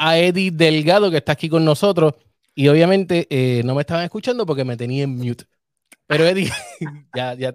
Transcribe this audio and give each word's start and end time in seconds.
a 0.00 0.16
Eddie 0.16 0.50
Delgado, 0.50 1.10
que 1.10 1.18
está 1.18 1.32
aquí 1.32 1.48
con 1.48 1.62
nosotros. 1.64 2.14
Y 2.54 2.68
obviamente 2.68 3.26
eh, 3.30 3.62
no 3.64 3.74
me 3.74 3.82
estaban 3.82 4.04
escuchando 4.04 4.46
porque 4.46 4.64
me 4.64 4.76
tenía 4.76 5.04
en 5.04 5.14
mute. 5.16 5.44
Pero 6.06 6.26
Eddie, 6.26 6.50
ya, 7.14 7.34
ya. 7.34 7.54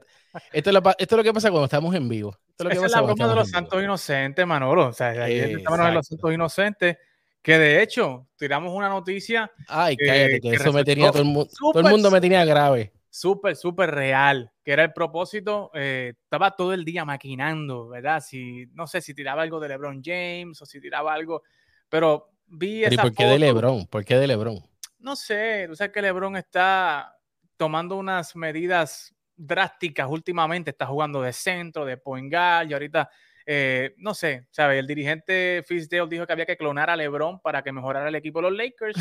Esto 0.51 0.69
es, 0.69 0.73
lo, 0.73 0.79
esto 0.79 1.16
es, 1.16 1.17
lo, 1.17 1.23
que 1.23 1.33
pasa 1.33 1.50
cuando 1.50 1.66
estamos 1.66 1.95
en 1.95 2.08
vivo. 2.08 2.37
Esto 2.50 2.63
es, 2.63 2.63
lo 2.63 2.69
que 2.69 2.75
Esa 2.75 2.85
es 2.85 2.92
la 2.92 3.01
broma 3.01 3.27
de 3.27 3.35
los 3.35 3.50
santos 3.50 3.83
inocentes, 3.83 4.45
Manolo. 4.45 4.87
O 4.89 4.93
sea, 4.93 5.09
ayer 5.09 5.58
estamos 5.58 5.79
en 5.79 5.93
los 5.93 6.08
santos 6.08 6.33
inocentes. 6.33 6.97
Que 7.42 7.58
de 7.58 7.81
hecho, 7.81 8.27
tiramos 8.38 8.73
una 8.73 8.89
noticia. 8.89 9.52
Ay, 9.68 9.98
cállate, 9.98 10.39
que, 10.41 10.50
eso 10.50 10.73
me 10.73 10.84
tenía 10.84 11.12
todo 11.12 11.21
el, 11.21 11.27
mundo, 11.27 11.50
todo 11.59 11.80
el 11.80 11.89
mundo 11.89 12.12
me 12.12 12.21
tenía 12.21 12.43
grave. 12.46 12.93
Súper, 13.09 13.55
súper 13.55 13.91
real. 13.91 14.52
Que 14.64 14.73
era 14.73 14.84
el 14.84 14.93
propósito. 14.93 15.71
Eh, 15.73 16.14
estaba 16.23 16.55
todo 16.55 16.73
el 16.73 16.86
día 16.86 17.05
maquinando, 17.05 17.88
¿verdad? 17.88 18.21
Si, 18.21 18.68
no 18.73 18.88
sé 18.88 19.02
si 19.02 19.14
tiraba 19.14 19.41
algo 19.41 19.59
de 19.59 19.70
LeBron 19.70 20.02
James 20.04 20.62
o 20.62 20.66
si 20.66 20.80
tiraba 20.80 21.14
algo. 21.14 21.43
Pero 21.89 22.34
vi 22.48 22.84
esa. 22.84 22.93
¿Y 22.93 22.98
por 22.98 23.14
qué 23.14 23.25
de 23.25 23.39
LeBron? 23.39 23.86
¿Por 23.88 24.05
qué 24.05 24.18
de 24.18 24.27
LeBron? 24.27 24.59
No 24.99 25.16
sé. 25.16 25.66
Tú 25.67 25.76
sabes 25.76 25.94
que 25.94 26.02
LeBron 26.02 26.38
está 26.38 27.17
tomando 27.58 27.95
unas 27.95 28.36
medidas 28.36 29.16
drásticas 29.36 30.08
últimamente. 30.09 30.72
Está 30.72 30.86
jugando 30.86 31.22
de 31.22 31.34
centro, 31.34 31.86
de 31.86 31.98
point 31.98 32.31
guard, 32.31 32.70
y 32.70 32.73
ahorita 32.73 33.09
eh, 33.48 33.94
no 33.98 34.16
sé, 34.16 34.48
¿sabes? 34.50 34.80
El 34.80 34.88
dirigente 34.88 35.63
Fizdale 35.67 36.09
dijo 36.09 36.26
que 36.26 36.34
había 36.34 36.48
que 36.48 36.58
clonar 36.58 36.89
a 36.89 36.95
LeBron 36.95 37.39
para 37.41 37.62
que 37.62 37.72
mejorara 37.72 38.09
el 38.09 38.16
equipo 38.16 38.39
de 38.39 38.50
los 38.50 38.58
Lakers. 38.58 38.98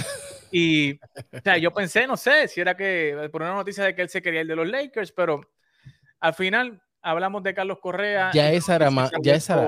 Y, 0.52 1.01
o 1.33 1.41
sea, 1.43 1.57
yo 1.59 1.73
pensé, 1.73 2.07
no 2.07 2.16
sé, 2.16 2.47
si 2.47 2.61
era 2.61 2.77
que, 2.77 3.29
por 3.33 3.43
una 3.43 3.55
noticia 3.55 3.83
de 3.83 3.95
que 3.95 4.02
él 4.02 4.09
se 4.09 4.23
quería 4.23 4.43
ir 4.43 4.47
de 4.47 4.55
los 4.55 4.69
Lakers, 4.69 5.11
pero 5.11 5.41
al 6.21 6.35
final 6.35 6.80
hablamos 7.02 7.43
de 7.43 7.55
Carlos 7.55 7.79
Correa. 7.80 8.30
Ya 8.33 8.52
esa 8.52 8.77
era 8.77 8.91
más, 8.91 9.11
ya 9.21 9.35
esa 9.35 9.66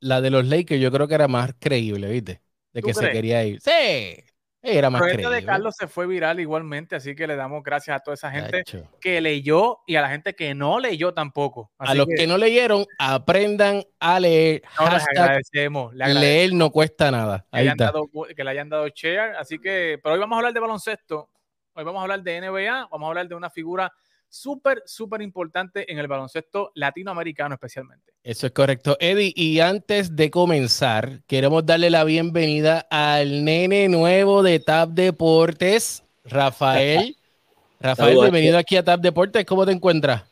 la, 0.00 0.20
de 0.20 0.30
los 0.30 0.44
Lakers 0.46 0.80
yo 0.80 0.90
creo 0.90 1.06
que 1.06 1.14
era 1.14 1.28
más 1.28 1.52
creíble, 1.60 2.10
¿viste? 2.10 2.40
De 2.74 2.82
que 2.82 2.92
se 2.92 3.10
quería 3.10 3.44
ir. 3.44 3.60
Sí. 3.60 4.22
Era 4.66 4.88
más 4.88 5.02
El 5.02 5.30
de 5.30 5.44
Carlos 5.44 5.74
se 5.78 5.86
fue 5.86 6.06
viral 6.06 6.40
igualmente, 6.40 6.96
así 6.96 7.14
que 7.14 7.26
le 7.26 7.36
damos 7.36 7.62
gracias 7.62 7.96
a 7.96 8.00
toda 8.00 8.14
esa 8.14 8.30
gente 8.30 8.64
que 8.98 9.20
leyó 9.20 9.80
y 9.86 9.96
a 9.96 10.00
la 10.00 10.08
gente 10.08 10.34
que 10.34 10.54
no 10.54 10.80
leyó 10.80 11.12
tampoco. 11.12 11.70
a 11.76 11.94
los 11.94 12.06
que, 12.06 12.26
no 12.26 12.38
leyeron, 12.38 12.86
aprendan 12.98 13.82
a 14.00 14.18
leer. 14.18 14.62
No, 14.80 14.90
les 14.90 15.04
agradecemos, 15.06 15.94
Leer 15.94 16.54
no 16.54 16.70
cuesta 16.70 17.10
nada. 17.10 17.46
que, 17.52 18.44
le 18.44 18.50
hayan 18.50 18.70
dado 18.70 18.88
share. 18.88 19.36
Así 19.36 19.58
que, 19.58 20.00
pero 20.02 20.14
hoy 20.14 20.20
vamos 20.20 20.36
a 20.36 20.38
hablar 20.38 20.54
de 20.54 20.60
baloncesto. 20.60 21.28
Hoy 21.74 21.84
vamos 21.84 22.00
a 22.00 22.02
hablar 22.02 22.22
de 22.22 22.40
NBA. 22.40 22.88
Vamos 22.90 23.06
a 23.06 23.08
hablar 23.08 23.28
de 23.28 23.34
una 23.34 23.50
figura 23.50 23.92
súper, 24.34 24.82
súper 24.84 25.22
importante 25.22 25.90
en 25.90 25.98
el 25.98 26.08
baloncesto 26.08 26.72
latinoamericano 26.74 27.54
especialmente. 27.54 28.12
Eso 28.22 28.46
es 28.46 28.52
correcto, 28.52 28.96
Eddie. 28.98 29.32
Y 29.36 29.60
antes 29.60 30.16
de 30.16 30.30
comenzar, 30.30 31.20
queremos 31.26 31.64
darle 31.64 31.90
la 31.90 32.04
bienvenida 32.04 32.86
al 32.90 33.44
nene 33.44 33.88
nuevo 33.88 34.42
de 34.42 34.58
TAP 34.58 34.90
Deportes, 34.90 36.02
Rafael. 36.24 37.16
Rafael, 37.78 38.18
bienvenido 38.18 38.58
aquí 38.58 38.76
a 38.76 38.82
TAP 38.82 39.00
Deportes. 39.00 39.44
¿Cómo 39.44 39.64
te 39.64 39.72
encuentras? 39.72 40.24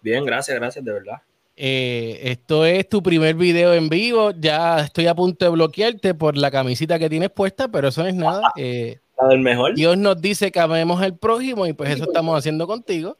Bien, 0.00 0.24
gracias, 0.24 0.56
gracias, 0.56 0.84
de 0.84 0.92
verdad. 0.92 1.22
Eh, 1.56 2.18
esto 2.22 2.64
es 2.64 2.88
tu 2.88 3.02
primer 3.02 3.34
video 3.34 3.74
en 3.74 3.90
vivo. 3.90 4.30
Ya 4.30 4.80
estoy 4.80 5.06
a 5.06 5.14
punto 5.14 5.44
de 5.44 5.50
bloquearte 5.50 6.14
por 6.14 6.38
la 6.38 6.50
camisita 6.50 6.98
que 6.98 7.10
tienes 7.10 7.30
puesta, 7.30 7.68
pero 7.68 7.88
eso 7.88 8.02
no 8.02 8.08
es 8.08 8.14
nada. 8.14 8.52
Eh, 8.56 8.98
mejor. 9.36 9.74
Dios 9.74 9.98
nos 9.98 10.18
dice 10.18 10.50
que 10.50 10.60
amemos 10.60 11.02
al 11.02 11.18
prójimo 11.18 11.66
y 11.66 11.74
pues 11.74 11.90
eso 11.90 12.04
estamos 12.04 12.38
haciendo 12.38 12.66
contigo. 12.66 13.18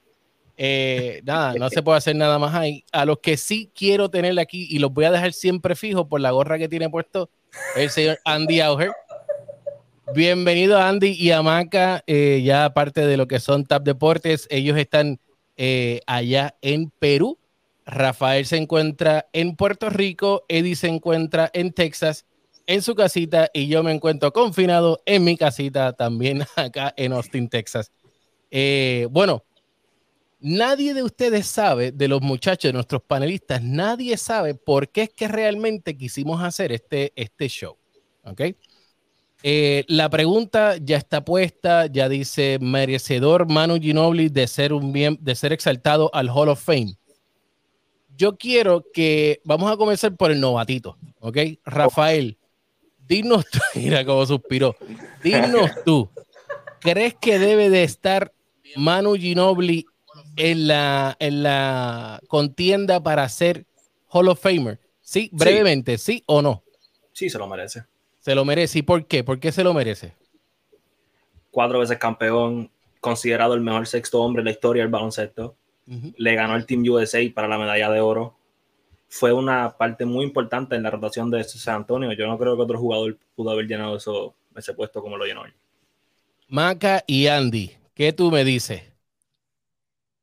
Eh, 0.63 1.23
nada, 1.25 1.55
no 1.55 1.71
se 1.71 1.83
puede 1.83 1.97
hacer 1.97 2.15
nada 2.15 2.39
más 2.39 2.55
ahí. 2.55 2.85
A 2.93 3.07
los 3.07 3.21
que 3.21 3.39
sí 3.39 3.71
quiero 3.75 4.11
tener 4.11 4.39
aquí 4.39 4.67
y 4.69 4.79
los 4.79 4.93
voy 4.93 5.07
a 5.07 5.11
dejar 5.11 5.33
siempre 5.33 5.75
fijos 5.75 6.07
por 6.07 6.21
la 6.21 6.33
gorra 6.33 6.59
que 6.59 6.69
tiene 6.69 6.91
puesto 6.91 7.31
el 7.77 7.89
señor 7.89 8.19
Andy 8.27 8.61
Auger. 8.61 8.91
Bienvenido 10.15 10.79
Andy 10.79 11.13
y 11.13 11.31
a 11.31 11.41
Maca, 11.41 12.05
eh, 12.07 12.43
ya 12.45 12.67
aparte 12.67 13.07
de 13.07 13.17
lo 13.17 13.27
que 13.27 13.41
son 13.41 13.65
Tap 13.65 13.85
Deportes, 13.85 14.47
ellos 14.51 14.77
están 14.77 15.19
eh, 15.57 16.03
allá 16.07 16.55
en 16.61 16.91
Perú. 16.91 17.39
Rafael 17.87 18.45
se 18.45 18.59
encuentra 18.59 19.31
en 19.33 19.57
Puerto 19.57 19.89
Rico, 19.89 20.45
Eddie 20.49 20.77
se 20.77 20.89
encuentra 20.89 21.51
en 21.55 21.73
Texas, 21.73 22.27
en 22.67 22.83
su 22.83 22.95
casita, 22.95 23.49
y 23.55 23.69
yo 23.69 23.83
me 23.83 23.93
encuentro 23.93 24.31
confinado 24.35 25.01
en 25.07 25.25
mi 25.25 25.39
casita 25.39 25.95
también 25.95 26.45
acá 26.57 26.93
en 26.99 27.15
Austin, 27.15 27.49
Texas. 27.49 27.91
bueno, 29.11 29.43
Nadie 30.41 30.95
de 30.95 31.03
ustedes 31.03 31.47
sabe, 31.47 31.93
de 31.93 32.09
los 32.09 32.23
muchachos, 32.23 32.71
de 32.71 32.73
nuestros 32.73 33.03
panelistas, 33.03 33.63
nadie 33.63 34.17
sabe 34.17 34.55
por 34.55 34.89
qué 34.89 35.03
es 35.03 35.11
que 35.11 35.29
realmente 35.29 35.97
quisimos 35.97 36.43
hacer 36.43 36.73
este, 36.73 37.13
este 37.15 37.49
show. 37.49 37.77
¿Ok? 38.25 38.43
Eh, 39.43 39.85
la 39.89 40.09
pregunta 40.11 40.77
ya 40.77 40.97
está 40.97 41.25
puesta, 41.25 41.87
ya 41.87 42.09
dice 42.09 42.59
merecedor 42.61 43.51
Manu 43.51 43.81
Ginobili 43.81 44.29
de 44.29 44.47
ser 44.47 44.73
un 44.75 44.93
de 44.93 45.35
ser 45.35 45.53
exaltado 45.53 46.11
al 46.15 46.29
Hall 46.29 46.51
of 46.51 46.63
Fame. 46.63 46.95
Yo 48.17 48.37
quiero 48.37 48.85
que 48.93 49.41
vamos 49.45 49.73
a 49.73 49.79
comenzar 49.79 50.15
por 50.15 50.31
el 50.31 50.41
novatito, 50.41 50.99
¿ok? 51.21 51.39
Rafael, 51.65 52.37
dinos 53.07 53.47
tú, 53.51 53.59
mira 53.77 54.05
cómo 54.05 54.27
suspiró. 54.27 54.77
Dinos 55.23 55.71
tú, 55.87 56.11
¿crees 56.81 57.15
que 57.15 57.39
debe 57.39 57.71
de 57.71 57.85
estar 57.85 58.35
Manu 58.77 59.15
Ginobili 59.15 59.87
en 60.37 60.67
la, 60.67 61.17
en 61.19 61.43
la 61.43 62.21
contienda 62.29 63.03
para 63.03 63.29
ser 63.29 63.67
Hall 64.09 64.29
of 64.29 64.41
Famer? 64.41 64.79
Sí, 65.01 65.29
brevemente, 65.33 65.99
sí. 65.99 66.23
o 66.27 66.41
no? 66.41 66.63
Sí, 67.13 67.29
se 67.29 67.39
lo 67.39 67.47
merece. 67.49 67.85
Se 68.21 68.35
lo 68.35 68.45
merece. 68.45 68.79
¿Y 68.79 68.83
por 68.83 69.07
qué? 69.07 69.25
¿Por 69.25 69.41
qué 69.41 69.51
se 69.53 69.65
lo 69.65 69.75
merece? 69.75 70.15
Cuatro 71.51 71.81
veces 71.81 71.99
campeón, 71.99 72.71
considerado 73.01 73.55
el 73.55 73.61
mejor 73.61 73.87
sexto 73.87 74.21
hombre 74.21 74.41
en 74.41 74.45
la 74.45 74.51
historia 74.53 74.83
del 74.83 74.93
baloncesto. 74.93 75.57
Le 76.17 76.35
ganó 76.37 76.55
el 76.55 76.67
Team 76.67 76.85
USA 76.89 77.19
para 77.35 77.49
la 77.49 77.59
medalla 77.59 77.91
de 77.91 78.01
oro. 78.01 78.37
Fue 79.09 79.33
una 79.33 79.77
parte 79.77 80.05
muy 80.05 80.25
importante 80.25 80.77
en 80.77 80.85
la 80.85 80.91
rotación 80.91 81.29
de 81.33 81.43
San 81.43 81.77
Antonio. 81.77 82.13
Yo 82.13 82.29
no 82.29 82.39
creo 82.39 82.55
que 82.55 82.63
otro 82.63 82.79
jugador 82.79 83.19
pudo 83.35 83.51
haber 83.51 83.67
llenado 83.67 83.97
eso, 83.97 84.37
ese 84.55 84.73
puesto 84.73 85.03
como 85.03 85.17
lo 85.17 85.25
llenó 85.25 85.45
él. 85.45 85.53
Maca 86.47 87.03
y 87.09 87.27
Andy, 87.27 87.73
¿qué 87.95 88.13
tú 88.13 88.31
me 88.31 88.45
dices? 88.45 88.90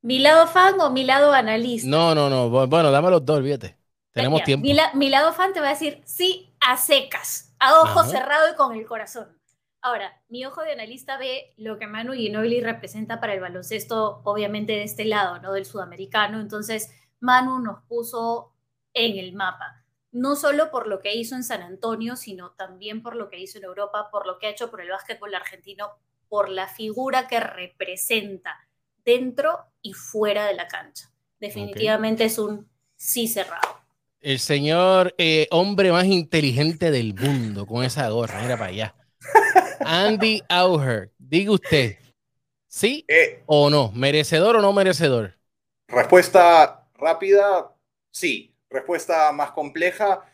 ¿Mi 0.08 0.20
lado 0.20 0.48
fan 0.48 0.80
o 0.80 0.90
mi 0.90 1.04
lado 1.04 1.34
analista? 1.34 1.86
No, 1.86 2.16
no, 2.16 2.30
no. 2.30 2.50
Bueno, 2.50 2.92
dame 2.92 3.12
los 3.12 3.26
dos, 3.26 3.44
fíjate. 3.44 3.78
Tenemos 4.14 4.42
tiempo. 4.44 4.66
Mi, 4.94 5.10
lado 5.10 5.34
fan 5.34 5.52
te 5.52 5.60
va 5.60 5.68
a 5.68 5.72
decir 5.72 6.02
sí 6.06 6.56
a 6.62 6.78
secas, 6.78 7.54
a 7.60 7.82
ojo 7.82 8.06
cerrado 8.06 8.50
y 8.50 8.56
con 8.56 8.74
el 8.74 8.86
corazón. 8.86 9.38
Ahora, 9.82 10.24
mi 10.30 10.46
ojo 10.46 10.62
de 10.62 10.72
analista 10.72 11.18
ve 11.18 11.54
lo 11.58 11.78
que 11.78 11.88
Manu 11.88 12.14
Ginobili 12.14 12.62
representa 12.62 13.20
para 13.20 13.34
el 13.34 13.42
baloncesto, 13.42 14.22
obviamente 14.24 14.72
de 14.72 14.84
este 14.84 15.04
lado, 15.04 15.42
¿no? 15.42 15.52
Del 15.52 15.66
sudamericano. 15.66 16.40
Entonces, 16.40 16.90
Manu 17.20 17.60
nos 17.60 17.84
puso 17.84 18.54
en 18.94 19.18
el 19.18 19.34
mapa. 19.34 19.84
No 20.14 20.38
solo 20.38 20.72
por 20.72 20.88
lo 20.88 21.02
que 21.02 21.16
hizo 21.16 21.36
en 21.36 21.44
San 21.44 21.64
Antonio, 21.64 22.16
sino 22.16 22.52
también 22.52 23.04
por 23.04 23.18
lo 23.18 23.30
que 23.30 23.42
hizo 23.42 23.58
en 23.58 23.66
Europa, 23.66 24.08
por 24.10 24.26
lo 24.26 24.40
que 24.40 24.48
ha 24.48 24.52
hecho 24.52 24.72
por 24.72 24.80
el 24.80 24.90
básquetbol 24.90 25.36
argentino, 25.36 25.90
por 26.30 26.48
la 26.48 26.70
figura 26.70 27.28
que 27.28 27.42
representa 27.42 28.67
dentro 29.08 29.58
y 29.82 29.94
fuera 29.94 30.48
de 30.48 30.54
la 30.54 30.68
cancha. 30.68 31.10
Definitivamente 31.40 32.26
es 32.26 32.38
un 32.38 32.70
sí 32.98 33.30
cerrado. 33.30 33.80
El 34.20 34.40
señor 34.40 35.16
eh, 35.18 35.48
hombre 35.50 35.94
más 35.94 36.06
inteligente 36.06 36.92
del 36.92 37.14
mundo 37.14 37.66
con 37.66 37.86
esa 37.86 38.10
gorra, 38.10 38.44
era 38.44 38.58
para 38.58 38.70
allá. 38.70 38.96
Andy 39.80 40.44
Auger, 40.50 41.14
diga 41.18 41.54
usted, 41.54 41.96
¿sí 42.68 43.06
eh. 43.08 43.44
o 43.46 43.70
no? 43.70 43.94
¿Merecedor 43.94 44.58
o 44.58 44.62
no 44.62 44.74
merecedor? 44.74 45.36
Respuesta 45.88 46.90
rápida, 46.96 47.74
sí. 48.12 48.54
Respuesta 48.70 49.32
más 49.32 49.52
compleja, 49.52 50.26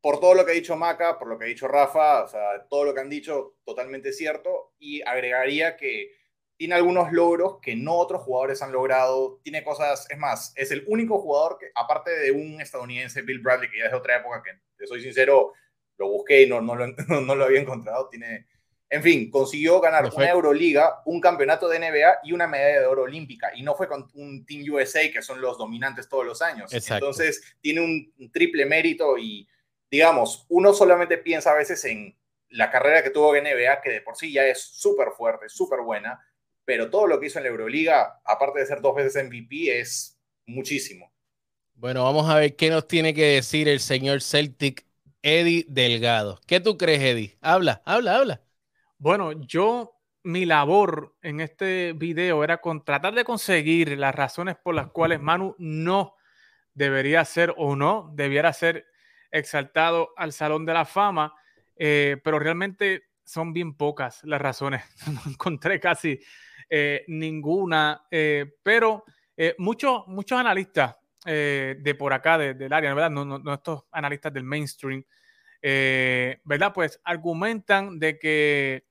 por 0.00 0.20
todo 0.20 0.32
lo 0.32 0.46
que 0.46 0.52
ha 0.52 0.54
dicho 0.54 0.74
Maca, 0.76 1.18
por 1.18 1.28
lo 1.28 1.38
que 1.38 1.44
ha 1.44 1.48
dicho 1.48 1.68
Rafa, 1.68 2.24
o 2.24 2.28
sea, 2.28 2.66
todo 2.70 2.84
lo 2.84 2.94
que 2.94 3.00
han 3.00 3.10
dicho, 3.10 3.56
totalmente 3.66 4.14
cierto. 4.14 4.72
Y 4.78 5.02
agregaría 5.02 5.76
que 5.76 6.15
tiene 6.56 6.74
algunos 6.74 7.12
logros 7.12 7.58
que 7.60 7.76
no 7.76 7.94
otros 7.94 8.22
jugadores 8.22 8.62
han 8.62 8.72
logrado, 8.72 9.40
tiene 9.42 9.62
cosas, 9.62 10.06
es 10.10 10.18
más, 10.18 10.52
es 10.56 10.70
el 10.70 10.84
único 10.86 11.18
jugador 11.18 11.58
que, 11.58 11.66
aparte 11.74 12.10
de 12.10 12.32
un 12.32 12.60
estadounidense, 12.60 13.22
Bill 13.22 13.40
Bradley, 13.40 13.70
que 13.70 13.78
ya 13.78 13.84
es 13.86 13.90
de 13.90 13.96
otra 13.96 14.16
época, 14.16 14.42
que 14.42 14.52
te 14.76 14.86
soy 14.86 15.02
sincero, 15.02 15.52
lo 15.98 16.08
busqué 16.08 16.42
y 16.42 16.48
no, 16.48 16.60
no, 16.60 16.74
lo, 16.74 16.86
no 17.22 17.34
lo 17.34 17.44
había 17.44 17.60
encontrado, 17.60 18.08
tiene, 18.08 18.46
en 18.88 19.02
fin, 19.02 19.30
consiguió 19.30 19.80
ganar 19.80 20.10
una 20.14 20.30
Euroliga, 20.30 21.02
un 21.04 21.20
campeonato 21.20 21.68
de 21.68 21.78
NBA 21.78 22.20
y 22.24 22.32
una 22.32 22.46
medalla 22.46 22.80
de 22.80 22.86
oro 22.86 23.02
olímpica, 23.02 23.52
y 23.54 23.62
no 23.62 23.74
fue 23.74 23.88
con 23.88 24.08
un 24.14 24.46
Team 24.46 24.64
USA, 24.72 25.10
que 25.12 25.22
son 25.22 25.40
los 25.40 25.58
dominantes 25.58 26.08
todos 26.08 26.24
los 26.24 26.40
años. 26.40 26.72
Entonces, 26.72 27.56
tiene 27.60 27.80
un 27.80 28.30
triple 28.32 28.64
mérito 28.64 29.18
y, 29.18 29.46
digamos, 29.90 30.46
uno 30.48 30.72
solamente 30.72 31.18
piensa 31.18 31.52
a 31.52 31.56
veces 31.56 31.84
en 31.84 32.16
la 32.50 32.70
carrera 32.70 33.02
que 33.02 33.10
tuvo 33.10 33.34
en 33.36 33.44
NBA, 33.44 33.80
que 33.82 33.90
de 33.90 34.00
por 34.00 34.16
sí 34.16 34.32
ya 34.32 34.46
es 34.46 34.60
súper 34.62 35.10
fuerte, 35.10 35.48
súper 35.48 35.80
buena, 35.80 36.20
pero 36.66 36.90
todo 36.90 37.06
lo 37.06 37.18
que 37.18 37.26
hizo 37.26 37.38
en 37.38 37.44
la 37.44 37.50
Euroliga, 37.50 38.20
aparte 38.24 38.58
de 38.58 38.66
ser 38.66 38.82
dos 38.82 38.94
veces 38.94 39.24
MVP, 39.24 39.80
es 39.80 40.18
muchísimo. 40.46 41.12
Bueno, 41.74 42.02
vamos 42.02 42.28
a 42.28 42.34
ver 42.34 42.56
qué 42.56 42.68
nos 42.70 42.88
tiene 42.88 43.14
que 43.14 43.24
decir 43.24 43.68
el 43.68 43.80
señor 43.80 44.20
Celtic 44.20 44.84
Eddie 45.22 45.64
Delgado. 45.68 46.40
¿Qué 46.46 46.58
tú 46.58 46.76
crees, 46.76 47.00
Eddie? 47.00 47.38
Habla, 47.40 47.82
habla, 47.84 48.16
habla. 48.16 48.40
Bueno, 48.98 49.32
yo, 49.46 50.00
mi 50.24 50.44
labor 50.44 51.14
en 51.22 51.40
este 51.40 51.92
video 51.92 52.42
era 52.42 52.60
con, 52.60 52.84
tratar 52.84 53.14
de 53.14 53.24
conseguir 53.24 53.96
las 53.96 54.14
razones 54.14 54.56
por 54.56 54.74
las 54.74 54.88
cuales 54.90 55.20
Manu 55.20 55.54
no 55.58 56.16
debería 56.74 57.24
ser 57.24 57.54
o 57.56 57.76
no 57.76 58.10
debiera 58.14 58.52
ser 58.52 58.86
exaltado 59.30 60.10
al 60.16 60.32
Salón 60.32 60.66
de 60.66 60.74
la 60.74 60.84
Fama, 60.84 61.32
eh, 61.76 62.16
pero 62.24 62.40
realmente 62.40 63.04
son 63.24 63.52
bien 63.52 63.76
pocas 63.76 64.24
las 64.24 64.40
razones. 64.40 64.82
No 65.06 65.20
encontré 65.30 65.78
casi 65.78 66.18
eh, 66.68 67.04
ninguna, 67.08 68.06
eh, 68.10 68.54
pero 68.62 69.04
muchos, 69.58 70.06
muchos 70.06 70.38
analistas 70.38 70.96
de 71.24 71.96
por 71.98 72.12
acá, 72.12 72.38
del 72.38 72.72
área, 72.72 72.94
¿verdad? 72.94 73.10
No, 73.10 73.24
no, 73.24 73.86
analistas 73.90 74.32
del 74.32 74.44
mainstream, 74.44 75.04
¿verdad? 75.60 76.72
Pues 76.72 77.00
argumentan 77.04 77.98
de 77.98 78.18
que 78.18 78.84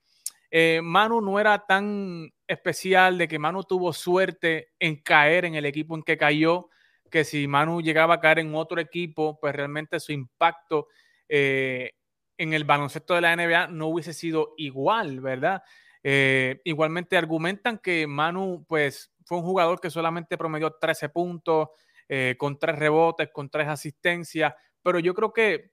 Manu 0.82 1.20
no 1.20 1.40
era 1.40 1.58
tan 1.66 2.30
especial, 2.46 3.18
de 3.18 3.26
que 3.26 3.38
Manu 3.38 3.64
tuvo 3.64 3.92
suerte 3.92 4.68
en 4.78 4.96
caer 5.02 5.46
en 5.46 5.54
el 5.54 5.66
equipo 5.66 5.96
en 5.96 6.02
que 6.02 6.16
cayó, 6.16 6.68
que 7.10 7.24
si 7.24 7.46
Manu 7.48 7.80
llegaba 7.80 8.14
a 8.14 8.20
caer 8.20 8.40
en 8.40 8.54
otro 8.54 8.80
equipo, 8.80 9.38
pues 9.40 9.54
realmente 9.54 10.00
su 10.00 10.12
impacto 10.12 10.88
eh, 11.28 11.92
en 12.38 12.52
el 12.52 12.64
baloncesto 12.64 13.14
de 13.14 13.20
la 13.20 13.34
NBA 13.34 13.68
no 13.68 13.88
hubiese 13.88 14.12
sido 14.12 14.54
igual, 14.56 15.20
¿verdad? 15.20 15.62
Eh, 16.08 16.60
igualmente 16.62 17.16
argumentan 17.16 17.78
que 17.78 18.06
Manu, 18.06 18.64
pues, 18.68 19.10
fue 19.24 19.38
un 19.38 19.42
jugador 19.44 19.80
que 19.80 19.90
solamente 19.90 20.38
promedió 20.38 20.70
13 20.70 21.08
puntos, 21.08 21.70
eh, 22.08 22.36
con 22.38 22.60
tres 22.60 22.78
rebotes, 22.78 23.28
con 23.32 23.50
tres 23.50 23.66
asistencias, 23.66 24.54
pero 24.84 25.00
yo 25.00 25.14
creo 25.14 25.32
que 25.32 25.72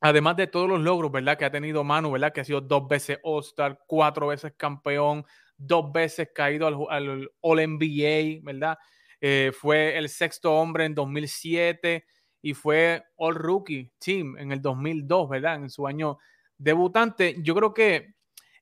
además 0.00 0.36
de 0.36 0.46
todos 0.46 0.70
los 0.70 0.80
logros, 0.80 1.12
¿verdad? 1.12 1.36
Que 1.36 1.44
ha 1.44 1.50
tenido 1.50 1.84
Manu, 1.84 2.12
¿verdad? 2.12 2.32
Que 2.32 2.40
ha 2.40 2.44
sido 2.44 2.62
dos 2.62 2.88
veces 2.88 3.18
All-Star, 3.22 3.80
cuatro 3.86 4.28
veces 4.28 4.54
campeón, 4.56 5.26
dos 5.58 5.92
veces 5.92 6.30
caído 6.34 6.66
al, 6.66 6.76
al 6.88 7.30
All-NBA, 7.42 8.40
¿verdad? 8.42 8.78
Eh, 9.20 9.52
fue 9.54 9.98
el 9.98 10.08
sexto 10.08 10.54
hombre 10.54 10.86
en 10.86 10.94
2007 10.94 12.06
y 12.40 12.54
fue 12.54 13.04
All 13.16 13.34
Rookie 13.34 13.92
Team 13.98 14.38
en 14.38 14.50
el 14.50 14.62
2002, 14.62 15.28
¿verdad? 15.28 15.56
En 15.56 15.68
su 15.68 15.86
año 15.86 16.16
debutante. 16.56 17.36
Yo 17.42 17.54
creo 17.54 17.74
que 17.74 18.14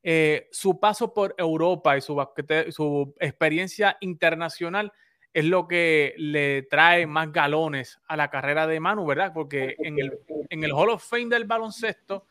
eh, 0.08 0.46
su 0.52 0.78
paso 0.78 1.12
por 1.12 1.34
Europa 1.36 1.98
y 1.98 2.00
su, 2.00 2.24
su 2.70 3.12
experiencia 3.18 3.96
internacional 4.00 4.92
es 5.34 5.44
lo 5.44 5.66
que 5.66 6.14
le 6.16 6.62
trae 6.62 7.08
más 7.08 7.32
galones 7.32 7.98
a 8.06 8.16
la 8.16 8.30
carrera 8.30 8.68
de 8.68 8.78
Manu, 8.78 9.04
¿verdad? 9.04 9.32
Porque 9.34 9.74
en 9.80 9.98
el, 9.98 10.16
en 10.48 10.62
el 10.62 10.70
Hall 10.70 10.90
of 10.90 11.04
Fame 11.04 11.26
del 11.26 11.44
baloncesto 11.44 12.24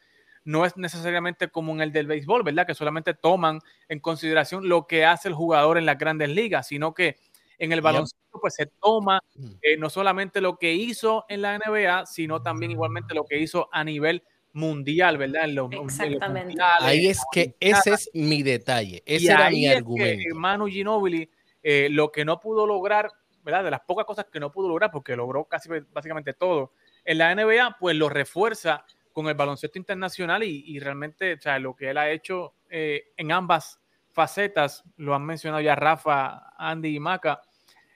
no 0.45 0.65
es 0.65 0.77
necesariamente 0.77 1.49
como 1.49 1.73
en 1.73 1.81
el 1.81 1.91
del 1.91 2.07
béisbol, 2.07 2.43
¿verdad? 2.43 2.65
Que 2.65 2.75
solamente 2.75 3.13
toman 3.13 3.59
en 3.89 3.99
consideración 3.99 4.69
lo 4.69 4.87
que 4.87 5.03
hace 5.03 5.27
el 5.27 5.33
jugador 5.33 5.77
en 5.77 5.85
las 5.85 5.97
grandes 5.97 6.29
ligas, 6.29 6.69
sino 6.69 6.93
que 6.93 7.17
en 7.57 7.73
el 7.73 7.81
baloncesto 7.81 8.39
pues 8.39 8.55
se 8.55 8.67
toma 8.67 9.19
mm. 9.35 9.47
eh, 9.61 9.75
no 9.75 9.89
solamente 9.89 10.39
lo 10.39 10.55
que 10.55 10.71
hizo 10.71 11.25
en 11.27 11.41
la 11.41 11.57
NBA, 11.57 12.05
sino 12.05 12.41
también 12.41 12.71
igualmente 12.71 13.13
lo 13.13 13.25
que 13.25 13.37
hizo 13.37 13.67
a 13.73 13.83
nivel 13.83 14.23
mundial, 14.55 15.17
¿verdad? 15.17 15.49
Exactamente. 15.83 16.55
ahí 16.79 17.07
es 17.07 17.21
que 17.31 17.55
ese 17.59 17.93
es 17.93 18.09
mi 18.13 18.41
detalle, 18.41 19.03
ese 19.05 19.31
era 19.31 19.49
mi 19.49 19.67
argumento. 19.67 20.23
Que 20.27 20.33
Manu 20.33 20.67
Ginobili 20.67 21.29
eh, 21.61 21.89
lo 21.91 22.11
que 22.11 22.23
no 22.23 22.39
pudo 22.39 22.65
lograr, 22.65 23.11
¿verdad? 23.43 23.65
De 23.65 23.71
las 23.71 23.81
pocas 23.81 24.05
cosas 24.05 24.27
que 24.31 24.39
no 24.39 24.51
pudo 24.51 24.69
lograr, 24.69 24.91
porque 24.91 25.15
logró 25.15 25.43
casi 25.45 25.67
básicamente 25.91 26.33
todo 26.33 26.71
en 27.03 27.17
la 27.17 27.35
NBA, 27.35 27.77
pues 27.79 27.97
lo 27.97 28.07
refuerza 28.07 28.85
con 29.11 29.27
el 29.27 29.33
baloncesto 29.33 29.77
internacional 29.77 30.43
y, 30.43 30.79
realmente, 30.79 31.33
o 31.33 31.41
sea, 31.41 31.59
lo 31.59 31.75
que 31.75 31.89
él 31.89 31.97
ha 31.97 32.09
hecho 32.09 32.53
eh, 32.69 33.11
en 33.17 33.31
ambas 33.31 33.79
facetas, 34.11 34.83
lo 34.95 35.13
han 35.15 35.25
mencionado 35.25 35.61
ya 35.61 35.75
Rafa, 35.75 36.53
Andy 36.57 36.95
y 36.95 36.99
Maca, 36.99 37.41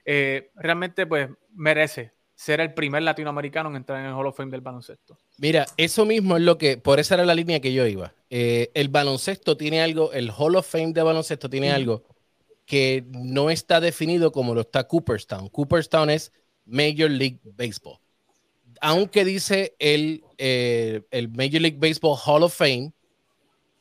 eh, 0.04 0.50
realmente 0.56 1.06
pues 1.06 1.28
merece 1.54 2.12
ser 2.40 2.62
el 2.62 2.72
primer 2.72 3.02
latinoamericano 3.02 3.68
en 3.68 3.76
entrar 3.76 4.00
en 4.00 4.06
el 4.06 4.14
Hall 4.14 4.26
of 4.26 4.34
Fame 4.34 4.50
del 4.50 4.62
baloncesto. 4.62 5.18
Mira, 5.36 5.66
eso 5.76 6.06
mismo 6.06 6.38
es 6.38 6.42
lo 6.42 6.56
que, 6.56 6.78
por 6.78 6.98
esa 6.98 7.16
era 7.16 7.26
la 7.26 7.34
línea 7.34 7.60
que 7.60 7.74
yo 7.74 7.86
iba. 7.86 8.14
Eh, 8.30 8.70
el 8.72 8.88
baloncesto 8.88 9.58
tiene 9.58 9.82
algo, 9.82 10.10
el 10.14 10.30
Hall 10.30 10.56
of 10.56 10.66
Fame 10.66 10.94
de 10.94 11.02
baloncesto 11.02 11.50
tiene 11.50 11.70
algo 11.70 12.02
que 12.64 13.04
no 13.10 13.50
está 13.50 13.78
definido 13.78 14.32
como 14.32 14.54
lo 14.54 14.62
está 14.62 14.84
Cooperstown. 14.84 15.50
Cooperstown 15.50 16.08
es 16.08 16.32
Major 16.64 17.10
League 17.10 17.40
Baseball. 17.44 17.98
Aunque 18.80 19.26
dice 19.26 19.74
el, 19.78 20.24
eh, 20.38 21.02
el 21.10 21.28
Major 21.28 21.60
League 21.60 21.76
Baseball 21.78 22.16
Hall 22.24 22.42
of 22.42 22.56
Fame, 22.56 22.92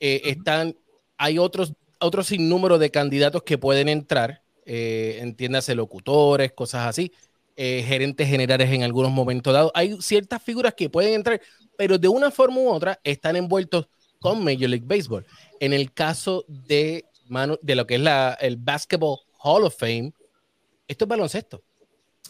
están, 0.02 0.76
hay 1.18 1.38
otros 1.40 1.74
otro 2.00 2.24
sinnúmero 2.24 2.78
de 2.78 2.92
candidatos 2.92 3.44
que 3.44 3.58
pueden 3.58 3.90
entrar, 3.90 4.42
eh, 4.66 5.20
entiéndase 5.22 5.76
locutores, 5.76 6.52
cosas 6.54 6.88
así, 6.88 7.12
eh, 7.62 7.84
gerentes 7.86 8.26
generales 8.26 8.72
en 8.72 8.84
algunos 8.84 9.12
momentos 9.12 9.52
dados. 9.52 9.70
Hay 9.76 9.98
ciertas 10.00 10.42
figuras 10.42 10.74
que 10.76 10.90
pueden 10.90 11.14
entrar, 11.14 11.42
pero 11.78 11.98
de 11.98 12.08
una 12.08 12.32
forma 12.32 12.62
u 12.62 12.70
otra 12.70 13.02
están 13.04 13.36
envueltos 13.36 13.90
con 14.22 14.42
Major 14.46 14.70
League 14.70 14.86
Baseball. 14.88 15.26
En 15.60 15.74
el 15.74 15.92
caso 15.92 16.46
de, 16.48 17.04
de 17.62 17.76
lo 17.76 17.86
que 17.86 17.96
es 17.96 18.00
la, 18.00 18.38
el 18.40 18.56
Basketball 18.56 19.18
Hall 19.44 19.66
of 19.66 19.76
Fame, 19.78 20.14
esto 20.88 21.04
es 21.04 21.10
baloncesto. 21.10 21.62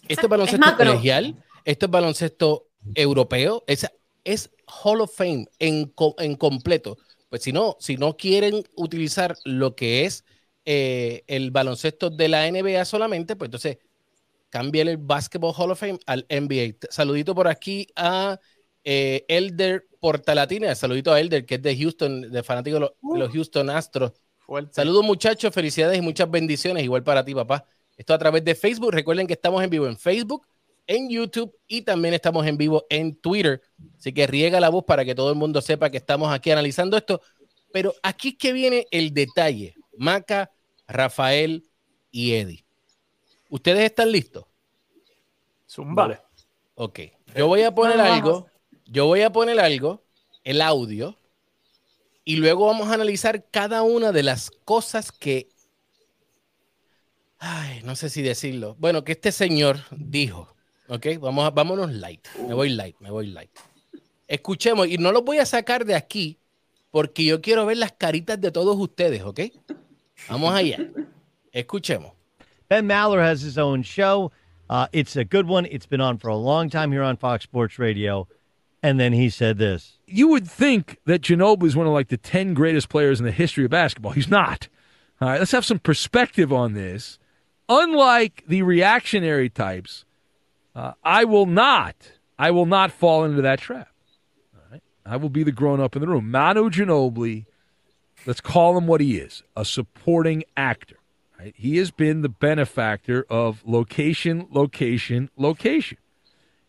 Esto 0.08 0.26
es 0.26 0.30
baloncesto 0.30 0.76
colegial, 0.76 1.36
esto 1.64 1.86
es 1.86 1.92
baloncesto 1.92 2.66
europeo, 2.96 3.64
es, 3.68 3.86
es 4.24 4.50
Hall 4.84 5.02
of 5.02 5.16
Fame 5.16 5.46
en, 5.60 5.94
en 6.18 6.36
completo. 6.38 6.98
Pues 7.30 7.44
si 7.44 7.52
no, 7.52 7.78
si 7.80 7.98
no 7.98 8.18
quieren 8.18 8.64
utilizar 8.76 9.38
lo 9.46 9.76
que 9.76 10.06
es 10.06 10.26
eh, 10.66 11.24
el 11.28 11.52
baloncesto 11.52 12.10
de 12.10 12.30
la 12.30 12.50
NBA 12.50 12.84
solamente, 12.86 13.36
pues 13.36 13.50
entonces 13.50 13.78
cambien 14.50 14.88
el 14.88 14.98
Basketball 14.98 15.54
Hall 15.56 15.72
of 15.72 15.80
Fame 15.80 16.00
al 16.06 16.26
NBA. 16.30 16.78
Saludito 16.90 17.36
por 17.36 17.48
aquí 17.48 17.88
a 17.96 18.40
eh, 18.84 19.26
Elder 19.28 19.88
Portalatina, 20.00 20.74
saludito 20.76 21.14
a 21.14 21.20
Elder, 21.20 21.46
que 21.46 21.56
es 21.56 21.62
de 21.62 21.78
Houston, 21.78 22.32
de 22.32 22.44
fanático 22.44 22.76
de 22.76 22.80
los, 22.82 22.92
uh. 23.02 23.32
Houston 23.32 23.70
Astros. 23.70 24.14
Saludos 24.72 25.04
muchachos, 25.06 25.54
felicidades 25.54 25.98
y 25.98 26.02
muchas 26.02 26.30
bendiciones, 26.30 26.84
igual 26.84 27.04
para 27.04 27.24
ti, 27.24 27.36
papá. 27.36 27.66
Esto 27.96 28.14
a 28.14 28.18
través 28.18 28.44
de 28.44 28.56
Facebook. 28.56 28.92
Recuerden 28.92 29.28
que 29.28 29.34
estamos 29.34 29.64
en 29.64 29.70
vivo 29.70 29.86
en 29.86 29.98
Facebook, 29.98 30.48
en 30.88 31.10
YouTube 31.10 31.54
y 31.68 31.84
también 31.84 32.16
estamos 32.16 32.48
en 32.48 32.58
vivo 32.58 32.86
en 32.90 33.16
Twitter. 33.16 33.62
Así 33.98 34.12
que 34.12 34.26
riega 34.26 34.60
la 34.60 34.70
voz 34.70 34.86
para 34.86 35.06
que 35.06 35.14
todo 35.14 35.30
el 35.30 35.36
mundo 35.36 35.62
sepa 35.62 35.92
que 35.92 35.98
estamos 35.98 36.34
aquí 36.34 36.50
analizando 36.50 36.98
esto. 36.98 37.22
Pero 37.72 37.94
aquí 38.02 38.30
es 38.30 38.38
que 38.38 38.54
viene 38.54 38.88
el 38.90 39.14
detalle. 39.14 39.76
Maca, 39.98 40.52
Rafael 40.88 41.70
y 42.10 42.34
Eddie. 42.34 42.66
¿Ustedes 43.50 43.84
están 43.84 44.12
listos? 44.12 44.46
Vale. 45.78 46.22
Ok. 46.76 47.00
Yo 47.36 47.48
voy 47.48 47.64
a 47.64 47.74
poner 47.74 48.00
algo. 48.00 48.48
Yo 48.86 49.06
voy 49.06 49.22
a 49.22 49.32
poner 49.32 49.60
algo, 49.60 50.04
el 50.44 50.62
audio, 50.62 51.20
y 52.24 52.38
luego 52.38 52.66
vamos 52.66 52.90
a 52.90 52.96
analizar 52.96 53.46
cada 53.52 53.84
una 53.84 54.12
de 54.12 54.24
las 54.24 54.52
cosas 54.66 55.12
que. 55.12 55.50
Ay, 57.38 57.82
no 57.84 57.96
sé 57.96 58.10
si 58.10 58.22
decirlo. 58.22 58.76
Bueno, 58.80 59.04
que 59.04 59.12
este 59.12 59.32
señor 59.32 59.80
dijo. 59.92 60.56
Ok, 60.88 61.06
vamos 61.20 61.46
a, 61.46 61.52
vámonos 61.52 61.92
light. 61.92 62.28
Me 62.48 62.54
voy 62.54 62.70
light, 62.70 62.96
me 63.00 63.12
voy 63.12 63.28
light. 63.28 63.52
Escuchemos, 64.28 64.88
y 64.88 64.98
no 64.98 65.12
los 65.12 65.24
voy 65.24 65.38
a 65.38 65.46
sacar 65.46 65.86
de 65.86 65.96
aquí 65.96 66.40
porque 66.92 67.24
yo 67.24 67.42
quiero 67.42 67.66
ver 67.66 67.78
las 67.78 67.92
caritas 67.92 68.40
de 68.42 68.52
todos 68.52 68.78
ustedes, 68.78 69.24
¿ok? 69.24 69.42
Vamos 70.30 70.54
allá. 70.54 70.80
Escuchemos. 71.52 72.19
Ben 72.70 72.88
Maller 72.88 73.20
has 73.20 73.42
his 73.42 73.58
own 73.58 73.82
show. 73.82 74.32
Uh, 74.70 74.88
it's 74.94 75.16
a 75.16 75.26
good 75.26 75.48
one. 75.48 75.66
It's 75.66 75.88
been 75.88 76.02
on 76.02 76.20
for 76.20 76.28
a 76.28 76.36
long 76.36 76.70
time 76.70 76.92
here 76.92 77.02
on 77.02 77.18
Fox 77.18 77.44
Sports 77.44 77.80
Radio. 77.80 78.28
And 78.84 79.00
then 79.00 79.12
he 79.12 79.32
said 79.32 79.58
this. 79.58 79.98
You 80.06 80.28
would 80.30 80.48
think 80.48 81.00
that 81.06 81.22
Ginobili 81.22 81.66
is 81.66 81.76
one 81.76 81.88
of 81.88 81.94
like 81.94 82.10
the 82.10 82.18
10 82.18 82.54
greatest 82.54 82.88
players 82.88 83.20
in 83.20 83.26
the 83.26 83.32
history 83.32 83.66
of 83.66 83.72
basketball. 83.72 84.12
He's 84.12 84.30
not. 84.30 84.68
All 85.20 85.28
right, 85.28 85.40
let's 85.40 85.52
have 85.52 85.66
some 85.66 85.80
perspective 85.80 86.54
on 86.54 86.74
this. 86.74 87.18
Unlike 87.68 88.46
the 88.48 88.62
reactionary 88.62 89.50
types, 89.50 90.06
uh, 90.76 90.94
I 91.04 91.26
will 91.26 91.48
not, 91.48 91.96
I 92.38 92.52
will 92.52 92.68
not 92.68 92.92
fall 92.92 93.26
into 93.26 93.42
that 93.42 93.60
trap. 93.60 93.90
All 94.56 94.62
right? 94.72 94.82
I 95.06 95.18
will 95.18 95.30
be 95.30 95.44
the 95.44 95.52
grown 95.52 95.82
up 95.82 95.96
in 95.96 96.02
the 96.02 96.08
room. 96.08 96.32
Manu 96.32 96.70
Ginobili, 96.70 97.46
let's 98.28 98.42
call 98.42 98.78
him 98.78 98.86
what 98.86 99.02
he 99.02 99.18
is 99.18 99.44
a 99.58 99.66
supporting 99.66 100.44
actor. 100.56 100.99
Right? 101.40 101.54
He 101.56 101.78
has 101.78 101.90
been 101.90 102.22
the 102.22 102.30
benefactor 102.30 103.26
of 103.30 103.64
location, 103.66 104.48
location, 104.52 105.30
location. 105.38 105.98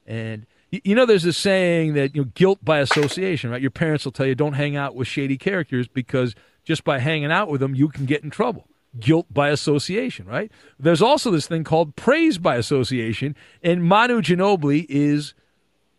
And 0.07 0.47
you 0.71 0.95
know, 0.95 1.05
there's 1.05 1.25
a 1.25 1.33
saying 1.33 1.95
that 1.95 2.15
you 2.15 2.23
know, 2.23 2.31
guilt 2.35 2.65
by 2.65 2.79
association, 2.79 3.51
right? 3.51 3.61
Your 3.61 3.73
parents 3.73 4.05
will 4.05 4.13
tell 4.13 4.27
you 4.27 4.37
don't 4.37 4.53
hang 4.53 4.77
out 4.77 4.95
with 4.95 5.09
shady 5.09 5.37
characters 5.37 5.89
because 5.89 6.37
just 6.65 6.85
by 6.85 7.01
hanging 7.01 7.33
out 7.33 7.49
with 7.49 7.61
them, 7.61 7.75
you 7.75 7.89
can 7.89 8.07
get 8.07 8.23
in 8.23 8.31
trouble 8.31 8.67
guilt 8.99 9.27
by 9.33 9.51
association, 9.51 10.27
right? 10.27 10.51
There's 10.79 11.03
also 11.03 11.31
this 11.31 11.47
thing 11.47 11.65
called 11.65 11.97
praise 11.97 12.39
by 12.39 12.57
association, 12.57 13.37
and 13.63 13.85
Manu 13.85 14.21
Ginobili 14.21 14.87
is 14.89 15.35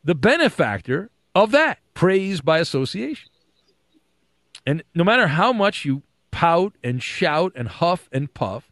the 0.03 0.15
benefactor 0.15 1.09
of 1.33 1.51
that 1.51 1.79
praise 1.93 2.41
by 2.41 2.59
association. 2.59 3.29
And 4.65 4.83
no 4.93 5.03
matter 5.03 5.27
how 5.27 5.53
much 5.53 5.85
you 5.85 6.03
pout 6.41 6.73
and 6.83 7.03
shout 7.03 7.51
and 7.55 7.67
huff 7.67 8.09
and 8.11 8.33
puff, 8.33 8.71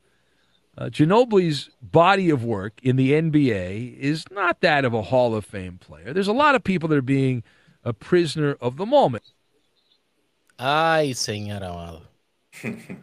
uh, 0.76 0.86
Ginobili's 0.86 1.70
body 1.84 2.32
of 2.32 2.44
work 2.44 2.74
in 2.82 2.96
the 2.96 3.12
NBA 3.12 3.96
is 4.00 4.26
not 4.32 4.62
that 4.62 4.86
of 4.86 4.94
a 4.96 5.04
Hall 5.04 5.36
of 5.36 5.46
Fame 5.46 5.78
player. 5.78 6.12
There's 6.12 6.28
a 6.28 6.34
lot 6.34 6.56
of 6.56 6.64
people 6.64 6.90
that 6.90 6.98
are 6.98 7.04
being 7.04 7.44
a 7.84 7.94
prisoner 7.94 8.58
of 8.60 8.78
the 8.78 8.88
moment. 8.88 9.24
Ay, 10.58 11.14
señor 11.14 11.62
amado. 11.64 12.02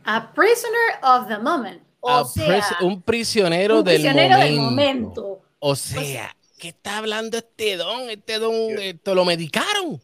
A 0.04 0.20
prisoner 0.34 0.98
of 1.02 1.28
the 1.28 1.38
moment. 1.38 1.82
O 2.02 2.22
A 2.22 2.24
sea, 2.24 2.46
pris- 2.46 2.80
un 2.82 3.02
prisionero, 3.02 3.78
un 3.78 3.84
prisionero 3.84 4.36
del 4.38 4.56
momento. 4.60 5.42
O 5.60 5.74
sea, 5.76 6.34
¿qué 6.58 6.68
está 6.68 6.98
hablando 6.98 7.38
este 7.38 7.76
don? 7.76 8.10
Este 8.10 8.38
don, 8.40 8.78
esto 8.80 9.14
lo 9.14 9.24
medicaron. 9.24 10.00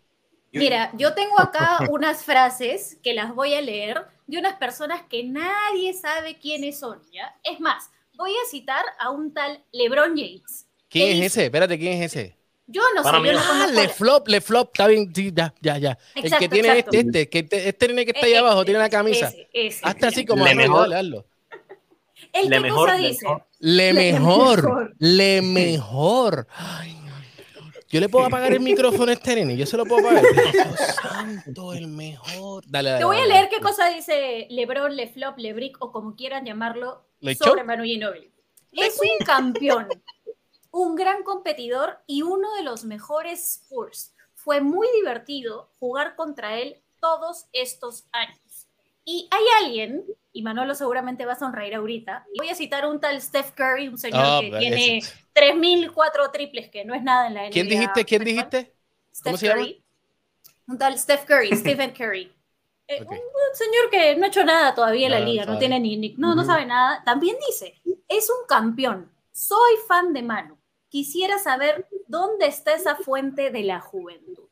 Mira, 0.52 0.90
yo 0.96 1.14
tengo 1.14 1.40
acá 1.40 1.80
unas 1.90 2.22
frases 2.22 2.98
que 3.02 3.12
las 3.12 3.34
voy 3.34 3.54
a 3.54 3.60
leer 3.60 4.06
de 4.26 4.38
unas 4.38 4.54
personas 4.54 5.02
que 5.08 5.24
nadie 5.24 5.92
sabe 5.94 6.38
quiénes 6.38 6.78
son, 6.78 7.00
¿ya? 7.12 7.34
Es 7.44 7.60
más, 7.60 7.90
voy 8.14 8.30
a 8.32 8.50
citar 8.50 8.84
a 8.98 9.10
un 9.10 9.32
tal 9.34 9.62
LeBron 9.72 10.10
James. 10.16 10.66
¿Quién 10.88 11.08
es 11.08 11.14
dice- 11.14 11.26
ese? 11.26 11.44
Espérate, 11.46 11.78
¿quién 11.78 12.02
es 12.02 12.12
ese? 12.14 12.36
Yo 12.66 12.80
no 12.94 13.02
Para 13.02 13.18
sé, 13.20 13.26
yo 13.26 13.32
no 13.32 13.38
es- 13.38 13.46
Ah, 13.50 13.66
le 13.72 13.88
flop, 13.88 14.28
le 14.28 14.40
flop, 14.40 14.68
está 14.72 14.86
bien, 14.86 15.12
sí, 15.14 15.32
ya, 15.34 15.52
ya, 15.60 15.78
ya. 15.78 15.98
el 16.14 16.22
que 16.38 16.48
tiene 16.48 16.68
exacto. 16.68 16.90
este, 16.96 17.00
este, 17.08 17.28
que 17.28 17.38
este, 17.40 17.68
este 17.68 17.88
nene 17.88 18.04
que 18.04 18.12
está 18.12 18.26
ahí 18.26 18.32
Eh, 18.32 18.38
abajo 18.38 18.62
eh, 18.62 18.64
tiene 18.64 18.80
la 18.80 18.88
camisa. 18.88 19.28
ese, 19.28 19.48
ese. 19.52 19.80
Hasta 19.82 20.08
así 20.08 20.24
como 20.24 20.44
Le 20.44 20.54
mejor. 20.54 20.82
dale, 20.88 20.96
hazlo. 20.96 21.26
¿El 22.32 22.48
Le 22.48 22.56
qué 22.56 22.60
mejor, 22.62 22.88
cosa 22.88 22.98
le 23.00 23.08
dice? 23.08 23.24
mejor. 23.26 23.44
Le 23.58 23.92
Le 23.92 24.12
mejor, 24.12 24.94
le 24.98 25.42
mejor. 25.42 26.46
Ay. 26.54 26.96
Yo 27.92 28.00
le 28.00 28.08
puedo 28.08 28.24
apagar 28.24 28.50
el 28.54 28.60
micrófono 28.60 29.10
a 29.10 29.12
este 29.12 29.34
nene, 29.34 29.54
yo 29.54 29.66
se 29.66 29.76
lo 29.76 29.84
puedo 29.84 30.08
apagar. 30.08 30.24
Dios 30.52 30.78
santo, 31.02 31.74
el 31.74 31.88
mejor. 31.88 32.64
Dale, 32.66 32.88
dale. 32.88 33.00
Te 33.00 33.04
voy 33.04 33.18
a 33.18 33.26
leer 33.26 33.44
dale. 33.44 33.48
qué 33.50 33.60
cosa 33.60 33.88
dice 33.88 34.46
LeBron, 34.48 34.96
LeFlop, 34.96 35.36
LeBrick 35.36 35.76
o 35.80 35.92
como 35.92 36.16
quieran 36.16 36.46
llamarlo 36.46 37.04
¿Le 37.20 37.34
sobre? 37.34 37.64
Manu 37.64 37.84
Ginóbili. 37.84 38.32
Es 38.72 38.98
un 38.98 39.26
campeón, 39.26 39.88
un 40.70 40.94
gran 40.96 41.22
competidor 41.22 41.98
y 42.06 42.22
uno 42.22 42.54
de 42.54 42.62
los 42.62 42.86
mejores 42.86 43.60
Spurs. 43.60 44.14
Fue 44.32 44.62
muy 44.62 44.88
divertido 44.94 45.70
jugar 45.78 46.16
contra 46.16 46.58
él 46.58 46.82
todos 46.98 47.44
estos 47.52 48.06
años. 48.12 48.41
Y 49.04 49.28
hay 49.30 49.44
alguien, 49.64 50.04
y 50.32 50.42
Manolo 50.42 50.74
seguramente 50.74 51.26
va 51.26 51.32
a 51.32 51.38
sonreír 51.38 51.74
ahorita, 51.74 52.26
y 52.32 52.38
voy 52.38 52.48
a 52.48 52.54
citar 52.54 52.86
un 52.86 53.00
tal 53.00 53.20
Steph 53.20 53.52
Curry, 53.52 53.88
un 53.88 53.98
señor 53.98 54.20
Ah, 54.24 54.40
que 54.40 54.56
tiene 54.58 54.98
ese. 54.98 55.14
3.004 55.34 56.30
triples, 56.30 56.70
que 56.70 56.84
no 56.84 56.94
es 56.94 57.02
nada 57.02 57.26
en 57.26 57.34
la 57.34 57.46
NBA. 57.46 57.52
¿Quién 57.52 57.68
dijiste? 57.68 58.04
¿Quién 58.04 58.24
dijiste? 58.24 58.74
Steph 59.12 59.24
¿Cómo 59.24 59.36
se 59.36 59.46
llama? 59.48 59.60
Curry. 59.62 59.84
Un 60.68 60.78
tal 60.78 60.98
Steph 60.98 61.24
Curry, 61.24 61.50
Stephen 61.56 61.92
Curry. 61.92 62.32
Eh, 62.88 63.00
un, 63.00 63.16
señor 63.54 63.90
que 63.90 64.16
no 64.16 64.24
ha 64.24 64.28
hecho 64.28 64.44
nada 64.44 64.74
todavía 64.74 65.06
en 65.06 65.12
la 65.12 65.20
No, 65.20 65.26
liga, 65.26 65.44
no 65.44 65.58
tiene 65.58 65.80
ni, 65.80 65.96
ni- 65.96 66.14
no, 66.16 66.34
no 66.34 66.44
sabe 66.44 66.66
nada. 66.66 67.02
También 67.04 67.36
dice, 67.46 67.80
es 68.08 68.30
un 68.30 68.46
campeón, 68.46 69.10
soy 69.32 69.76
fan 69.88 70.12
de 70.12 70.22
Manu. 70.22 70.58
Quisiera 70.88 71.38
saber 71.38 71.86
dónde 72.06 72.46
está 72.46 72.74
esa 72.74 72.96
fuente 72.96 73.50
de 73.50 73.62
la 73.62 73.80
juventud. 73.80 74.48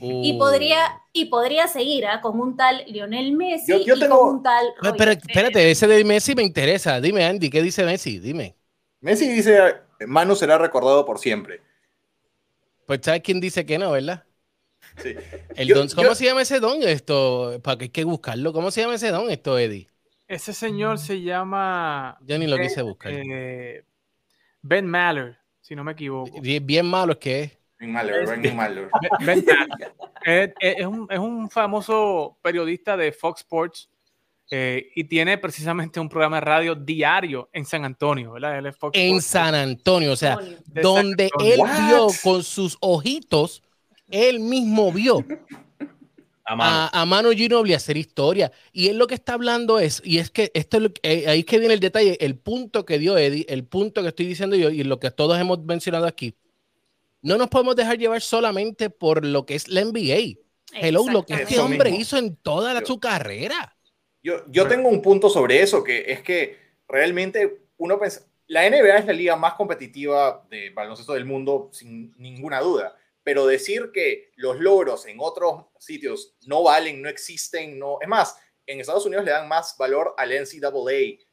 Y 0.00 0.34
Uh. 0.34 0.38
podría, 0.38 1.00
y 1.12 1.26
podría 1.26 1.66
seguir 1.68 2.06
¿ah? 2.06 2.20
con 2.20 2.38
un 2.40 2.56
tal 2.56 2.84
Lionel 2.86 3.32
Messi 3.32 3.72
Yo- 3.72 3.78
yo 3.84 3.94
y 3.96 4.00
tengo- 4.00 4.18
con 4.20 4.36
un 4.36 4.42
tal 4.42 4.66
Roger 4.80 4.94
Pero, 4.96 5.10
espérate, 5.12 5.70
ese 5.70 5.86
de 5.86 6.04
Messi 6.04 6.34
me 6.34 6.42
interesa. 6.42 7.00
Dime, 7.00 7.24
Andy, 7.24 7.50
¿qué 7.50 7.62
dice 7.62 7.84
Messi? 7.84 8.18
Dime. 8.18 8.54
Messi 9.00 9.28
dice, 9.28 9.74
Manu 10.06 10.34
será 10.36 10.58
recordado 10.58 11.04
por 11.06 11.18
siempre. 11.18 11.60
Pues 12.86 13.00
¿sabes 13.02 13.20
quién 13.22 13.40
dice 13.40 13.66
que 13.66 13.78
no, 13.78 13.90
verdad? 13.90 14.24
Sí. 15.02 15.14
El 15.56 15.68
Yo- 15.68 15.76
don, 15.76 15.88
¿Cómo 15.88 16.08
yo- 16.08 16.14
se 16.14 16.24
llama 16.24 16.42
ese 16.42 16.60
don? 16.60 16.82
Esto, 16.82 17.60
para 17.62 17.76
que 17.76 17.84
hay 17.84 17.90
que 17.90 18.04
buscarlo. 18.04 18.52
¿Cómo 18.52 18.70
se 18.70 18.80
llama 18.80 18.94
ese 18.94 19.10
don? 19.10 19.30
Esto, 19.30 19.58
Eddie. 19.58 19.88
Ese 20.26 20.52
señor 20.52 20.98
se 20.98 21.20
llama 21.22 22.18
Yo 22.22 22.38
ni 22.38 22.46
lo 22.46 22.56
Eh, 22.56 22.62
quise 22.62 22.82
buscar. 22.82 23.12
eh, 23.14 23.84
Ben 24.62 24.86
Maller, 24.86 25.38
si 25.60 25.74
no 25.76 25.84
me 25.84 25.92
equivoco. 25.92 26.40
Bien, 26.40 26.66
bien 26.66 26.86
malo 26.86 27.12
es 27.12 27.18
que 27.18 27.42
es. 27.42 27.57
Es, 30.24 30.86
un, 30.86 31.06
es 31.10 31.18
un 31.18 31.48
famoso 31.48 32.38
periodista 32.42 32.96
de 32.96 33.12
Fox 33.12 33.40
Sports 33.40 33.88
eh, 34.50 34.90
y 34.94 35.04
tiene 35.04 35.38
precisamente 35.38 36.00
un 36.00 36.08
programa 36.08 36.36
de 36.36 36.40
radio 36.40 36.74
diario 36.74 37.48
en 37.52 37.64
San 37.64 37.84
Antonio, 37.84 38.32
¿verdad? 38.32 38.58
Él 38.58 38.66
es 38.66 38.76
Fox 38.76 38.98
En 38.98 39.16
Sports. 39.18 39.26
San 39.26 39.54
Antonio, 39.54 40.12
o 40.12 40.16
sea. 40.16 40.36
De 40.66 40.80
donde 40.82 41.30
él 41.40 41.60
vio 41.86 42.08
con 42.22 42.42
sus 42.42 42.76
ojitos, 42.80 43.62
él 44.10 44.40
mismo 44.40 44.90
vio 44.92 45.24
A 46.44 46.56
mano. 46.56 46.76
a, 46.92 47.02
a 47.02 47.06
Manu 47.06 47.30
Ginobili 47.30 47.74
hacer 47.74 47.96
historia. 47.96 48.50
Y 48.72 48.88
él 48.88 48.98
lo 48.98 49.06
que 49.06 49.14
está 49.14 49.34
hablando 49.34 49.78
es, 49.78 50.02
y 50.04 50.18
es 50.18 50.30
que 50.30 50.50
esto 50.54 50.78
es 50.78 50.82
lo 50.82 50.92
que- 50.92 51.00
eh, 51.04 51.28
ahí 51.28 51.40
es 51.40 51.46
que 51.46 51.58
viene 51.58 51.74
el 51.74 51.80
detalle, 51.80 52.16
el 52.24 52.36
punto 52.36 52.84
que 52.84 52.98
dio 52.98 53.16
Eddie, 53.18 53.46
el 53.48 53.64
punto 53.64 54.02
que 54.02 54.08
estoy 54.08 54.26
diciendo 54.26 54.56
yo 54.56 54.70
y 54.70 54.82
lo 54.82 54.98
que 54.98 55.10
todos 55.10 55.38
hemos 55.38 55.62
mencionado 55.64 56.06
aquí. 56.06 56.34
No 57.22 57.36
nos 57.36 57.48
podemos 57.48 57.74
dejar 57.76 57.98
llevar 57.98 58.20
solamente 58.20 58.90
por 58.90 59.24
lo 59.24 59.44
que 59.46 59.54
es 59.54 59.68
la 59.68 59.80
NBA. 59.84 60.38
Hello, 60.72 61.04
lo 61.10 61.24
que 61.24 61.34
este 61.34 61.58
hombre 61.58 61.90
mismo. 61.90 62.02
hizo 62.02 62.16
en 62.18 62.36
toda 62.36 62.74
la- 62.74 62.80
Yo- 62.80 62.86
su 62.86 63.00
carrera. 63.00 63.74
Yo, 64.22 64.42
yo 64.48 64.66
tengo 64.66 64.88
un 64.88 65.00
punto 65.00 65.30
sobre 65.30 65.62
eso, 65.62 65.82
que 65.82 66.04
es 66.12 66.22
que 66.22 66.56
realmente 66.88 67.62
uno 67.78 67.98
piensa, 67.98 68.22
la 68.48 68.66
NBA 68.68 68.98
es 68.98 69.06
la 69.06 69.12
liga 69.12 69.36
más 69.36 69.54
competitiva 69.54 70.44
de 70.50 70.70
baloncesto 70.70 71.14
del 71.14 71.24
mundo, 71.24 71.70
sin 71.72 72.12
ninguna 72.18 72.60
duda, 72.60 72.96
pero 73.22 73.46
decir 73.46 73.90
que 73.92 74.32
los 74.36 74.58
logros 74.58 75.06
en 75.06 75.18
otros 75.20 75.66
sitios 75.78 76.34
no 76.46 76.62
valen, 76.64 77.00
no 77.00 77.08
existen, 77.08 77.78
no... 77.78 77.98
Es 78.02 78.08
más, 78.08 78.36
en 78.66 78.80
Estados 78.80 79.06
Unidos 79.06 79.24
le 79.24 79.30
dan 79.30 79.48
más 79.48 79.76
valor 79.78 80.14
al 80.18 80.30
NCAA 80.32 81.24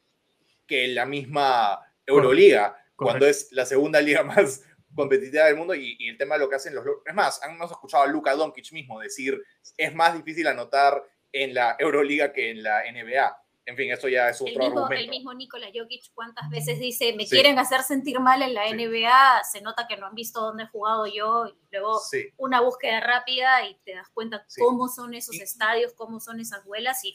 que 0.66 0.88
la 0.88 1.04
misma 1.06 1.80
Euroliga, 2.06 2.76
cuando 2.94 3.26
es 3.26 3.48
la 3.50 3.66
segunda 3.66 4.00
liga 4.00 4.22
más 4.24 4.62
competitiva 4.96 5.44
del 5.44 5.56
mundo 5.56 5.74
y, 5.74 5.96
y 6.00 6.08
el 6.08 6.16
tema 6.18 6.34
de 6.34 6.40
lo 6.40 6.48
que 6.48 6.56
hacen 6.56 6.74
los... 6.74 6.84
Es 7.04 7.14
más, 7.14 7.40
hemos 7.44 7.70
escuchado 7.70 8.02
a 8.02 8.06
Luka 8.08 8.34
Doncic 8.34 8.72
mismo 8.72 8.98
decir, 8.98 9.40
es 9.76 9.94
más 9.94 10.14
difícil 10.14 10.46
anotar 10.48 11.00
en 11.32 11.54
la 11.54 11.76
Euroliga 11.78 12.32
que 12.32 12.50
en 12.50 12.62
la 12.62 12.82
NBA. 12.90 13.42
En 13.68 13.76
fin, 13.76 13.90
eso 13.90 14.08
ya 14.08 14.28
es 14.28 14.40
El 14.40 14.52
otro 14.60 14.64
mismo, 14.64 14.88
el 14.90 15.08
mismo 15.08 15.34
Nikola 15.34 15.66
Jokic, 15.74 16.12
¿cuántas 16.14 16.48
veces 16.50 16.78
dice, 16.78 17.12
me 17.16 17.24
Sí. 17.24 17.30
quieren 17.30 17.58
hacer 17.58 17.82
sentir 17.82 18.20
mal 18.20 18.40
en 18.42 18.54
la 18.54 18.64
Sí. 18.68 18.74
NBA? 18.74 19.42
Se 19.42 19.60
nota 19.60 19.86
que 19.88 19.96
no 19.96 20.06
han 20.06 20.14
visto 20.14 20.40
dónde 20.40 20.62
he 20.62 20.66
jugado 20.68 21.04
yo. 21.08 21.46
Y 21.48 21.54
luego 21.72 21.98
Sí, 21.98 22.28
una 22.36 22.60
búsqueda 22.60 23.00
rápida 23.00 23.66
y 23.68 23.74
te 23.84 23.94
das 23.94 24.08
cuenta 24.14 24.44
Sí. 24.46 24.60
cómo 24.60 24.86
son 24.88 25.14
esos 25.14 25.34
Y- 25.34 25.40
estadios, 25.42 25.92
cómo 25.94 26.20
son 26.20 26.38
esas 26.38 26.64
vuelas 26.64 27.04
y 27.04 27.12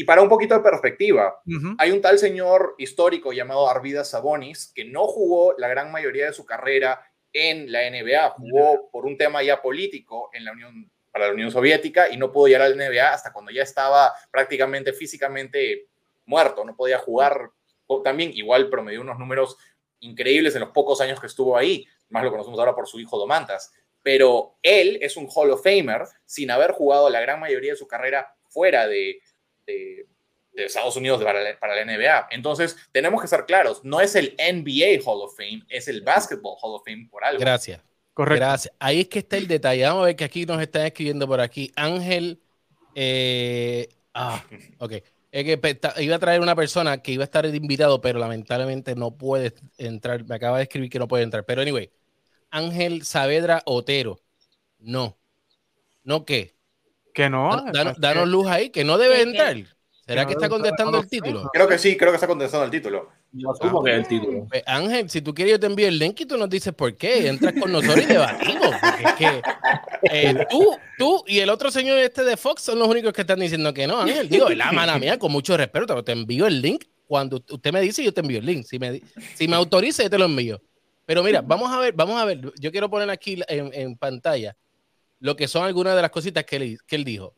y 0.00 0.04
para 0.04 0.22
un 0.22 0.30
poquito 0.30 0.54
de 0.54 0.60
perspectiva, 0.60 1.42
hay 1.76 1.90
un 1.90 2.00
tal 2.00 2.18
señor 2.18 2.74
histórico 2.78 3.34
llamado 3.34 3.68
Arvidas 3.68 4.08
Sabonis 4.08 4.72
que 4.74 4.86
no 4.86 5.06
jugó 5.06 5.54
la 5.58 5.68
gran 5.68 5.92
mayoría 5.92 6.24
de 6.24 6.32
su 6.32 6.46
carrera 6.46 7.02
en 7.34 7.70
la 7.70 7.80
NBA, 7.80 8.30
jugó 8.30 8.88
por 8.90 9.04
un 9.04 9.18
tema 9.18 9.42
ya 9.42 9.60
político 9.60 10.30
en 10.32 10.46
la 10.46 10.52
Unión 10.52 10.90
para 11.12 11.26
la 11.26 11.34
Unión 11.34 11.50
Soviética 11.50 12.08
y 12.08 12.16
no 12.16 12.32
pudo 12.32 12.46
llegar 12.46 12.62
a 12.62 12.68
la 12.70 12.88
NBA 12.88 13.12
hasta 13.12 13.30
cuando 13.30 13.50
ya 13.52 13.62
estaba 13.62 14.14
prácticamente 14.30 14.94
físicamente 14.94 15.88
muerto, 16.24 16.64
no 16.64 16.74
podía 16.74 16.96
jugar. 16.96 17.50
También 18.02 18.30
igual 18.32 18.70
promedió 18.70 19.02
unos 19.02 19.18
números 19.18 19.58
increíbles 19.98 20.54
en 20.54 20.62
los 20.62 20.70
pocos 20.70 21.02
años 21.02 21.20
que 21.20 21.26
estuvo 21.26 21.58
ahí, 21.58 21.86
más 22.08 22.24
lo 22.24 22.30
conocemos 22.30 22.58
ahora 22.58 22.74
por 22.74 22.88
su 22.88 22.98
hijo 23.00 23.18
Domantas. 23.18 23.70
Pero 24.02 24.56
él 24.62 24.98
es 25.02 25.18
un 25.18 25.28
Hall 25.28 25.50
of 25.50 25.62
Famer 25.62 26.06
sin 26.24 26.50
haber 26.50 26.70
jugado 26.70 27.10
la 27.10 27.20
gran 27.20 27.38
mayoría 27.38 27.72
de 27.72 27.76
su 27.76 27.86
carrera 27.86 28.34
fuera 28.48 28.86
de, 28.86 29.20
de- 29.66 30.06
de 30.52 30.64
Estados 30.64 30.96
Unidos 30.96 31.22
para 31.22 31.40
la, 31.42 31.58
para 31.58 31.76
la 31.76 31.82
NBA. 31.82 32.26
Entonces, 32.32 32.76
tenemos 32.92 33.22
que 33.22 33.28
ser 33.28 33.44
claros, 33.46 33.84
no 33.84 34.00
es 34.00 34.14
el 34.16 34.34
NBA 34.36 35.00
Hall 35.04 35.22
of 35.22 35.36
Fame, 35.36 35.62
es 35.68 35.86
el 35.88 36.02
Basketball 36.02 36.56
Hall 36.60 36.74
of 36.74 36.82
Fame 36.84 37.06
por 37.10 37.24
algo. 37.24 37.40
Gracias. 37.40 37.80
Correcto. 38.12 38.44
Gracias. 38.44 38.74
Ahí 38.80 39.00
es 39.02 39.08
que 39.08 39.20
está 39.20 39.36
el 39.36 39.46
detalle. 39.46 39.84
Vamos 39.84 40.02
a 40.02 40.06
ver 40.06 40.16
que 40.16 40.24
aquí 40.24 40.44
nos 40.44 40.60
están 40.60 40.84
escribiendo 40.86 41.26
por 41.28 41.40
aquí. 41.40 41.70
Ángel. 41.76 42.40
eh, 42.94 43.88
ah, 44.14 44.44
ok. 44.78 44.92
Es 45.32 45.44
que 45.44 45.56
ta- 45.76 45.94
iba 46.02 46.16
a 46.16 46.18
traer 46.18 46.40
una 46.40 46.56
persona 46.56 47.00
que 47.00 47.12
iba 47.12 47.22
a 47.22 47.24
estar 47.26 47.46
invitado, 47.46 48.00
pero 48.00 48.18
lamentablemente 48.18 48.96
no 48.96 49.16
puede 49.16 49.54
entrar. 49.78 50.24
Me 50.24 50.34
acaba 50.34 50.56
de 50.56 50.64
escribir 50.64 50.90
que 50.90 50.98
no 50.98 51.06
puede 51.06 51.22
entrar. 51.22 51.44
Pero 51.46 51.62
anyway, 51.62 51.90
Ángel 52.50 53.04
Saavedra 53.04 53.62
Otero. 53.64 54.20
No. 54.78 55.16
¿No 56.02 56.24
qué? 56.24 56.56
Que 57.12 57.28
no. 57.28 57.64
Dan- 57.72 57.94
danos, 57.98 58.28
luz 58.28 58.46
ahí, 58.46 58.70
que 58.70 58.84
no 58.84 58.98
debe 58.98 59.22
entrar. 59.22 59.56
¿Será 60.06 60.26
Que 60.26 60.32
está 60.32 60.48
contestando 60.48 60.98
el 60.98 61.08
título? 61.08 61.48
Creo 61.52 61.68
que 61.68 61.78
sí, 61.78 61.96
creo 61.96 62.10
que 62.10 62.16
está 62.16 62.26
contestando 62.26 62.64
el 62.64 62.70
título. 62.72 63.08
Yo 63.32 63.52
asumo 63.52 63.84
que 63.84 63.92
es 63.92 63.98
el 63.98 64.08
título. 64.08 64.46
Pues, 64.48 64.64
Ángel, 64.66 65.08
si 65.08 65.22
tú 65.22 65.32
quieres, 65.32 65.52
yo 65.52 65.60
te 65.60 65.66
envío 65.66 65.86
el 65.86 66.00
link 66.00 66.20
y 66.20 66.26
tú 66.26 66.36
nos 66.36 66.50
dices 66.50 66.74
por 66.74 66.96
qué. 66.96 67.28
Entras 67.28 67.54
con 67.60 67.70
nosotros 67.70 68.02
y 68.02 68.06
debatimos. 68.06 68.74
Porque 68.80 69.04
es 69.04 69.12
que 69.14 69.42
eh, 70.10 70.46
tú, 70.50 70.76
tú 70.98 71.22
y 71.28 71.38
el 71.38 71.48
otro 71.48 71.70
señor 71.70 71.98
este 71.98 72.24
de 72.24 72.36
Fox 72.36 72.62
son 72.62 72.80
los 72.80 72.88
únicos 72.88 73.12
que 73.12 73.20
están 73.20 73.38
diciendo 73.38 73.72
que 73.72 73.86
no, 73.86 74.00
Ángel. 74.00 74.28
Digo, 74.28 74.48
la 74.50 74.72
mala 74.72 74.98
mía, 74.98 75.16
con 75.16 75.30
mucho 75.30 75.56
respeto, 75.56 75.86
pero 75.86 76.02
te 76.02 76.10
envío 76.10 76.48
el 76.48 76.60
link. 76.60 76.86
Cuando 77.06 77.36
usted 77.48 77.72
me 77.72 77.80
dice, 77.80 78.02
yo 78.02 78.12
te 78.12 78.20
envío 78.20 78.38
el 78.38 78.46
link. 78.46 78.64
Si 78.64 78.80
me, 78.80 79.00
si 79.36 79.46
me 79.46 79.54
autoriza, 79.54 80.02
yo 80.02 80.10
te 80.10 80.18
lo 80.18 80.24
envío. 80.24 80.60
Pero 81.06 81.22
mira, 81.22 81.40
vamos 81.40 81.70
a 81.70 81.78
ver, 81.78 81.92
vamos 81.92 82.20
a 82.20 82.24
ver. 82.24 82.40
Yo 82.58 82.72
quiero 82.72 82.90
poner 82.90 83.10
aquí 83.10 83.40
en, 83.46 83.70
en 83.72 83.96
pantalla 83.96 84.56
lo 85.20 85.36
que 85.36 85.46
son 85.46 85.64
algunas 85.64 85.94
de 85.94 86.02
las 86.02 86.10
cositas 86.10 86.44
que 86.44 86.56
él, 86.56 86.78
que 86.86 86.96
él 86.96 87.04
dijo. 87.04 87.34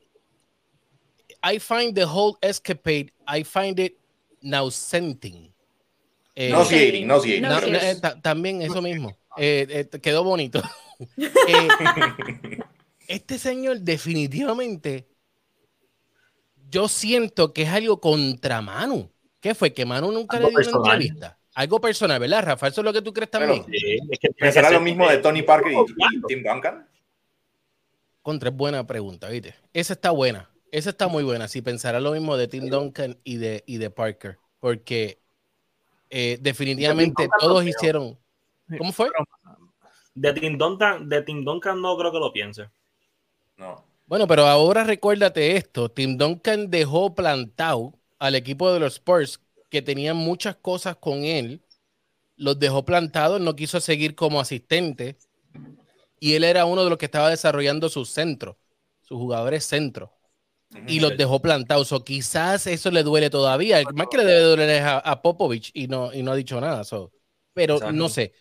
I 1.44 1.58
find 1.58 1.94
the 1.94 2.04
whole 2.04 2.36
escapade, 2.40 3.12
I 3.26 3.44
find 3.44 3.78
it 3.78 3.98
nauseating. 4.40 5.52
Eh, 6.34 6.50
nauseating, 6.50 7.06
nauseating. 7.06 7.42
No, 7.42 7.58
eh, 7.58 8.00
también 8.22 8.62
eso 8.62 8.80
mismo. 8.80 9.18
Eh, 9.36 9.88
quedó 10.00 10.24
bonito. 10.24 10.62
este 13.08 13.38
señor 13.38 13.80
definitivamente, 13.80 15.08
yo 16.70 16.88
siento 16.88 17.52
que 17.52 17.62
es 17.62 17.68
algo 17.68 18.00
contra 18.00 18.62
Manu. 18.62 19.10
¿Qué 19.40 19.54
fue? 19.54 19.72
Que 19.72 19.84
Manu 19.84 20.12
nunca 20.12 20.38
le 20.38 20.48
dio 20.48 20.58
una 20.58 20.90
entrevista. 20.90 21.38
Algo 21.54 21.80
personal, 21.80 22.18
¿verdad, 22.18 22.44
Rafa? 22.44 22.68
¿Eso 22.68 22.80
es 22.80 22.84
lo 22.84 22.92
que 22.92 23.02
tú 23.02 23.12
crees 23.12 23.30
también? 23.30 23.66
es 23.68 24.54
¿Será 24.54 24.70
lo 24.70 24.80
mismo 24.80 25.08
de 25.10 25.18
Tony 25.18 25.42
Parker 25.42 25.72
y, 25.72 26.22
Tim 26.26 26.42
Duncan? 26.42 26.88
Contra, 28.22 28.50
es 28.50 28.56
buena 28.56 28.86
pregunta, 28.86 29.28
¿viste? 29.28 29.54
Esa 29.72 29.94
está 29.94 30.10
buena. 30.10 30.48
Esa 30.70 30.90
está 30.90 31.08
muy 31.08 31.24
buena. 31.24 31.48
Si 31.48 31.60
pensará 31.60 32.00
lo 32.00 32.12
mismo 32.12 32.36
de 32.36 32.48
Tim 32.48 32.68
Duncan 32.68 33.18
y 33.24 33.36
de, 33.36 33.64
y 33.66 33.78
de 33.78 33.90
Parker. 33.90 34.38
Porque 34.60 35.20
eh, 36.08 36.38
definitivamente 36.40 37.28
todos 37.40 37.64
hicieron. 37.64 38.18
¿Cómo 38.78 38.92
fue? 38.92 39.10
De 40.14 40.32
Tim, 40.32 40.56
Duncan, 40.56 41.08
de 41.08 41.22
Tim 41.22 41.44
Duncan 41.44 41.80
no 41.80 41.96
creo 41.96 42.12
que 42.12 42.18
lo 42.18 42.32
piense. 42.32 42.70
No. 43.56 43.84
Bueno, 44.06 44.26
pero 44.26 44.46
ahora 44.46 44.84
recuérdate 44.84 45.56
esto. 45.56 45.90
Tim 45.90 46.16
Duncan 46.16 46.70
dejó 46.70 47.14
plantado 47.14 47.94
al 48.18 48.34
equipo 48.34 48.72
de 48.72 48.80
los 48.80 48.94
Spurs 48.94 49.40
que 49.68 49.82
tenían 49.82 50.16
muchas 50.16 50.54
cosas 50.56 50.96
con 50.96 51.24
él, 51.24 51.62
los 52.36 52.58
dejó 52.58 52.84
plantados, 52.84 53.40
no 53.40 53.56
quiso 53.56 53.80
seguir 53.80 54.14
como 54.14 54.38
asistente 54.38 55.16
y 56.22 56.36
él 56.36 56.44
era 56.44 56.66
uno 56.66 56.84
de 56.84 56.88
los 56.88 56.98
que 56.98 57.06
estaba 57.06 57.30
desarrollando 57.30 57.88
sus 57.88 58.08
centros, 58.08 58.54
sus 59.00 59.18
jugadores 59.18 59.64
centro 59.64 60.12
y 60.86 61.00
los 61.00 61.16
dejó 61.16 61.42
plantados. 61.42 61.90
O 61.90 62.04
quizás 62.04 62.68
eso 62.68 62.92
le 62.92 63.02
duele 63.02 63.28
todavía. 63.28 63.82
Más 63.92 64.06
que 64.08 64.18
le 64.18 64.24
debe 64.24 64.40
doler 64.42 64.84
a, 64.84 65.20
Popovich 65.20 65.72
y 65.74 65.88
no, 65.88 66.14
y 66.14 66.22
no 66.22 66.30
ha 66.30 66.36
dicho 66.36 66.60
nada. 66.60 66.84
pero 67.52 67.90
no 67.90 68.08
sé. 68.08 68.34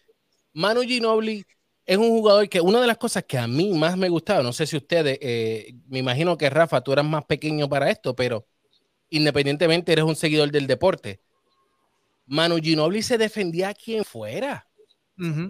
Manu 0.53 0.81
Ginobili 0.81 1.43
es 1.83 1.97
un 1.97 2.09
jugador 2.09 2.47
que 2.47 2.61
una 2.61 2.79
de 2.81 2.85
las 2.85 2.97
cosas 3.00 3.23
que 3.23 3.39
a 3.39 3.47
mí 3.47 3.73
más 3.73 3.97
me 3.97 4.09
gustaba, 4.09 4.43
no 4.43 4.53
sé 4.53 4.67
si 4.67 4.77
ustedes, 4.77 5.17
eh, 5.19 5.73
me 5.88 5.97
imagino 5.97 6.38
que 6.38 6.51
Rafa, 6.51 6.81
tú 6.81 6.93
eras 6.93 7.05
más 7.05 7.25
pequeño 7.25 7.67
para 7.67 7.89
esto, 7.89 8.15
pero 8.15 8.45
independientemente 9.09 9.91
eres 9.91 10.05
un 10.05 10.15
seguidor 10.15 10.51
del 10.51 10.67
deporte. 10.67 11.19
Manu 12.27 12.57
Ginobili 12.57 13.01
se 13.01 13.17
defendía 13.17 13.69
a 13.69 13.73
quien 13.73 14.05
fuera. 14.05 14.67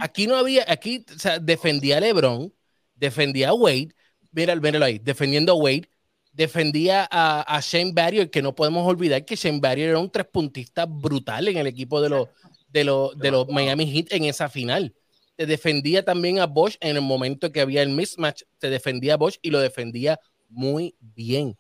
Aquí 0.01 0.27
no 0.27 0.35
había, 0.35 0.65
aquí 0.67 1.05
defendía 1.41 1.97
a 1.97 1.99
LeBron, 2.01 2.53
defendía 2.93 3.49
a 3.49 3.53
Wade, 3.53 3.95
mira, 4.31 4.55
míralo 4.55 4.83
ahí, 4.83 4.99
defendiendo 4.99 5.53
a 5.53 5.55
Wade, 5.55 5.89
defendía 6.33 7.07
a, 7.09 7.59
Shane 7.61 7.93
Barrier, 7.93 8.29
que 8.29 8.41
no 8.41 8.53
podemos 8.53 8.85
olvidar 8.85 9.23
que 9.23 9.35
Shane 9.35 9.59
Barrier 9.61 9.89
era 9.89 9.99
un 9.99 10.09
tres 10.09 10.27
puntista 10.27 10.85
brutal 10.85 11.47
en 11.47 11.57
el 11.57 11.67
equipo 11.67 12.01
de 12.01 12.09
los, 12.09 12.27
de 12.67 12.83
los, 12.83 13.17
de 13.17 13.31
los 13.31 13.47
Miami 13.47 13.85
Heat 13.85 14.07
en 14.11 14.25
esa 14.25 14.49
final. 14.49 14.93
Te 15.37 15.45
defendía 15.45 16.03
también 16.03 16.39
a 16.39 16.47
Bosch 16.47 16.75
en 16.81 16.97
el 16.97 17.01
momento 17.01 17.51
que 17.51 17.61
había 17.61 17.81
el 17.81 17.89
mismatch, 17.89 18.43
te 18.59 18.69
defendía 18.69 19.13
a 19.13 19.17
Bosch 19.17 19.39
y 19.41 19.51
lo 19.51 19.59
defendía 19.59 20.19
muy 20.49 20.95
bien. 20.99 21.57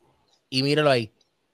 Y 0.49 0.63
míralo 0.63 0.89
ahí, 0.89 1.13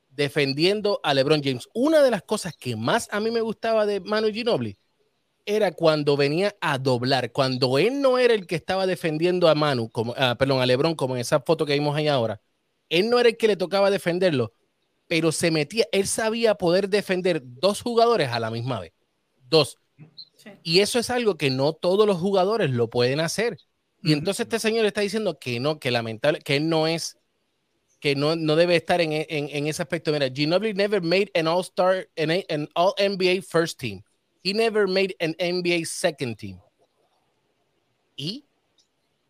defendiendo 0.10 1.00
a 1.04 1.14
LeBron 1.14 1.44
James. 1.44 1.70
Una 1.76 2.02
de 2.02 2.10
las 2.10 2.24
cosas 2.24 2.58
que 2.58 2.76
más 2.76 3.08
a 3.12 3.20
mí 3.20 3.30
me 3.30 3.42
gustaba 3.42 3.86
de 3.86 4.00
Manu 4.00 4.30
Ginobili 4.34 4.76
era 5.48 5.72
cuando 5.72 6.18
venía 6.18 6.56
a 6.62 6.78
doblar, 6.78 7.32
cuando 7.32 7.80
él 7.80 8.02
no 8.02 8.18
era 8.18 8.34
el 8.34 8.46
que 8.46 8.56
estaba 8.56 8.86
defendiendo 8.86 9.48
a 9.48 9.56
Manu, 9.56 9.90
como, 9.90 10.14
ah, 10.18 10.36
perdón, 10.38 10.62
a 10.62 10.66
LeBron, 10.66 10.94
como 10.94 11.16
en 11.16 11.22
esa 11.22 11.40
foto 11.40 11.66
que 11.66 11.74
vimos 11.74 11.96
ahí 11.96 12.08
ahora. 12.08 12.42
Él 12.90 13.10
no 13.10 13.20
era 13.20 13.30
el 13.30 13.38
que 13.38 13.48
le 13.48 13.56
tocaba 13.56 13.90
defenderlo, 13.90 14.54
pero 15.08 15.32
se 15.32 15.50
metía, 15.50 15.86
él 15.92 16.06
sabía 16.06 16.56
poder 16.56 16.90
defender 16.90 17.42
dos 17.44 17.82
jugadores 17.82 18.30
a 18.30 18.40
la 18.40 18.52
misma 18.52 18.82
vez. 18.82 18.94
Dos. 19.50 19.78
Y 20.64 20.82
eso 20.82 21.00
es 21.00 21.10
algo 21.10 21.38
que 21.38 21.50
no 21.50 21.74
todos 21.74 22.06
los 22.06 22.18
jugadores 22.18 22.70
lo 22.70 22.90
pueden 22.90 23.22
hacer. 23.22 23.58
Y 24.04 24.14
entonces 24.14 24.46
este 24.46 24.60
señor 24.60 24.86
está 24.86 25.02
diciendo 25.02 25.40
que 25.40 25.60
no, 25.60 25.80
que 25.80 25.92
lamentable, 25.92 26.40
que 26.40 26.58
él 26.58 26.70
no 26.70 26.88
es 26.88 27.18
que 28.00 28.16
no, 28.16 28.36
no 28.36 28.56
debe 28.56 28.76
estar 28.76 29.02
en, 29.02 29.12
en, 29.12 29.26
en, 29.30 29.68
ese 29.68 29.82
aspecto. 29.82 30.12
Mira, 30.12 30.30
Ginobili 30.30 30.74
never 30.76 31.02
made 31.02 31.32
an 31.34 31.48
All-Star, 31.48 32.08
an, 32.16 32.30
an 32.50 32.70
All-NBA 32.76 33.42
first 33.42 33.80
team. 33.80 34.04
He 34.44 34.54
never 34.54 34.88
made 34.88 35.16
an 35.20 35.36
NBA 35.40 35.86
second 35.86 36.38
team. 36.38 36.60
¿Y? 38.16 38.48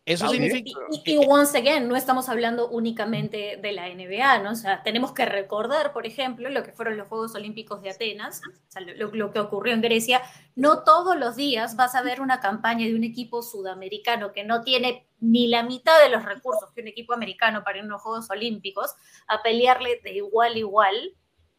Eso 0.08 0.26
significa... 0.30 0.80
Y, 1.04 1.18
once 1.28 1.58
again, 1.58 1.86
no 1.86 1.94
estamos 1.94 2.30
hablando 2.30 2.70
únicamente 2.70 3.58
de 3.60 3.72
la 3.72 3.88
NBA, 3.88 4.38
¿no? 4.38 4.52
O 4.52 4.54
sea, 4.54 4.82
tenemos 4.82 5.12
que 5.12 5.26
recordar, 5.26 5.92
por 5.92 6.06
ejemplo, 6.06 6.48
lo 6.48 6.62
que 6.62 6.72
fueron 6.72 6.96
los 6.96 7.08
Juegos 7.08 7.34
Olímpicos 7.34 7.82
de 7.82 7.90
Atenas, 7.90 8.40
o 8.46 8.70
sea, 8.70 8.80
lo, 8.80 9.12
lo, 9.12 9.30
que 9.30 9.38
ocurrió 9.38 9.74
en 9.74 9.82
Grecia. 9.82 10.22
No 10.56 10.82
todos 10.82 11.14
los 11.18 11.36
días 11.36 11.76
vas 11.76 11.94
a 11.94 12.00
ver 12.00 12.22
una 12.22 12.40
campaña 12.40 12.86
de 12.86 12.94
un 12.94 13.04
equipo 13.04 13.42
sudamericano 13.42 14.32
que 14.32 14.44
no 14.44 14.62
tiene 14.62 15.06
ni 15.20 15.46
la 15.46 15.62
mitad 15.62 16.02
de 16.02 16.08
los 16.08 16.24
recursos 16.24 16.70
que 16.74 16.80
un 16.80 16.88
equipo 16.88 17.12
americano 17.12 17.62
para 17.62 17.76
ir 17.76 17.84
a 17.84 17.86
unos 17.86 18.00
Juegos 18.00 18.30
Olímpicos 18.30 18.94
a 19.26 19.42
pelearle 19.42 20.00
de 20.02 20.14
igual 20.14 20.54
a 20.54 20.58
igual 20.58 21.14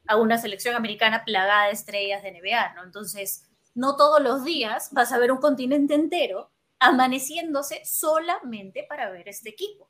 a 0.09 0.17
una 0.17 0.39
selección 0.39 0.75
americana 0.75 1.23
plagada 1.23 1.67
de 1.67 1.73
estrellas 1.73 2.23
de 2.23 2.31
NBA, 2.31 2.73
¿no? 2.73 2.83
Entonces, 2.83 3.47
no 3.75 3.95
todos 3.95 4.19
los 4.21 4.43
días 4.43 4.89
vas 4.91 5.13
a 5.13 5.19
ver 5.19 5.31
un 5.31 5.37
continente 5.37 5.93
entero 5.93 6.51
amaneciéndose 6.79 7.81
solamente 7.85 8.85
para 8.89 9.11
ver 9.11 9.29
este 9.29 9.49
equipo. 9.49 9.87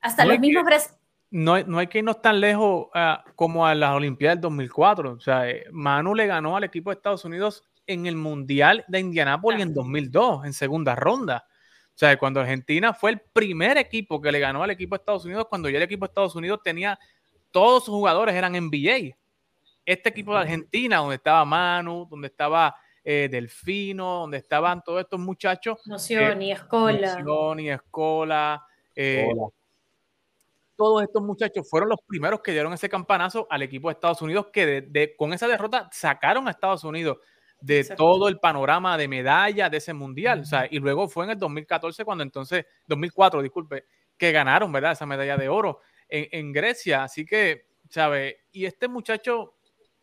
Hasta 0.00 0.24
los 0.24 0.38
mismos 0.38 0.64
no, 1.30 1.60
no 1.64 1.78
hay 1.78 1.88
que 1.88 1.98
irnos 1.98 2.22
tan 2.22 2.40
lejos 2.40 2.86
ah, 2.94 3.24
como 3.34 3.66
a 3.66 3.74
las 3.74 3.96
Olimpiadas 3.96 4.36
del 4.36 4.42
2004. 4.42 5.12
O 5.14 5.20
sea, 5.20 5.50
eh, 5.50 5.64
Manu 5.72 6.14
le 6.14 6.28
ganó 6.28 6.56
al 6.56 6.62
equipo 6.62 6.90
de 6.90 6.94
Estados 6.94 7.24
Unidos 7.24 7.64
en 7.84 8.06
el 8.06 8.14
Mundial 8.14 8.84
de 8.86 9.00
Indianápolis 9.00 9.60
en 9.60 9.74
2002, 9.74 10.44
en 10.44 10.52
segunda 10.52 10.94
ronda. 10.94 11.44
O 11.48 11.98
sea, 11.98 12.16
cuando 12.16 12.40
Argentina 12.40 12.94
fue 12.94 13.10
el 13.10 13.20
primer 13.32 13.76
equipo 13.76 14.20
que 14.20 14.30
le 14.30 14.38
ganó 14.38 14.62
al 14.62 14.70
equipo 14.70 14.94
de 14.94 15.00
Estados 15.00 15.24
Unidos, 15.24 15.46
cuando 15.48 15.68
ya 15.68 15.78
el 15.78 15.82
equipo 15.82 16.06
de 16.06 16.10
Estados 16.10 16.36
Unidos 16.36 16.60
tenía, 16.62 16.98
todos 17.56 17.86
sus 17.86 17.94
jugadores 17.94 18.34
eran 18.34 18.52
NBA. 18.52 19.16
Este 19.86 20.10
equipo 20.10 20.34
de 20.34 20.40
Argentina, 20.40 20.98
donde 20.98 21.14
estaba 21.14 21.42
Manu, 21.46 22.06
donde 22.10 22.26
estaba 22.26 22.76
eh, 23.02 23.28
Delfino, 23.30 24.20
donde 24.20 24.36
estaban 24.36 24.82
todos 24.84 25.00
estos 25.00 25.18
muchachos. 25.18 25.78
Noción 25.86 26.42
y 26.42 26.52
Escola. 26.52 27.18
Noción 27.18 27.60
y 27.60 27.70
Escola. 27.70 28.62
Eh, 28.94 29.26
todos 30.76 31.02
estos 31.02 31.22
muchachos 31.22 31.66
fueron 31.66 31.88
los 31.88 31.98
primeros 32.06 32.42
que 32.42 32.52
dieron 32.52 32.74
ese 32.74 32.90
campanazo 32.90 33.46
al 33.48 33.62
equipo 33.62 33.88
de 33.88 33.94
Estados 33.94 34.20
Unidos, 34.20 34.48
que 34.52 35.14
con 35.16 35.32
esa 35.32 35.48
derrota 35.48 35.88
sacaron 35.90 36.48
a 36.48 36.50
Estados 36.50 36.84
Unidos 36.84 37.16
de 37.58 37.84
todo 37.84 38.28
el 38.28 38.38
panorama 38.38 38.98
de 38.98 39.08
medalla 39.08 39.70
de 39.70 39.78
ese 39.78 39.94
mundial. 39.94 40.40
O 40.40 40.44
sea, 40.44 40.68
y 40.70 40.78
luego 40.78 41.08
fue 41.08 41.24
en 41.24 41.30
el 41.30 41.38
2014 41.38 42.04
cuando 42.04 42.22
entonces, 42.22 42.66
2004, 42.86 43.40
disculpe, 43.40 43.86
que 44.18 44.30
ganaron, 44.30 44.70
¿verdad? 44.72 44.92
Esa 44.92 45.06
medalla 45.06 45.38
de 45.38 45.48
oro 45.48 45.80
en, 46.08 46.28
en 46.30 46.52
Grecia. 46.52 47.04
Así 47.04 47.24
que, 47.24 47.66
¿sabe? 47.88 48.38
Y 48.52 48.64
este 48.64 48.88
muchacho, 48.88 49.54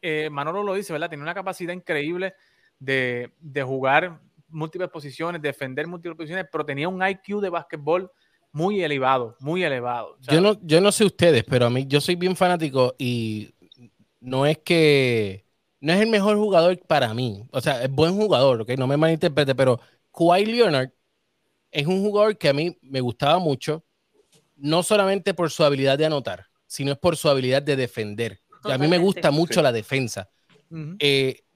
eh, 0.01 0.29
Manolo 0.29 0.63
lo 0.63 0.73
dice, 0.75 0.93
¿verdad? 0.93 1.09
Tiene 1.09 1.23
una 1.23 1.33
capacidad 1.33 1.73
increíble 1.73 2.33
de, 2.79 3.63
jugar 3.65 4.19
múltiples 4.49 4.89
posiciones, 4.89 5.41
defender 5.41 5.87
múltiples 5.87 6.17
posiciones, 6.17 6.45
pero 6.51 6.65
tenía 6.65 6.87
un 6.87 7.01
IQ 7.05 7.41
de 7.41 7.49
básquetbol 7.49 8.11
muy 8.51 8.83
elevado, 8.83 9.35
muy 9.39 9.63
elevado. 9.63 10.17
yo, 10.21 10.39
no, 10.39 10.59
yo 10.61 10.79
no 10.79 10.91
sé 10.91 11.05
ustedes, 11.05 11.43
pero 11.43 11.65
a 11.65 11.69
mí 11.69 11.85
yo 11.87 11.99
soy 11.99 12.15
bien 12.15 12.35
fanático 12.35 12.93
y 12.99 13.53
no 14.19 14.45
es 14.45 14.59
que 14.59 15.43
no 15.79 15.91
es 15.91 15.99
el 15.99 16.09
mejor 16.09 16.37
jugador 16.37 16.79
para 16.87 17.13
mí. 17.13 17.45
O 17.51 17.59
sea, 17.59 17.83
es 17.83 17.91
buen 17.91 18.15
jugador, 18.15 18.61
¿ok? 18.61 18.69
No 18.77 18.87
me 18.87 18.95
malinterprete, 18.95 19.55
pero 19.55 19.79
Kawhi 20.13 20.45
Leonard 20.45 20.91
es 21.71 21.87
un 21.87 22.01
jugador 22.03 22.37
que 22.37 22.49
a 22.49 22.53
mí 22.53 22.77
me 22.81 23.01
gustaba 23.01 23.39
mucho, 23.39 23.83
no 24.63 24.82
solamente 24.82 25.34
por 25.34 25.52
su 25.52 25.65
habilidad 25.65 25.97
de 25.97 26.06
anotar, 26.06 26.47
sino 26.67 26.93
es 26.93 26.97
por 26.97 27.17
su 27.17 27.28
habilidad 27.28 27.62
de 27.62 27.76
defender. 27.76 28.39
a 28.63 28.78
mí 28.78 28.88
me 28.88 28.97
gusta 28.97 29.30
mucho 29.30 29.62
la 29.62 29.73
defensa. 29.73 30.30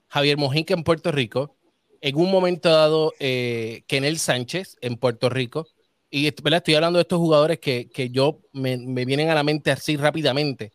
Javier 0.08 0.36
Mojica 0.36 0.74
en 0.74 0.84
Puerto 0.84 1.10
Rico, 1.10 1.56
en 2.02 2.16
un 2.16 2.30
momento 2.30 2.68
dado 2.68 3.14
eh, 3.18 3.82
Kenel 3.86 4.18
Sánchez 4.18 4.76
en 4.82 4.98
Puerto 4.98 5.30
Rico, 5.30 5.66
y 6.10 6.26
estoy 6.26 6.74
hablando 6.74 6.98
de 6.98 7.02
estos 7.02 7.18
jugadores 7.18 7.58
que, 7.60 8.10
yo 8.12 8.42
me, 8.52 8.76
vienen 9.06 9.30
a 9.30 9.34
la 9.34 9.42
mente 9.42 9.70
así 9.70 9.96
rápidamente. 9.96 10.72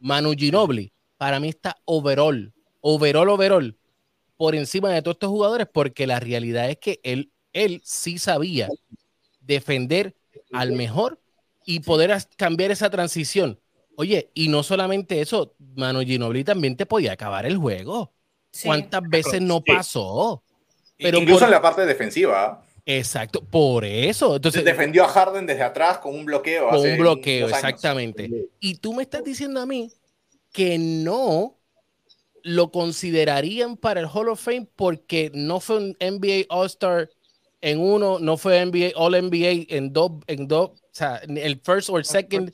Manu 0.00 0.32
Ginobili, 0.32 0.92
para 1.16 1.38
mí 1.38 1.48
está 1.48 1.76
overall, 1.84 2.52
overall, 2.80 3.28
overall, 3.28 3.78
por 4.36 4.56
encima 4.56 4.90
de 4.90 5.00
todos 5.00 5.14
estos 5.14 5.30
jugadores, 5.30 5.68
porque 5.72 6.08
la 6.08 6.18
realidad 6.18 6.68
es 6.70 6.78
que 6.78 6.98
él, 7.04 7.30
él 7.52 7.80
sí 7.84 8.18
sabía 8.18 8.68
defender 9.40 10.16
al 10.52 10.72
mejor 10.72 11.20
y 11.68 11.80
poder 11.80 12.16
cambiar 12.38 12.70
esa 12.70 12.88
transición. 12.88 13.60
Oye, 13.94 14.30
y 14.32 14.48
no 14.48 14.62
solamente 14.62 15.20
eso, 15.20 15.54
Manu 15.76 16.00
Ginobili 16.00 16.42
también 16.42 16.78
te 16.78 16.86
podía 16.86 17.12
acabar 17.12 17.44
el 17.44 17.58
juego. 17.58 18.10
¿Cuántas 18.64 19.02
veces 19.02 19.42
no 19.42 19.60
pasó? 19.60 20.42
Pero 20.96 21.18
Incluso 21.18 21.44
en 21.44 21.50
la 21.50 21.60
parte 21.60 21.84
defensiva. 21.84 22.64
Exacto, 22.86 23.42
por 23.44 23.84
eso. 23.84 24.36
Entonces, 24.36 24.64
defendió 24.64 25.04
a 25.04 25.08
Harden 25.08 25.44
desde 25.44 25.62
atrás 25.62 25.98
con 25.98 26.14
un 26.14 26.24
bloqueo. 26.24 26.70
Con 26.70 26.78
un 26.78 26.96
bloqueo, 26.96 27.48
exactamente. 27.48 28.48
Y 28.60 28.76
tú 28.76 28.94
me 28.94 29.02
estás 29.02 29.22
diciendo 29.22 29.60
a 29.60 29.66
mí 29.66 29.92
que 30.52 30.78
no 30.78 31.58
lo 32.44 32.70
considerarían 32.70 33.76
para 33.76 34.00
el 34.00 34.06
Hall 34.06 34.30
of 34.30 34.40
Fame 34.40 34.68
porque 34.74 35.30
no 35.34 35.60
fue 35.60 35.76
un 35.76 35.96
NBA 36.00 36.46
All-Star 36.48 37.10
en 37.60 37.80
uno, 37.80 38.18
no 38.18 38.36
fue 38.36 38.60
NBA 38.60 38.92
All 38.96 39.14
NBA 39.14 39.74
en 39.74 39.92
dos, 39.92 40.12
en 40.26 40.48
dos, 40.48 40.70
o 40.70 40.78
sea, 40.92 41.16
el 41.16 41.60
first 41.60 41.90
o 41.90 41.98
el 41.98 42.04
second. 42.04 42.52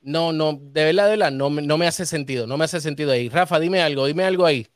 No, 0.00 0.32
no, 0.32 0.52
de 0.60 0.84
verdad, 0.84 1.04
de 1.04 1.10
verdad, 1.12 1.32
no, 1.32 1.48
no 1.48 1.78
me 1.78 1.86
hace 1.86 2.04
sentido, 2.04 2.46
no 2.46 2.58
me 2.58 2.64
hace 2.64 2.80
sentido 2.80 3.10
ahí. 3.12 3.28
Rafa, 3.30 3.58
dime 3.58 3.80
algo, 3.80 4.06
dime 4.06 4.24
algo 4.24 4.44
ahí. 4.44 4.66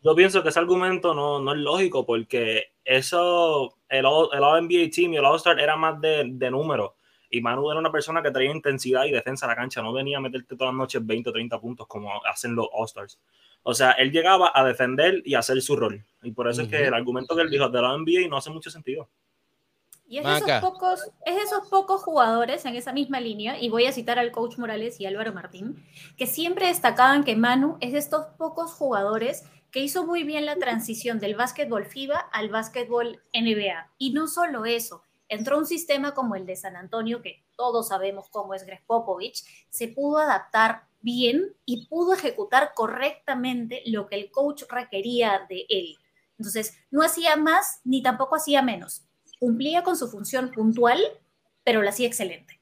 Yo 0.00 0.14
pienso 0.14 0.42
que 0.42 0.50
ese 0.50 0.60
argumento 0.60 1.14
no, 1.14 1.40
no 1.40 1.52
es 1.52 1.58
lógico 1.58 2.06
porque 2.06 2.72
eso, 2.84 3.78
el, 3.88 3.98
el 3.98 4.04
All-NBA 4.44 4.90
Team 4.94 5.14
y 5.14 5.16
el 5.16 5.24
All-Star 5.24 5.58
era 5.58 5.76
más 5.76 6.00
de, 6.00 6.24
de 6.32 6.50
números. 6.50 6.92
Y 7.30 7.40
Manu 7.40 7.70
era 7.70 7.80
una 7.80 7.92
persona 7.92 8.22
que 8.22 8.30
traía 8.30 8.50
intensidad 8.50 9.04
y 9.04 9.10
defensa 9.10 9.46
a 9.46 9.48
la 9.50 9.56
cancha. 9.56 9.82
No 9.82 9.92
venía 9.92 10.18
a 10.18 10.20
meterte 10.20 10.56
todas 10.56 10.72
las 10.72 10.78
noches 10.78 11.04
20 11.04 11.28
o 11.30 11.32
30 11.32 11.60
puntos 11.60 11.86
como 11.86 12.24
hacen 12.24 12.54
los 12.54 12.68
All-Stars. 12.72 13.18
O 13.70 13.74
sea, 13.74 13.90
él 13.90 14.10
llegaba 14.10 14.50
a 14.54 14.64
defender 14.64 15.20
y 15.26 15.34
hacer 15.34 15.60
su 15.60 15.76
rol. 15.76 16.02
Y 16.22 16.30
por 16.30 16.48
eso 16.48 16.62
es 16.62 16.68
que 16.68 16.86
el 16.86 16.94
argumento 16.94 17.36
que 17.36 17.42
él 17.42 17.50
dijo 17.50 17.68
de 17.68 17.82
la 17.82 17.98
NBA 17.98 18.26
no 18.26 18.38
hace 18.38 18.48
mucho 18.48 18.70
sentido. 18.70 19.10
Y 20.06 20.16
es 20.16 20.24
de, 20.24 20.36
esos 20.36 20.50
pocos, 20.62 21.02
es 21.26 21.36
esos 21.36 21.68
pocos 21.68 22.02
jugadores 22.02 22.64
en 22.64 22.76
esa 22.76 22.94
misma 22.94 23.20
línea, 23.20 23.60
y 23.60 23.68
voy 23.68 23.84
a 23.84 23.92
citar 23.92 24.18
al 24.18 24.32
coach 24.32 24.56
Morales 24.56 24.98
y 25.02 25.04
Álvaro 25.04 25.34
Martín, 25.34 25.84
que 26.16 26.26
siempre 26.26 26.68
destacaban 26.68 27.24
que 27.24 27.36
Manu 27.36 27.76
es 27.80 27.92
de 27.92 27.98
estos 27.98 28.24
pocos 28.38 28.72
jugadores 28.72 29.44
que 29.70 29.80
hizo 29.80 30.06
muy 30.06 30.22
bien 30.22 30.46
la 30.46 30.56
transición 30.56 31.18
del 31.18 31.34
básquetbol 31.34 31.84
FIBA 31.84 32.16
al 32.16 32.48
básquetbol 32.48 33.20
NBA. 33.34 33.92
Y 33.98 34.14
no 34.14 34.28
solo 34.28 34.64
eso, 34.64 35.02
entró 35.28 35.58
un 35.58 35.66
sistema 35.66 36.14
como 36.14 36.36
el 36.36 36.46
de 36.46 36.56
San 36.56 36.74
Antonio, 36.74 37.20
que 37.20 37.44
todos 37.54 37.88
sabemos 37.88 38.30
cómo 38.30 38.54
es 38.54 38.64
Greg 38.64 38.82
Popovich, 38.86 39.44
se 39.68 39.88
pudo 39.88 40.20
adaptar 40.20 40.87
bien 41.00 41.54
y 41.64 41.86
pudo 41.86 42.14
ejecutar 42.14 42.72
correctamente 42.74 43.82
lo 43.86 44.08
que 44.08 44.16
el 44.16 44.30
coach 44.30 44.64
requería 44.68 45.46
de 45.48 45.66
él. 45.68 45.96
Entonces, 46.38 46.74
no 46.90 47.02
hacía 47.02 47.36
más 47.36 47.80
ni 47.84 48.02
tampoco 48.02 48.36
hacía 48.36 48.62
menos. 48.62 49.02
Cumplía 49.40 49.82
con 49.82 49.96
su 49.96 50.08
función 50.08 50.50
puntual, 50.50 51.00
pero 51.64 51.82
la 51.82 51.90
hacía 51.90 52.06
excelente. 52.06 52.60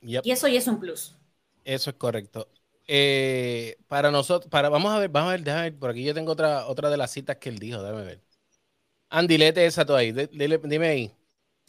Y 0.00 0.30
eso 0.30 0.48
ya 0.48 0.58
es 0.58 0.66
un 0.66 0.80
plus. 0.80 1.16
Eso 1.64 1.90
es 1.90 1.96
correcto. 1.96 2.48
Eh, 2.86 3.76
para 3.86 4.10
nosotros, 4.10 4.50
para, 4.50 4.68
vamos 4.68 4.92
a 4.92 4.98
ver, 4.98 5.10
vamos 5.10 5.28
a 5.28 5.32
ver, 5.32 5.44
déjame 5.44 5.62
ver, 5.70 5.78
por 5.78 5.90
aquí 5.90 6.02
yo 6.02 6.14
tengo 6.14 6.32
otra, 6.32 6.66
otra 6.66 6.90
de 6.90 6.96
las 6.96 7.12
citas 7.12 7.36
que 7.36 7.48
él 7.48 7.58
dijo, 7.58 7.82
déjame 7.82 8.04
ver. 8.04 8.20
Andy, 9.10 9.38
léete 9.38 9.64
esa 9.64 9.84
tú 9.84 9.94
ahí, 9.94 10.12
dime, 10.12 10.58
dime 10.64 10.88
ahí. 10.88 11.12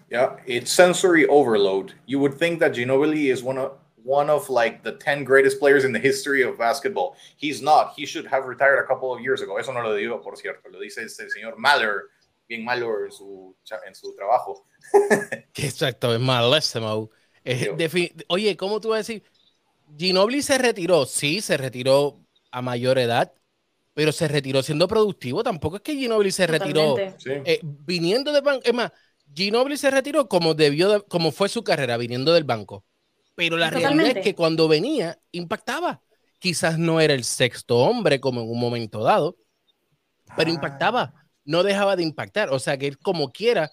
Yeah, 0.09 0.37
it's 0.45 0.71
sensory 0.71 1.25
overload. 1.29 1.93
You 2.05 2.19
would 2.19 2.37
think 2.37 2.59
that 2.59 2.73
Ginobili 2.73 3.31
is 3.31 3.43
one 3.43 3.57
of 3.57 3.73
one 4.03 4.29
of 4.29 4.49
like 4.49 4.83
the 4.83 4.93
10 4.93 5.23
greatest 5.23 5.59
players 5.59 5.83
in 5.83 5.91
the 5.91 5.99
history 5.99 6.43
of 6.43 6.57
basketball. 6.57 7.15
He's 7.37 7.61
not. 7.61 7.93
He 7.95 8.05
should 8.05 8.25
have 8.27 8.45
retired 8.45 8.79
a 8.79 8.87
couple 8.87 9.13
of 9.13 9.21
years 9.21 9.41
ago. 9.41 9.57
Eso 9.57 9.71
no 9.71 9.81
lo 9.81 9.93
digo, 9.95 10.21
por 10.21 10.35
cierto. 10.37 10.69
Lo 10.69 10.79
dice 10.79 11.03
este 11.03 11.29
señor 11.29 11.57
Maller, 11.57 12.09
bien 12.47 12.63
malo 12.63 13.05
en 13.05 13.11
su, 13.11 13.55
en 13.87 13.95
su 13.95 14.15
trabajo. 14.15 14.65
Exacto, 15.55 16.13
es 16.13 16.19
malísimo. 16.19 17.09
Eh, 17.43 17.75
oye, 18.27 18.55
¿cómo 18.57 18.79
tú 18.79 18.89
vas 18.89 18.97
a 18.97 18.99
decir? 18.99 19.23
Ginobili 19.97 20.41
se 20.41 20.57
retiró, 20.57 21.05
sí, 21.05 21.41
se 21.41 21.57
retiró 21.57 22.19
a 22.51 22.61
mayor 22.61 22.97
edad, 22.97 23.33
pero 23.93 24.11
se 24.11 24.27
retiró 24.27 24.63
siendo 24.63 24.87
productivo. 24.87 25.43
Tampoco 25.43 25.77
es 25.77 25.81
que 25.81 25.95
Ginobili 25.95 26.31
se 26.31 26.47
retiró 26.47 26.97
eh, 26.97 27.59
viniendo 27.63 28.31
de 28.31 28.41
banco. 28.41 28.61
Es 28.63 28.73
más, 28.73 28.91
Ginobili 29.33 29.77
se 29.77 29.91
retiró 29.91 30.27
como 30.27 30.53
debió, 30.53 31.05
como 31.05 31.31
fue 31.31 31.49
su 31.49 31.63
carrera, 31.63 31.97
viniendo 31.97 32.33
del 32.33 32.43
banco. 32.43 32.85
Pero 33.41 33.57
la 33.57 33.71
realidad 33.71 34.17
es 34.17 34.23
que 34.23 34.35
cuando 34.35 34.67
venía, 34.67 35.17
impactaba. 35.31 36.03
Quizás 36.37 36.77
no 36.77 37.01
era 37.01 37.15
el 37.15 37.23
sexto 37.23 37.77
hombre 37.77 38.19
como 38.19 38.41
en 38.41 38.49
un 38.49 38.59
momento 38.59 39.03
dado, 39.03 39.35
pero 40.37 40.51
ah. 40.51 40.53
impactaba. 40.53 41.13
No 41.43 41.63
dejaba 41.63 41.95
de 41.95 42.03
impactar. 42.03 42.49
O 42.49 42.59
sea 42.59 42.77
que 42.77 42.85
él, 42.85 42.99
como 42.99 43.31
quiera, 43.31 43.71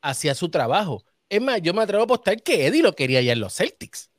hacía 0.00 0.34
su 0.34 0.48
trabajo. 0.48 1.04
Es 1.28 1.40
más, 1.40 1.62
yo 1.62 1.72
me 1.72 1.82
atrevo 1.82 2.02
a 2.02 2.04
apostar 2.06 2.42
que 2.42 2.66
Eddie 2.66 2.82
lo 2.82 2.92
quería 2.92 3.22
ya 3.22 3.34
en 3.34 3.40
los 3.40 3.54
Celtics. 3.54 4.10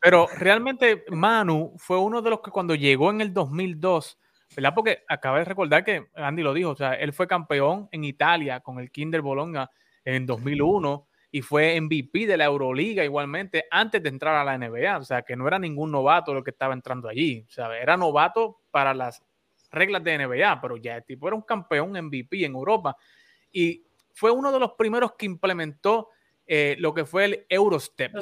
Pero 0.00 0.26
realmente 0.38 1.04
Manu 1.10 1.74
fue 1.76 1.98
uno 1.98 2.22
de 2.22 2.30
los 2.30 2.40
que 2.40 2.50
cuando 2.50 2.74
llegó 2.74 3.10
en 3.10 3.20
el 3.20 3.34
2002, 3.34 4.18
¿verdad? 4.56 4.72
Porque 4.74 5.04
acaba 5.08 5.38
de 5.40 5.44
recordar 5.44 5.84
que 5.84 6.06
Andy 6.14 6.42
lo 6.42 6.54
dijo, 6.54 6.70
o 6.70 6.76
sea, 6.76 6.94
él 6.94 7.12
fue 7.12 7.26
campeón 7.26 7.86
en 7.92 8.04
Italia 8.04 8.60
con 8.60 8.78
el 8.78 8.90
Kinder 8.90 9.20
Bologna 9.20 9.70
en 10.06 10.24
2001 10.24 11.07
y 11.30 11.42
fue 11.42 11.78
MVP 11.80 12.26
de 12.26 12.36
la 12.36 12.46
Euroliga 12.46 13.04
igualmente 13.04 13.66
antes 13.70 14.02
de 14.02 14.08
entrar 14.08 14.34
a 14.34 14.44
la 14.44 14.56
NBA, 14.56 14.98
o 14.98 15.04
sea, 15.04 15.22
que 15.22 15.36
no 15.36 15.46
era 15.46 15.58
ningún 15.58 15.90
novato 15.90 16.32
lo 16.32 16.42
que 16.42 16.50
estaba 16.50 16.74
entrando 16.74 17.08
allí, 17.08 17.44
o 17.46 17.50
sea, 17.50 17.76
era 17.78 17.96
novato 17.96 18.62
para 18.70 18.94
las 18.94 19.22
reglas 19.70 20.02
de 20.02 20.18
NBA, 20.18 20.60
pero 20.60 20.76
ya 20.76 20.96
el 20.96 21.04
tipo 21.04 21.28
era 21.28 21.36
un 21.36 21.42
campeón 21.42 21.90
MVP 21.90 22.44
en 22.44 22.54
Europa 22.54 22.96
y 23.52 23.84
fue 24.14 24.30
uno 24.30 24.50
de 24.50 24.58
los 24.58 24.72
primeros 24.72 25.12
que 25.14 25.26
implementó 25.26 26.08
eh, 26.44 26.76
lo 26.78 26.94
que 26.94 27.04
fue 27.04 27.24
el 27.26 27.46
Eurostep, 27.48 28.12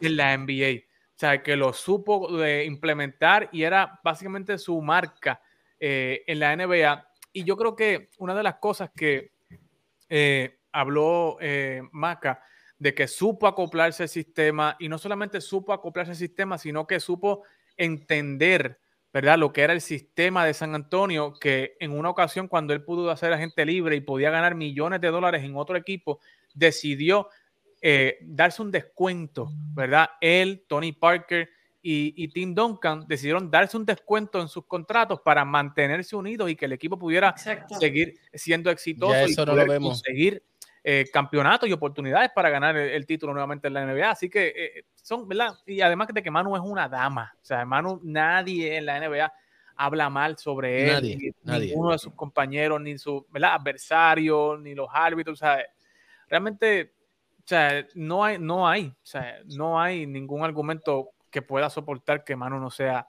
en 0.00 0.16
la 0.16 0.36
NBA. 0.36 0.82
O 1.14 1.18
sea, 1.18 1.42
que 1.42 1.56
lo 1.56 1.72
supo 1.72 2.36
de 2.36 2.64
implementar 2.64 3.48
y 3.52 3.62
era 3.62 4.00
básicamente 4.04 4.58
su 4.58 4.82
marca 4.82 5.40
eh, 5.80 6.24
en 6.26 6.40
la 6.40 6.54
NBA. 6.54 7.08
Y 7.32 7.44
yo 7.44 7.56
creo 7.56 7.74
que 7.74 8.10
una 8.18 8.34
de 8.34 8.42
las 8.42 8.56
cosas 8.56 8.90
que 8.94 9.32
eh, 10.08 10.58
habló 10.72 11.38
Maca, 11.92 12.42
de 12.78 12.94
que 12.94 13.08
supo 13.08 13.46
acoplarse 13.46 14.04
al 14.04 14.08
sistema 14.08 14.76
y 14.78 14.88
no 14.88 14.98
solamente 14.98 15.40
supo 15.40 15.72
acoplarse 15.72 16.12
al 16.12 16.16
sistema, 16.16 16.58
sino 16.58 16.86
que 16.86 17.00
supo 17.00 17.44
entender, 17.76 18.80
¿verdad? 19.12 19.38
Lo 19.38 19.52
que 19.52 19.62
era 19.62 19.72
el 19.72 19.80
sistema 19.80 20.44
de 20.44 20.54
San 20.54 20.74
Antonio, 20.74 21.34
que 21.40 21.76
en 21.80 21.92
una 21.92 22.10
ocasión 22.10 22.48
cuando 22.48 22.74
él 22.74 22.84
pudo 22.84 23.10
hacer 23.10 23.32
agente 23.32 23.64
libre 23.64 23.96
y 23.96 24.00
podía 24.00 24.30
ganar 24.30 24.54
millones 24.54 25.00
de 25.00 25.08
dólares 25.08 25.42
en 25.42 25.56
otro 25.56 25.76
equipo, 25.76 26.20
decidió 26.54 27.28
eh, 27.80 28.18
darse 28.22 28.62
un 28.62 28.70
descuento, 28.70 29.50
¿verdad? 29.74 30.10
Él, 30.20 30.64
Tony 30.68 30.92
Parker 30.92 31.48
y, 31.88 32.28
Tim 32.28 32.52
Duncan 32.52 33.06
decidieron 33.06 33.48
darse 33.48 33.76
un 33.76 33.86
descuento 33.86 34.40
en 34.40 34.48
sus 34.48 34.66
contratos 34.66 35.20
para 35.20 35.44
mantenerse 35.44 36.16
unidos 36.16 36.50
y 36.50 36.56
que 36.56 36.64
el 36.64 36.72
equipo 36.72 36.98
pudiera 36.98 37.32
seguir 37.78 38.18
siendo 38.34 38.70
exitoso 38.70 39.28
y 39.28 39.36
poder 39.36 39.80
conseguir 39.80 40.42
eh, 40.88 41.04
campeonatos 41.12 41.68
y 41.68 41.72
oportunidades 41.72 42.30
para 42.32 42.48
ganar 42.48 42.76
el, 42.76 43.06
título 43.06 43.32
nuevamente 43.32 43.66
en 43.66 43.74
la 43.74 43.84
NBA. 43.84 44.08
Así 44.08 44.30
que 44.30 44.52
eh, 44.56 44.84
son, 44.94 45.26
¿verdad? 45.26 45.58
Y 45.66 45.80
además 45.80 46.06
de 46.14 46.22
que 46.22 46.30
Manu 46.30 46.54
es 46.54 46.62
una 46.62 46.88
dama, 46.88 47.34
o 47.34 47.44
sea, 47.44 47.64
Manu, 47.64 47.98
nadie 48.04 48.76
en 48.76 48.86
la 48.86 49.00
NBA 49.00 49.32
habla 49.74 50.08
mal 50.08 50.38
sobre 50.38 50.88
él, 50.88 51.02
ni, 51.02 51.30
nadie. 51.42 51.70
ninguno 51.70 51.90
de 51.90 51.98
sus 51.98 52.14
compañeros, 52.14 52.80
ni 52.80 52.96
su 52.98 53.26
adversario, 53.34 54.56
ni 54.58 54.76
los 54.76 54.86
árbitros, 54.92 55.42
o 55.42 55.44
sea, 55.44 55.58
realmente 56.28 56.94
o 57.38 57.48
sea, 57.48 57.84
no 57.94 58.22
hay, 58.22 58.38
no 58.38 58.68
hay, 58.68 58.86
o 58.86 58.94
sea, 59.06 59.40
no 59.56 59.80
hay 59.80 60.06
ningún 60.06 60.44
argumento 60.44 61.10
que 61.30 61.42
pueda 61.42 61.68
soportar 61.68 62.22
que 62.22 62.36
Manu 62.36 62.60
no 62.60 62.70
sea 62.70 63.08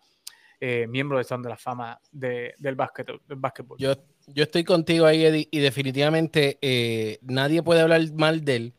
eh, 0.59 0.87
miembro 0.87 1.17
del 1.17 1.25
Salón 1.25 1.43
de 1.43 1.49
la 1.49 1.57
Fama 1.57 2.01
del, 2.11 2.75
básquet, 2.75 3.05
del 3.27 3.37
básquetbol. 3.37 3.77
Yo, 3.77 3.93
yo 4.27 4.43
estoy 4.43 4.63
contigo 4.63 5.05
ahí, 5.05 5.25
Eddie, 5.25 5.47
y 5.51 5.59
definitivamente 5.59 6.59
eh, 6.61 7.19
nadie 7.21 7.63
puede 7.63 7.81
hablar 7.81 8.01
mal 8.13 8.43
de 8.43 8.55
él. 8.55 8.73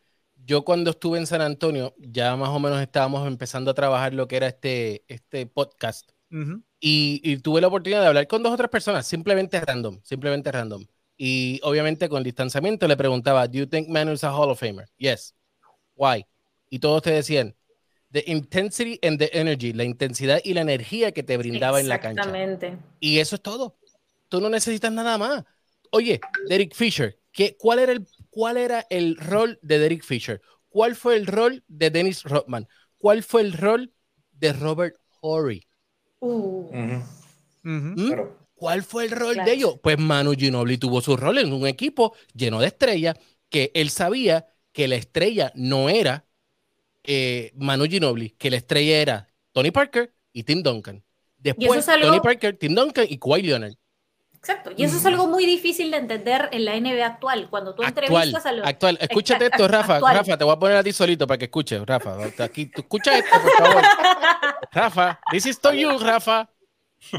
Yo 0.44 0.64
cuando 0.64 0.90
estuve 0.90 1.18
en 1.18 1.26
San 1.26 1.40
Antonio, 1.40 1.94
ya 1.98 2.36
más 2.36 2.50
o 2.50 2.58
menos 2.58 2.80
estábamos 2.80 3.26
empezando 3.26 3.70
a 3.70 3.74
trabajar 3.74 4.14
lo 4.14 4.28
que 4.28 4.36
era 4.36 4.46
este, 4.46 5.04
este 5.08 5.46
podcast. 5.46 6.10
y, 6.80 7.20
y, 7.24 7.38
tuve 7.38 7.60
la 7.60 7.68
oportunidad 7.68 8.02
de 8.02 8.06
hablar 8.08 8.26
con 8.28 8.42
dos 8.42 8.52
o 8.52 8.56
tres 8.56 8.68
personas, 8.68 9.06
simplemente 9.06 9.60
random, 9.60 10.00
simplemente 10.02 10.52
random. 10.52 10.86
Y 11.16 11.58
obviamente 11.64 12.08
con 12.08 12.22
distanciamiento 12.22 12.86
le 12.86 12.96
preguntaba, 12.96 13.48
¿Do 13.48 13.58
you 13.58 13.66
think 13.66 13.88
Manu 13.88 14.12
is 14.12 14.24
a 14.24 14.30
Hall 14.30 14.50
of 14.50 14.60
Famer? 14.60 14.86
Yes. 14.98 15.34
Why? 15.96 16.26
Y 16.70 16.78
todos 16.78 17.02
te 17.02 17.10
decían, 17.10 17.56
the 18.12 18.22
intensity 18.26 18.98
and 19.02 19.18
the 19.18 19.30
energy, 19.32 19.72
la 19.72 19.84
intensidad 19.84 20.40
y 20.44 20.54
la 20.54 20.60
energía 20.60 21.12
que 21.12 21.22
te 21.22 21.36
brindaba 21.36 21.80
en 21.80 21.88
la 21.88 22.00
cancha. 22.00 22.22
Exactamente. 22.22 22.78
Y 23.00 23.18
eso 23.18 23.36
es 23.36 23.42
todo. 23.42 23.78
Tú 24.28 24.40
no 24.40 24.48
necesitas 24.48 24.92
nada 24.92 25.18
más. 25.18 25.44
Oye, 25.90 26.20
Derek 26.48 26.74
Fisher, 26.74 27.18
¿qué, 27.32 27.56
cuál, 27.58 27.78
era 27.78 27.92
el, 27.92 28.06
¿cuál 28.30 28.56
era 28.56 28.86
el 28.90 29.16
rol 29.16 29.58
de 29.62 29.78
Derek 29.78 30.04
Fisher? 30.04 30.40
¿Cuál 30.68 30.96
fue 30.96 31.16
el 31.16 31.26
rol 31.26 31.64
de 31.66 31.90
Dennis 31.90 32.24
Rodman? 32.24 32.68
¿Cuál 32.98 33.22
fue 33.22 33.40
el 33.40 33.52
rol 33.52 33.92
de 34.32 34.52
Robert 34.52 34.96
Horry? 35.20 35.66
Uh. 36.20 36.70
¿Mm? 37.62 38.12
¿Cuál 38.54 38.82
fue 38.82 39.04
el 39.04 39.10
rol 39.12 39.36
de 39.36 39.52
ellos? 39.52 39.76
Pues 39.82 39.98
Manu 39.98 40.32
Ginobili 40.32 40.78
tuvo 40.78 41.00
su 41.00 41.16
rol 41.16 41.38
en 41.38 41.52
un 41.52 41.66
equipo 41.66 42.14
lleno 42.34 42.60
de 42.60 42.66
estrellas 42.66 43.16
que 43.48 43.70
él 43.74 43.90
sabía 43.90 44.46
que 44.72 44.88
la 44.88 44.96
estrella 44.96 45.52
no 45.54 45.88
era 45.88 46.26
eh, 47.04 47.52
Manu 47.54 47.84
Ginobili, 47.84 48.30
que 48.30 48.50
la 48.50 48.56
estrella 48.56 49.00
era 49.00 49.28
Tony 49.52 49.70
Parker 49.70 50.12
y 50.32 50.42
Tim 50.42 50.62
Duncan. 50.62 51.02
Después, 51.38 51.86
Tony 51.86 52.20
Parker, 52.20 52.56
Tim 52.56 52.74
Duncan 52.74 53.06
y 53.08 53.16
Kawhi 53.18 53.42
Leonard. 53.42 53.74
Exacto, 54.48 54.70
y 54.74 54.82
eso 54.82 54.96
es 54.96 55.04
algo 55.04 55.26
muy 55.26 55.44
difícil 55.44 55.90
de 55.90 55.98
entender 55.98 56.48
en 56.52 56.64
la 56.64 56.74
NBA 56.80 57.04
actual, 57.04 57.50
cuando 57.50 57.74
tú 57.74 57.82
Actual, 57.82 58.06
entrevistas 58.06 58.46
a 58.46 58.52
los... 58.52 58.66
actual. 58.66 58.96
Escúchate 58.98 59.44
esto, 59.46 59.68
Rafa. 59.68 59.96
Actual. 59.96 60.16
Rafa, 60.16 60.38
te 60.38 60.44
voy 60.44 60.54
a 60.54 60.58
poner 60.58 60.76
a 60.78 60.82
ti 60.82 60.90
solito 60.90 61.26
para 61.26 61.36
que 61.36 61.44
escuches, 61.44 61.84
Rafa. 61.84 62.16
Aquí, 62.38 62.66
tú 62.66 62.80
escucha 62.80 63.18
esto, 63.18 63.36
por 63.42 63.50
favor. 63.52 63.82
Rafa, 64.72 65.20
this 65.30 65.44
is 65.44 65.60
to 65.60 65.74
you, 65.74 65.98
Rafa. 65.98 66.48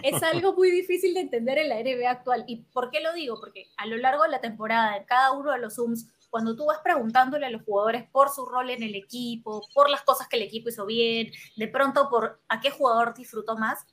es 0.02 0.24
algo 0.24 0.54
muy 0.54 0.72
difícil 0.72 1.14
de 1.14 1.20
entender 1.20 1.60
en 1.60 1.70
la 1.70 1.76
NBA 1.76 2.10
actual. 2.10 2.46
¿Y 2.48 2.64
por 2.74 2.90
qué 2.90 3.00
lo 3.00 3.14
digo? 3.14 3.40
Porque 3.40 3.68
a 3.78 3.86
lo 3.86 3.98
largo 3.98 4.24
de 4.24 4.30
la 4.30 4.42
temporada, 4.42 4.98
en 4.98 5.04
cada 5.04 5.32
uno 5.32 5.52
de 5.52 5.60
los 5.60 5.76
Zooms, 5.76 6.08
cuando 6.32 6.56
tú 6.56 6.66
vas 6.66 6.80
preguntándole 6.84 7.46
a 7.46 7.52
los 7.52 7.62
jugadores 7.62 8.10
por 8.10 8.30
su 8.30 8.46
rol 8.48 8.72
en 8.72 8.82
el 8.82 8.96
equipo, 8.96 9.62
por 9.76 9.90
las 9.90 10.02
cosas 10.02 10.28
que 10.28 10.38
el 10.38 10.44
equipo 10.44 10.70
hizo 10.70 10.88
bien, 10.88 11.32
de 11.56 11.68
pronto 11.68 12.10
por 12.10 12.42
a 12.50 12.60
qué 12.60 12.72
jugador 12.72 13.14
disfrutó 13.14 13.56
más, 13.56 13.86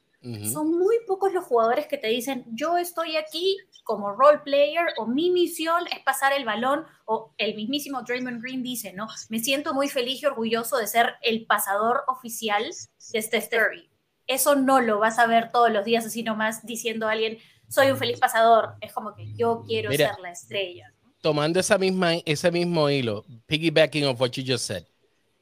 Son 0.52 0.70
muy 0.76 0.96
pocos 1.06 1.32
los 1.32 1.44
jugadores 1.44 1.86
que 1.86 1.98
te 1.98 2.08
dicen, 2.08 2.44
yo 2.48 2.76
estoy 2.78 3.16
aquí 3.16 3.56
como 3.84 4.12
role 4.12 4.38
player 4.38 4.86
o 4.98 5.06
mi 5.06 5.30
misión 5.30 5.84
es 5.92 6.00
pasar 6.00 6.32
el 6.32 6.44
balón 6.44 6.84
o 7.04 7.32
el 7.38 7.54
mismísimo 7.54 8.02
Draymond 8.02 8.42
Green 8.42 8.62
dice, 8.62 8.92
¿no? 8.92 9.06
Me 9.28 9.38
siento 9.38 9.74
muy 9.74 9.88
feliz 9.88 10.22
y 10.22 10.26
orgulloso 10.26 10.76
de 10.76 10.88
ser 10.88 11.14
el 11.22 11.46
pasador 11.46 12.02
oficial 12.08 12.64
de 13.12 13.22
Steph 13.22 13.48
Curry. 13.48 13.88
Eso 14.26 14.56
no 14.56 14.80
lo 14.80 14.98
vas 14.98 15.18
a 15.20 15.26
ver 15.26 15.52
todos 15.52 15.70
los 15.70 15.84
días 15.84 16.04
así 16.04 16.24
nomás 16.24 16.66
diciendo 16.66 17.06
a 17.06 17.12
alguien, 17.12 17.38
soy 17.68 17.90
un 17.90 17.96
feliz 17.96 18.18
pasador. 18.18 18.74
Es 18.80 18.92
como 18.92 19.14
que 19.14 19.32
yo 19.34 19.62
quiero 19.66 19.90
Mira. 19.90 20.14
ser 20.14 20.20
la 20.20 20.30
estrella. 20.30 20.92
tomando 21.20 21.58
esa 21.58 21.78
misma, 21.78 22.14
ese 22.24 22.50
mismo 22.50 22.88
hilo, 22.88 23.24
piggybacking 23.46 24.04
of 24.06 24.20
what 24.20 24.30
you 24.36 24.44
just 24.44 24.64
said. 24.64 24.84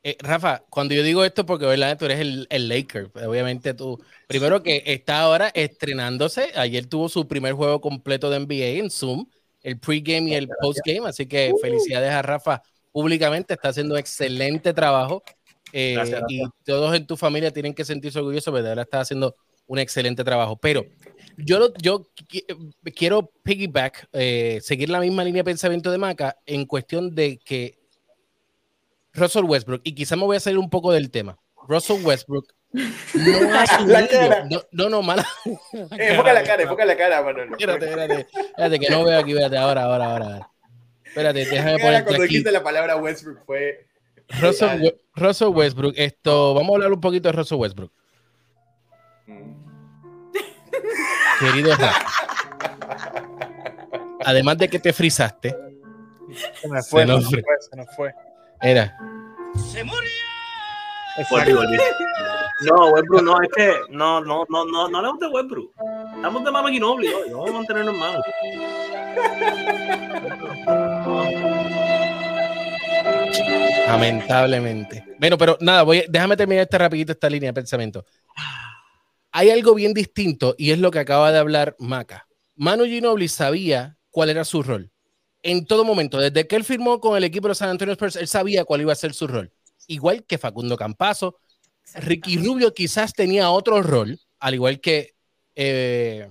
Eh, 0.06 0.16
Rafa, 0.20 0.62
cuando 0.68 0.94
yo 0.94 1.02
digo 1.02 1.24
esto, 1.24 1.46
porque 1.46 1.64
verdad 1.64 1.96
tú 1.98 2.04
eres 2.04 2.20
el, 2.20 2.46
el 2.50 2.68
Laker, 2.68 3.10
pues, 3.10 3.24
obviamente 3.26 3.72
tú, 3.72 3.98
primero 4.28 4.62
que 4.62 4.82
está 4.84 5.20
ahora 5.20 5.50
estrenándose, 5.54 6.50
ayer 6.56 6.84
tuvo 6.84 7.08
su 7.08 7.26
primer 7.26 7.54
juego 7.54 7.80
completo 7.80 8.28
de 8.28 8.36
NBA 8.36 8.78
en 8.84 8.90
Zoom, 8.90 9.24
el 9.62 9.78
pregame 9.78 10.32
y 10.32 10.34
el 10.34 10.48
postgame, 10.60 11.08
así 11.08 11.24
que 11.24 11.54
felicidades 11.58 12.10
a 12.10 12.20
Rafa 12.20 12.62
públicamente, 12.92 13.54
está 13.54 13.70
haciendo 13.70 13.96
excelente 13.96 14.74
trabajo 14.74 15.22
eh, 15.72 15.94
Gracias, 15.94 16.22
y 16.28 16.42
todos 16.64 16.94
en 16.94 17.06
tu 17.06 17.16
familia 17.16 17.50
tienen 17.50 17.72
que 17.72 17.84
sentirse 17.86 18.18
orgullosos, 18.18 18.52
porque 18.52 18.62
de 18.62 18.68
verdad 18.68 18.84
está 18.84 19.00
haciendo 19.00 19.34
un 19.66 19.78
excelente 19.78 20.22
trabajo, 20.22 20.58
pero 20.58 20.84
yo, 21.38 21.58
lo- 21.58 21.72
yo 21.80 22.10
qui- 22.28 22.44
quiero 22.94 23.32
piggyback, 23.42 24.06
eh, 24.12 24.58
seguir 24.62 24.90
la 24.90 25.00
misma 25.00 25.24
línea 25.24 25.40
de 25.40 25.44
pensamiento 25.44 25.90
de 25.90 25.96
Maca 25.96 26.36
en 26.44 26.66
cuestión 26.66 27.14
de 27.14 27.38
que 27.38 27.78
Russell 29.14 29.44
Westbrook, 29.44 29.80
y 29.84 29.94
quizá 29.94 30.16
me 30.16 30.24
voy 30.24 30.36
a 30.36 30.40
salir 30.40 30.58
un 30.58 30.70
poco 30.70 30.92
del 30.92 31.10
tema, 31.10 31.38
Russell 31.68 32.04
Westbrook 32.04 32.46
no 32.74 32.82
ha 33.54 34.44
no, 34.50 34.62
no, 34.72 34.88
no, 34.88 35.02
mala. 35.02 35.24
Eh, 35.44 36.08
enfoca 36.10 36.32
la 36.32 36.42
cara, 36.42 36.62
enfoca 36.64 36.84
la 36.84 36.96
cara, 36.96 37.22
Manolo. 37.22 37.52
Espérate, 37.56 37.84
espérate, 37.88 38.26
espérate, 38.34 38.78
que 38.80 38.90
no 38.90 39.04
veo 39.04 39.18
aquí, 39.18 39.30
espérate, 39.30 39.56
ahora, 39.56 39.84
ahora, 39.84 40.04
ahora. 40.06 40.24
ahora. 40.26 40.50
Espérate, 41.04 41.44
déjame 41.46 41.78
ponerte 41.78 42.04
cuando 42.04 42.22
aquí. 42.24 42.32
dijiste 42.32 42.50
la 42.50 42.62
palabra 42.64 42.96
Westbrook 42.96 43.44
fue... 43.46 43.86
Russell, 44.40 44.68
real. 44.68 44.80
We- 44.82 45.00
Russell 45.14 45.48
Westbrook, 45.48 45.94
esto, 45.96 46.54
vamos 46.54 46.70
a 46.70 46.74
hablar 46.74 46.92
un 46.92 47.00
poquito 47.00 47.28
de 47.28 47.32
Russell 47.32 47.58
Westbrook. 47.58 47.92
Mm. 49.26 49.52
Querido 51.38 51.76
Rafa. 51.76 52.06
Además 54.24 54.58
de 54.58 54.68
que 54.68 54.78
te 54.80 54.92
frizaste, 54.92 55.54
Se 56.60 56.68
me 56.68 56.82
fue, 56.82 57.02
Se 57.02 57.06
se 57.06 57.12
nos 57.12 57.24
fue, 57.30 57.42
se 57.70 57.76
nos 57.76 57.94
fue. 57.94 58.14
Era 58.60 58.96
Volví, 61.30 61.52
volví. 61.52 61.78
No, 62.62 62.88
Westbrook, 62.90 63.22
no, 63.22 63.40
es 63.42 63.48
que 63.54 63.72
no, 63.90 64.20
no, 64.20 64.44
no, 64.48 64.64
no, 64.64 64.88
no 64.88 64.96
hablamos 64.98 65.20
de 65.20 65.28
Westbrook. 65.28 65.72
Estamos 66.16 66.44
de 66.44 66.50
Mama 66.50 66.70
Ginobili 66.70 67.08
hoy, 67.08 67.30
no 67.30 67.38
vamos 67.38 67.50
a 67.50 67.52
mantenernos 67.54 67.94
mal. 67.96 68.22
Lamentablemente. 73.86 75.04
Bueno, 75.18 75.38
pero 75.38 75.56
nada, 75.60 75.82
voy, 75.82 76.04
déjame 76.08 76.36
terminar 76.36 76.62
esta 76.62 76.78
rapidito 76.78 77.12
esta 77.12 77.28
línea 77.28 77.50
de 77.50 77.54
pensamiento. 77.54 78.04
Hay 79.30 79.50
algo 79.50 79.74
bien 79.74 79.94
distinto 79.94 80.54
y 80.58 80.70
es 80.70 80.78
lo 80.78 80.90
que 80.90 81.00
acaba 81.00 81.32
de 81.32 81.38
hablar 81.38 81.76
Maca. 81.78 82.26
Manu 82.56 82.84
Ginobili 82.84 83.28
sabía 83.28 83.98
cuál 84.10 84.30
era 84.30 84.44
su 84.44 84.62
rol. 84.62 84.90
En 85.46 85.66
todo 85.66 85.84
momento, 85.84 86.18
desde 86.18 86.48
que 86.48 86.56
él 86.56 86.64
firmó 86.64 87.00
con 87.00 87.18
el 87.18 87.22
equipo 87.22 87.46
de 87.46 87.50
los 87.50 87.58
San 87.58 87.68
Antonio 87.68 87.92
Spurs, 87.92 88.16
él 88.16 88.28
sabía 88.28 88.64
cuál 88.64 88.80
iba 88.80 88.92
a 88.92 88.96
ser 88.96 89.12
su 89.12 89.26
rol. 89.26 89.52
Igual 89.86 90.24
que 90.24 90.38
Facundo 90.38 90.74
Campazo, 90.74 91.36
Ricky 91.96 92.38
Rubio 92.38 92.72
quizás 92.72 93.12
tenía 93.12 93.50
otro 93.50 93.82
rol, 93.82 94.18
al 94.38 94.54
igual 94.54 94.80
que 94.80 95.14
eh, 95.54 96.26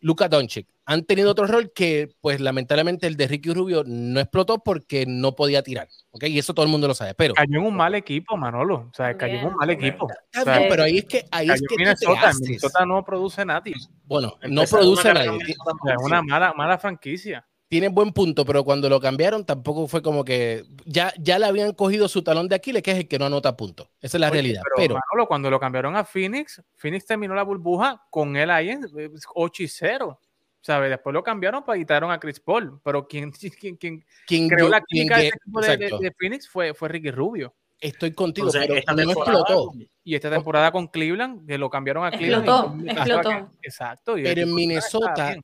Luka 0.00 0.28
Doncic. 0.28 0.66
Han 0.86 1.04
tenido 1.04 1.30
otro 1.30 1.46
rol 1.46 1.70
que, 1.72 2.08
pues 2.20 2.40
lamentablemente, 2.40 3.06
el 3.06 3.16
de 3.16 3.28
Ricky 3.28 3.52
Rubio 3.52 3.84
no 3.86 4.18
explotó 4.18 4.58
porque 4.58 5.04
no 5.06 5.36
podía 5.36 5.62
tirar. 5.62 5.86
¿ok? 6.10 6.24
Y 6.24 6.38
eso 6.40 6.52
todo 6.52 6.64
el 6.64 6.72
mundo 6.72 6.88
lo 6.88 6.94
sabe. 6.94 7.14
Pero, 7.14 7.34
Cayó 7.34 7.60
en 7.60 7.66
un 7.66 7.76
mal 7.76 7.94
equipo, 7.94 8.36
Manolo. 8.36 8.88
O 8.90 8.94
sea, 8.94 9.16
cayó 9.16 9.38
en 9.38 9.46
un 9.46 9.54
mal 9.54 9.70
equipo. 9.70 10.08
Está 10.10 10.40
O 10.40 10.44
sea, 10.44 10.58
bien, 10.58 10.70
pero 10.70 10.82
ahí 10.82 10.98
es 10.98 11.04
que, 11.04 11.26
ahí 11.30 11.48
es 11.48 11.60
que 11.60 11.76
Minnesota. 11.76 12.32
Minnesota 12.40 12.86
no 12.86 13.04
produce 13.04 13.44
nadie. 13.44 13.74
Bueno, 14.04 14.36
no 14.48 14.64
produce 14.64 15.10
una 15.12 15.24
nadie. 15.26 15.38
es 15.50 16.02
una 16.02 16.22
mala, 16.22 16.54
mala 16.54 16.76
franquicia. 16.78 17.46
Tiene 17.68 17.88
buen 17.88 18.12
punto, 18.12 18.46
pero 18.46 18.64
cuando 18.64 18.88
lo 18.88 18.98
cambiaron 18.98 19.44
tampoco 19.44 19.86
fue 19.88 20.00
como 20.00 20.24
que 20.24 20.64
ya, 20.86 21.12
ya 21.18 21.38
le 21.38 21.44
habían 21.46 21.72
cogido 21.74 22.08
su 22.08 22.22
talón 22.22 22.48
de 22.48 22.54
Aquiles, 22.54 22.82
que 22.82 22.92
es 22.92 22.96
el 22.98 23.08
que 23.08 23.18
no 23.18 23.26
anota 23.26 23.56
puntos. 23.56 23.88
Esa 24.00 24.16
es 24.16 24.20
la 24.22 24.28
Oye, 24.28 24.34
realidad. 24.40 24.62
Pero, 24.64 24.74
Pero, 24.76 24.94
Manolo, 24.94 25.28
cuando 25.28 25.50
lo 25.50 25.60
cambiaron 25.60 25.94
a 25.94 26.04
Phoenix, 26.04 26.62
Phoenix 26.76 27.04
terminó 27.04 27.34
la 27.34 27.42
burbuja 27.42 28.02
con 28.10 28.36
él 28.36 28.50
ahí 28.50 28.70
en 28.70 28.84
eh, 28.98 29.10
8 29.34 29.62
y 29.62 29.68
0. 29.68 30.18
¿Sabes? 30.60 30.90
Después 30.90 31.12
lo 31.14 31.22
cambiaron 31.22 31.62
para 31.64 31.78
quitaron 31.78 32.10
a 32.10 32.18
Chris 32.18 32.40
Paul. 32.40 32.80
Pero 32.82 33.06
quien, 33.08 33.30
quien, 33.32 33.76
quien 33.76 34.04
quien 34.26 34.48
creó 34.48 34.66
yo- 34.66 34.70
la 34.70 34.80
química 34.80 35.18
de, 35.18 35.30
de, 35.76 35.76
de- 36.00 36.14
Phoenix 36.18 36.48
fue, 36.48 36.72
fue 36.74 36.88
Ricky 36.88 37.10
Rubio. 37.10 37.54
estoy 37.80 38.12
contigo, 38.12 38.48
Entonces, 38.48 38.66
pero 38.66 38.78
esta 38.80 38.94
no 38.94 39.10
explotó. 39.12 39.72
Y 40.04 40.14
esta 40.14 40.30
temporada 40.30 40.72
con 40.72 40.86
Cleveland, 40.88 41.46
que 41.46 41.58
lo 41.58 41.68
cambiaron 41.68 42.06
a 42.06 42.10
Cleveland. 42.10 42.48
Explotó, 42.48 42.90
explotó. 42.90 43.50
Exacto. 43.62 44.16
y 44.18 44.22
Pero 44.22 44.40
en 44.40 44.54
Minnesota. 44.54 45.36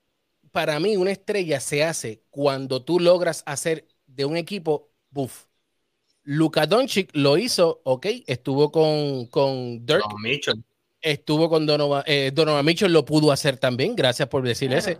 Para 0.55 0.79
mí, 0.79 0.97
una 0.97 1.11
estrella 1.11 1.59
se 1.59 1.83
hace 1.83 2.23
cuando 2.31 2.85
tú 2.85 3.01
logras 3.01 3.43
hacer 3.45 3.89
de 4.07 4.25
un 4.25 4.37
equipo, 4.37 4.93
buff. 5.11 5.47
Luka 6.23 6.65
Doncic 6.67 7.11
lo 7.13 7.37
hizo, 7.37 7.81
ok, 7.83 8.07
estuvo 8.29 8.71
con, 8.71 9.27
con 9.27 9.85
Dirk, 9.85 10.05
No, 10.09 10.17
Mitchell. 10.23 10.63
estuvo 11.01 11.49
con 11.49 11.67
Donovan, 11.67 12.05
eh, 12.07 12.31
Donovan 12.33 12.65
Mitchell, 12.65 12.93
lo 12.93 13.05
pudo 13.05 13.33
hacer 13.33 13.59
también, 13.59 13.97
gracias 13.97 14.29
por 14.29 14.45
decirle 14.45 14.79
ese. 14.79 14.97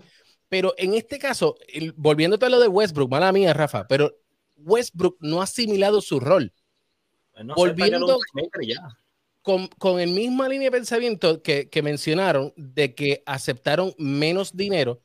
Pero 0.49 0.75
en 0.77 0.95
este 0.95 1.21
caso, 1.21 1.55
el- 1.69 1.93
volviéndote 1.93 2.47
a 2.47 2.49
lo 2.49 2.59
de 2.59 2.67
Westbrook, 2.67 3.09
mala 3.09 3.31
mía, 3.31 3.55
Rafa, 3.55 3.87
pero 3.87 4.13
Westbrook 4.57 5.19
no 5.21 5.41
ha 5.41 5.45
asimilado 5.45 6.01
su 6.01 6.19
rol. 6.19 6.53
Pues 7.33 7.45
no 7.45 7.55
Volviendo-. 7.55 8.19
Con, 9.41 9.69
con 9.79 10.01
el 10.01 10.11
misma 10.11 10.49
línea 10.49 10.67
de 10.67 10.73
pensamiento 10.73 11.43
que, 11.43 11.69
que 11.69 11.81
mencionaron 11.81 12.53
de 12.57 12.95
que 12.97 13.23
aceptaron 13.25 13.95
menos 13.99 14.57
dinero 14.57 15.01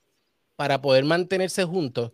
para 0.60 0.82
poder 0.82 1.06
mantenerse 1.06 1.64
juntos, 1.64 2.12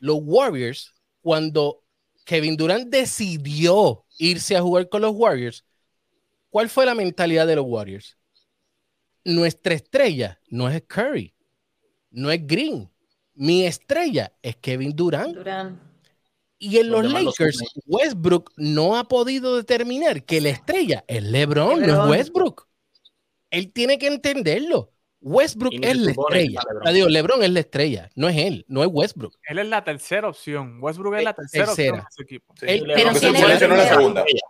los 0.00 0.16
Warriors, 0.22 0.94
cuando 1.20 1.84
Kevin 2.24 2.56
Durant 2.56 2.88
decidió 2.88 4.06
irse 4.16 4.56
a 4.56 4.62
jugar 4.62 4.88
con 4.88 5.02
los 5.02 5.12
Warriors, 5.14 5.62
¿cuál 6.48 6.70
fue 6.70 6.86
la 6.86 6.94
mentalidad 6.94 7.46
de 7.46 7.56
los 7.56 7.66
Warriors? 7.68 8.16
Nuestra 9.26 9.74
estrella 9.74 10.40
no 10.48 10.70
es 10.70 10.84
Curry, 10.86 11.34
no 12.12 12.30
es 12.30 12.46
Green. 12.46 12.90
Mi 13.34 13.66
estrella 13.66 14.32
es 14.40 14.56
Kevin 14.56 14.96
Durant. 14.96 15.36
Y 16.58 16.78
en 16.78 16.90
Los 16.90 17.04
Lakers. 17.12 17.58
Westbrook 17.84 18.54
no 18.56 18.96
ha 18.96 19.04
podido 19.04 19.54
determinar 19.54 20.24
que 20.24 20.40
la 20.40 20.48
estrella 20.48 21.04
es 21.06 21.22
LeBron, 21.22 21.80
no 21.80 21.84
es 21.84 21.86
LeBron. 21.88 22.08
Westbrook. 22.08 22.68
Él 23.50 23.70
tiene 23.70 23.98
que 23.98 24.06
entenderlo. 24.06 24.95
Westbrook 25.28 25.72
Y 25.72 25.84
es 25.84 25.90
se 25.90 25.94
la 25.96 26.10
estrella. 26.12 26.60
LeBron. 26.68 26.94
Digo, 26.94 27.42
es 27.42 27.50
la 27.50 27.58
estrella, 27.60 28.10
no 28.14 28.28
es 28.28 28.36
él, 28.36 28.64
no 28.68 28.82
es 28.84 28.88
Westbrook. 28.92 29.36
Él 29.48 29.58
es 29.58 29.66
la 29.66 29.82
tercera 29.82 30.28
opción. 30.28 30.78
Westbrook 30.80 31.16
es 31.16 31.24
la 31.24 31.34
tercera, 31.34 31.66
tercera. 31.66 31.92
opción 31.94 32.04
de 32.04 32.08
ese 32.10 32.22
equipo. 32.22 32.54
Sí. 32.60 32.66
Él- 32.68 32.84
LeBron 32.86 32.94
pero 32.96 33.14
se 33.14 33.26
supone 33.26 33.52
es 33.54 33.58
que 33.58 33.66
la 33.68 33.74
no 33.74 33.82
era 33.82 33.88
segunda. 33.96 34.20
estrella. 34.20 34.40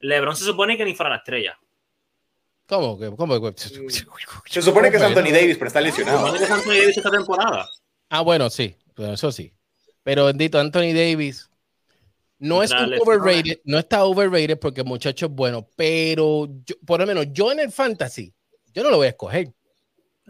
LeBron 0.00 0.36
se 0.36 0.44
supone 0.44 0.76
que 0.76 0.84
ni 0.84 0.94
fuera 0.96 1.10
la 1.10 1.16
estrella. 1.18 1.58
¿Cómo? 2.66 2.98
cómo 3.16 3.52
Se 4.46 4.62
supone 4.62 4.90
que 4.90 4.96
es 4.96 5.02
¿Cómo 5.02 5.16
Anthony 5.16 5.32
Davis, 5.32 5.56
pero 5.56 5.68
está 5.68 5.78
Se 5.78 5.86
lesionado. 5.86 6.18
supone 6.26 6.38
que 6.38 6.44
es 6.44 6.50
Anthony 6.50 6.70
Davis 6.80 6.96
esta 6.96 7.10
temporada. 7.12 7.70
Ah, 8.10 8.20
bueno, 8.22 8.50
sí, 8.50 8.76
bueno, 8.96 9.14
eso 9.14 9.30
sí. 9.30 9.54
Pero 10.02 10.24
bendito, 10.26 10.58
Anthony 10.58 10.92
Davis 10.92 11.48
no 12.40 12.64
es 12.64 12.72
un 12.72 12.94
overrated, 13.00 13.60
no 13.64 13.78
está 13.78 14.04
overrated 14.04 14.58
porque 14.58 14.80
el 14.80 14.86
muchacho 14.88 15.26
es 15.26 15.32
bueno, 15.32 15.68
pero 15.76 16.48
yo- 16.64 16.74
por 16.84 16.98
lo 17.00 17.06
menos 17.06 17.26
yo 17.32 17.52
en 17.52 17.60
el 17.60 17.70
fantasy, 17.70 18.34
yo 18.74 18.82
no 18.82 18.90
lo 18.90 18.96
voy 18.96 19.06
a 19.06 19.10
escoger. 19.10 19.52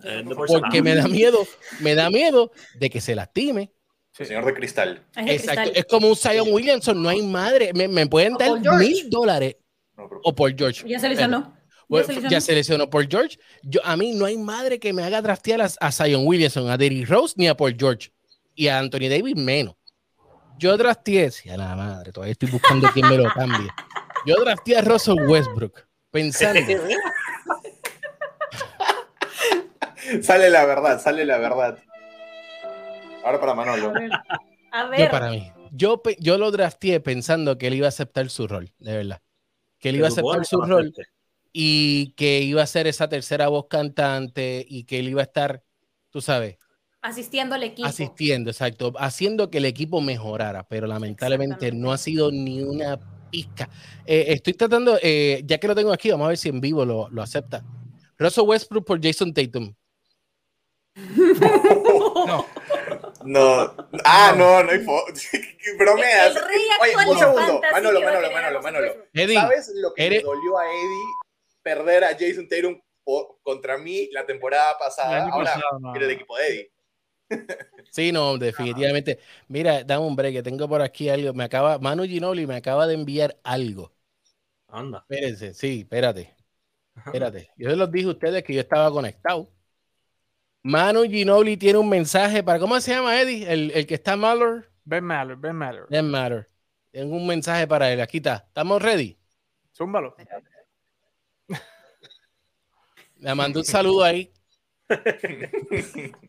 Eh, 0.05 0.25
porque 0.47 0.83
me 0.83 0.95
da 0.95 1.09
miedo, 1.09 1.47
me 1.81 1.95
da 1.95 2.11
miedo 2.11 2.53
de 2.75 2.91
que 2.91 3.01
se 3.01 3.15
lastime. 3.15 3.73
El 4.19 4.27
señor 4.27 4.47
de 4.47 4.55
cristal. 4.55 5.07
Es 5.15 5.43
Exacto, 5.43 5.63
cristal. 5.63 5.73
es 5.77 5.85
como 5.85 6.09
un 6.09 6.17
Zion 6.17 6.49
Williamson, 6.51 7.01
no 7.01 7.09
hay 7.09 7.23
madre, 7.23 7.73
me, 7.73 7.87
me 7.87 8.07
pueden 8.07 8.35
O 8.35 8.39
dar 8.39 8.61
mil 8.79 9.09
dólares 9.09 9.57
No, 9.97 10.09
o 10.25 10.35
por 10.35 10.57
George. 10.57 10.89
Ya 10.89 10.99
se 10.99 11.09
lesionó. 11.09 11.57
ya 12.29 12.41
seleccionó 12.41 12.91
por 12.91 13.09
George. 13.09 13.39
Yo, 13.63 13.81
a 13.85 13.97
mí 13.97 14.13
no 14.13 14.25
hay 14.25 14.37
madre 14.37 14.81
que 14.81 14.93
me 14.93 15.05
haga 15.05 15.23
draftear 15.23 15.61
a, 15.63 15.69
a 15.81 15.93
Zion 15.93 16.27
Williamson, 16.27 16.69
a 16.69 16.77
Derrick 16.77 17.09
Rose, 17.09 17.35
ni 17.37 17.47
a 17.47 17.57
Paul 17.57 17.77
George. 17.79 18.13
Y 18.55 18.67
a 18.67 18.79
Anthony 18.81 19.09
Davis 19.09 19.37
menos. 19.37 19.77
Yo 20.59 20.77
drafteé, 20.77 21.31
si 21.31 21.49
a 21.49 21.57
la 21.57 21.77
madre, 21.77 22.11
todavía 22.11 22.33
estoy 22.33 22.51
buscando 22.51 22.89
quién 22.93 23.09
me 23.09 23.17
lo 23.17 23.31
cambie. 23.33 23.69
Yo 24.27 24.35
drafteé 24.41 24.79
a 24.79 24.81
Russell 24.81 25.21
Westbrook, 25.29 25.87
pensando. 26.11 26.61
sale 30.23 30.51
la 30.51 30.65
verdad, 30.65 31.01
sale 31.01 31.25
la 31.25 31.39
verdad. 31.39 31.79
Ahora 33.25 33.41
para 33.41 33.55
Manolo. 33.55 33.93
A 34.71 34.87
ver. 34.87 35.01
Yo 35.01 35.11
para 35.11 35.31
mí. 35.31 35.53
Yo, 35.73 36.03
yo 36.19 36.39
lo 36.39 36.51
drafteé 36.51 37.01
pensando 37.01 37.59
que 37.59 37.67
él 37.67 37.75
iba 37.75 37.87
a 37.87 37.91
aceptar 37.91 38.31
su 38.31 38.47
rol, 38.47 38.73
de 38.79 38.97
verdad. 38.97 39.23
Que 39.79 39.91
él 39.91 39.97
iba 39.97 40.07
a 40.07 40.11
aceptar 40.11 40.45
su 40.45 40.61
rol 40.63 40.93
y 41.53 42.13
que 42.13 42.41
iba 42.41 42.63
a 42.63 42.67
ser 42.67 42.87
esa 42.87 43.09
tercera 43.09 43.49
voz 43.49 43.67
cantante 43.69 44.65
y 44.69 44.85
que 44.85 44.99
él 44.99 45.09
iba 45.09 45.21
a 45.21 45.25
estar, 45.25 45.63
tú 46.11 46.21
sabes. 46.21 46.57
Asistiendo 47.01 47.55
al 47.55 47.63
equipo. 47.63 47.89
Asistiendo, 47.89 48.51
exacto. 48.51 48.93
Haciendo 48.99 49.51
que 49.51 49.59
el 49.59 49.65
equipo 49.65 50.01
mejorara, 50.01 50.67
pero 50.69 50.87
lamentablemente 50.87 51.73
no 51.73 51.93
ha 51.93 51.99
sido 51.99 52.31
ni 52.31 52.63
una 52.63 52.99
pizca. 53.31 53.69
Eh, 54.05 54.27
estoy 54.29 54.55
tratando, 54.55 54.99
eh, 55.03 55.43
ya 55.45 55.59
que 55.59 55.69
lo 55.69 55.75
tengo 55.75 55.93
aquí, 55.93 56.11
vamos 56.11 56.27
a 56.27 56.29
ver 56.29 56.39
si 56.39 56.49
en 56.49 56.61
vivo 56.61 56.85
lo, 56.85 57.09
lo 57.11 57.23
acepta. 57.23 57.65
Russell 58.19 58.45
Westbrook 58.45 58.85
por 58.85 59.01
Jason 59.03 59.33
Tatum. 59.33 59.75
No. 62.27 62.47
No. 63.25 63.75
Ah, 64.05 64.35
no, 64.37 64.63
no 64.63 64.71
hay 64.71 64.79
foto. 64.81 65.13
Bromeas. 65.79 66.37
Oye, 66.81 67.11
un 67.11 67.19
segundo. 67.19 67.61
Manolo, 67.73 68.01
Manolo, 68.01 68.31
Manolo, 68.31 68.63
Manolo. 68.63 68.95
¿Sabes 69.15 69.73
lo 69.75 69.93
que 69.95 70.11
le 70.11 70.21
dolió 70.21 70.59
a 70.59 70.67
Eddie 70.67 71.05
perder 71.63 72.05
a 72.05 72.09
Jason 72.19 72.49
Tatum 72.49 72.81
contra 73.43 73.79
mí 73.79 74.09
la 74.13 74.25
temporada 74.25 74.77
pasada? 74.79 75.29
Ahora 75.31 75.55
pasado, 75.55 75.95
el 75.95 76.11
equipo 76.11 76.37
de 76.37 76.49
Eddie. 76.49 76.73
Sí, 77.91 78.13
no, 78.13 78.37
definitivamente. 78.37 79.19
Mira, 79.49 79.83
dame 79.83 80.05
un 80.05 80.15
break, 80.15 80.35
que 80.35 80.43
tengo 80.43 80.69
por 80.69 80.83
aquí 80.83 81.09
algo. 81.09 81.33
Me 81.33 81.45
acaba, 81.45 81.79
Manu 81.79 82.05
Ginoli 82.05 82.47
me 82.47 82.57
acaba 82.57 82.87
de 82.87 82.95
enviar 82.95 83.39
algo. 83.43 83.93
Anda. 84.69 84.99
Espérense, 85.09 85.55
sí, 85.55 85.81
espérate. 85.81 86.35
Espérate. 87.07 87.51
Yo 87.57 87.75
los 87.75 87.91
dije 87.91 88.09
a 88.09 88.11
ustedes 88.11 88.43
que 88.43 88.53
yo 88.53 88.61
estaba 88.61 88.91
conectado. 88.91 89.51
Manu 90.63 91.05
Ginobili 91.05 91.57
tiene 91.57 91.79
un 91.79 91.89
mensaje 91.89 92.43
para. 92.43 92.59
¿Cómo 92.59 92.81
se 92.81 92.93
llama, 92.93 93.21
Eddie? 93.21 93.51
El, 93.51 93.71
el 93.73 93.87
que 93.87 93.95
está 93.95 94.17
Maller. 94.17 94.71
Ben 94.85 95.05
Maller, 95.05 95.37
Ben 95.37 95.55
Maller. 95.55 95.87
Ben 95.89 96.11
Maller. 96.11 96.49
Tengo 96.91 97.17
un 97.17 97.27
mensaje 97.27 97.67
para 97.67 97.93
él. 97.93 98.01
Aquí 98.01 98.19
está. 98.19 98.45
¿Estamos 98.49 98.83
ready? 98.83 99.19
Zúmbalo. 99.77 100.17
Le 103.17 103.35
mando 103.35 103.61
un 103.61 103.65
saludo 103.65 104.05
ahí. 104.05 104.33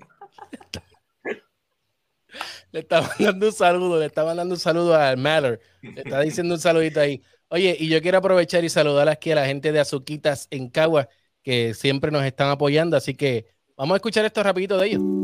le 2.71 2.79
está 2.79 3.01
mandando 3.01 3.47
un 3.47 3.53
saludo, 3.53 3.99
le 3.99 4.05
está 4.05 4.23
mandando 4.25 4.53
un 4.55 4.59
saludo 4.59 4.95
a 4.95 5.15
Maller. 5.15 5.59
Le 5.81 6.01
está 6.01 6.21
diciendo 6.21 6.55
un 6.55 6.59
saludito 6.59 6.99
ahí. 6.99 7.23
Oye, 7.49 7.75
y 7.79 7.89
yo 7.89 8.01
quiero 8.01 8.19
aprovechar 8.19 8.63
y 8.63 8.69
saludar 8.69 9.09
aquí 9.09 9.31
a 9.31 9.35
la 9.35 9.45
gente 9.45 9.71
de 9.71 9.79
Azuquitas 9.79 10.47
en 10.51 10.69
Cagua, 10.69 11.09
que 11.41 11.73
siempre 11.73 12.11
nos 12.11 12.23
están 12.23 12.49
apoyando. 12.49 12.95
Así 12.97 13.15
que 13.15 13.47
vamos 13.79 13.95
a 13.95 13.97
escuchar 13.97 14.25
esto 14.25 14.43
rapidito 14.43 14.77
de 14.77 14.87
ellos. 14.87 15.18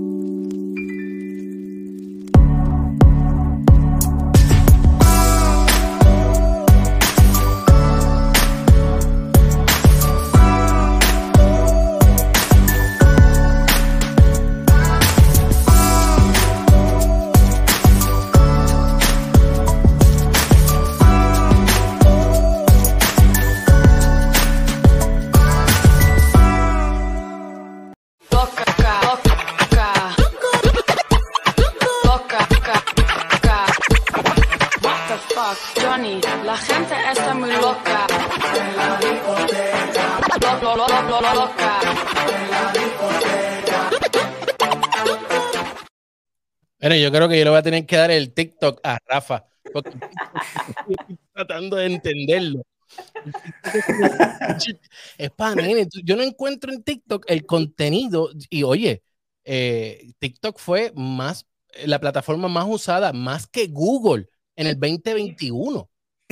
Yo 47.05 47.11
creo 47.11 47.29
que 47.29 47.37
yo 47.37 47.43
le 47.43 47.49
voy 47.51 47.59
a 47.59 47.63
tener 47.63 47.85
que 47.85 47.95
dar 47.97 48.09
el 48.09 48.33
TikTok 48.33 48.79
a 48.83 48.97
Rafa, 49.05 49.45
porque 49.71 49.91
estoy 50.89 51.19
tratando 51.33 51.75
de 51.75 51.85
entenderlo. 51.85 52.63
Es 55.17 55.31
para 55.31 55.55
nene. 55.55 55.87
Yo 56.03 56.15
no 56.15 56.23
encuentro 56.23 56.73
en 56.73 56.83
TikTok 56.83 57.25
el 57.27 57.45
contenido. 57.45 58.31
Y 58.49 58.63
oye, 58.63 59.03
eh, 59.43 60.13
TikTok 60.17 60.57
fue 60.57 60.91
más 60.95 61.45
la 61.85 61.99
plataforma 61.99 62.47
más 62.47 62.65
usada, 62.67 63.13
más 63.13 63.45
que 63.45 63.67
Google 63.67 64.27
en 64.55 64.67
el 64.67 64.79
2021. 64.79 65.89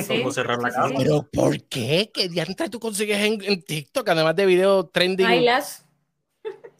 ¿Cómo 0.07 0.31
cerrar 0.31 0.59
la 0.59 0.71
cámara? 0.71 0.95
Pero 0.97 1.29
¿por 1.31 1.61
qué? 1.65 2.09
¿Qué 2.11 2.29
diantre 2.29 2.69
tú 2.69 2.79
consigues 2.79 3.19
en, 3.19 3.61
TikTok? 3.61 4.09
Además 4.09 4.35
de 4.35 4.45
videos 4.47 4.91
trending. 4.91 5.27
Bailas. 5.27 5.85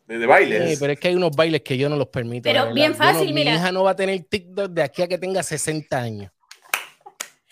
De, 0.08 0.26
bailes. 0.26 0.72
Sí, 0.72 0.78
pero 0.80 0.94
es 0.94 1.00
que 1.00 1.08
hay 1.08 1.16
unos 1.16 1.36
bailes 1.36 1.62
que 1.62 1.78
yo 1.78 1.90
no 1.90 1.96
los 1.96 2.08
permito. 2.08 2.44
Pero 2.44 2.74
bien 2.74 2.94
fácil, 2.94 3.34
mira. 3.34 3.52
Mi 3.52 3.58
hija 3.58 3.72
no 3.72 3.84
va 3.84 3.92
a 3.92 3.96
tener 3.96 4.22
TikTok 4.24 4.72
de 4.72 4.84
aquí 4.84 5.02
a 5.02 5.08
que 5.08 5.18
tenga 5.18 5.42
60 5.42 5.98
años. 5.98 6.32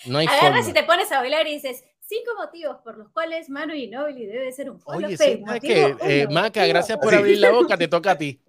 No 0.06 0.18
hay 0.18 0.28
Agarra 0.28 0.64
si 0.64 0.74
te 0.74 0.84
pones 0.84 1.12
a 1.12 1.20
bailar 1.20 1.48
y 1.48 1.54
dices, 1.54 1.84
cinco 2.02 2.32
motivos 2.38 2.78
por 2.84 2.98
los 2.98 3.10
cuales 3.10 3.50
Manu 3.50 3.74
Ginobili 3.74 4.26
debe 4.26 4.52
ser 4.52 4.70
un 4.70 4.80
Hall 4.84 5.06
Oye, 5.06 5.18
sí, 5.18 5.44
que, 5.62 5.96
eh, 6.02 6.28
Maca, 6.30 6.66
gracias 6.66 6.98
por 6.98 7.14
abrir 7.14 7.38
la 7.38 7.52
boca, 7.52 7.78
te 7.78 7.88
toca 7.88 8.12
a 8.12 8.18
ti. 8.18 8.42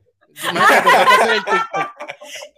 Maca, 0.52 0.82
te 0.82 0.90
toca 0.90 1.14
hacer 1.14 1.34
el 1.34 1.44
TikTok. 1.44 1.91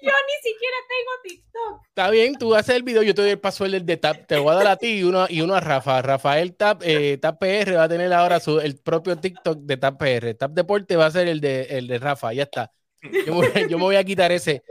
Yo 0.03 0.11
ni 0.11 0.51
siquiera 0.51 0.77
tengo 0.89 1.11
TikTok. 1.23 1.87
Está 1.89 2.11
bien, 2.11 2.35
tú 2.35 2.55
haces 2.55 2.77
el 2.77 2.83
video, 2.83 3.03
yo 3.03 3.15
te 3.15 3.23
doy 3.23 3.31
el 3.33 3.41
password 3.41 3.83
de 3.83 3.97
TAP, 3.97 4.27
te 4.27 4.37
voy 4.39 4.53
a 4.53 4.57
dar 4.57 4.67
a 4.67 4.77
ti 4.77 4.99
y 4.99 5.03
uno, 5.03 5.27
y 5.29 5.41
uno 5.41 5.55
a 5.55 5.61
Rafa. 5.61 6.03
Rafael 6.03 6.55
TAP, 6.55 6.83
eh, 6.85 7.19
TAP 7.19 7.39
PR 7.39 7.77
va 7.77 7.85
a 7.85 7.89
tener 7.89 8.13
ahora 8.13 8.41
su, 8.41 8.61
el 8.61 8.77
propio 8.79 9.17
TikTok 9.17 9.59
de 9.61 9.77
TAP 9.77 9.99
PR. 9.99 10.35
TAP 10.35 10.53
Deporte 10.53 10.97
va 10.97 11.07
a 11.07 11.11
ser 11.11 11.29
el 11.29 11.41
de, 11.41 11.63
el 11.63 11.87
de 11.87 11.99
Rafa, 11.99 12.33
ya 12.33 12.45
está. 12.45 12.73
Yo 13.27 13.35
me, 13.35 13.85
voy 13.85 13.97
a 13.97 14.05
quitar 14.05 14.33
ese. 14.33 14.63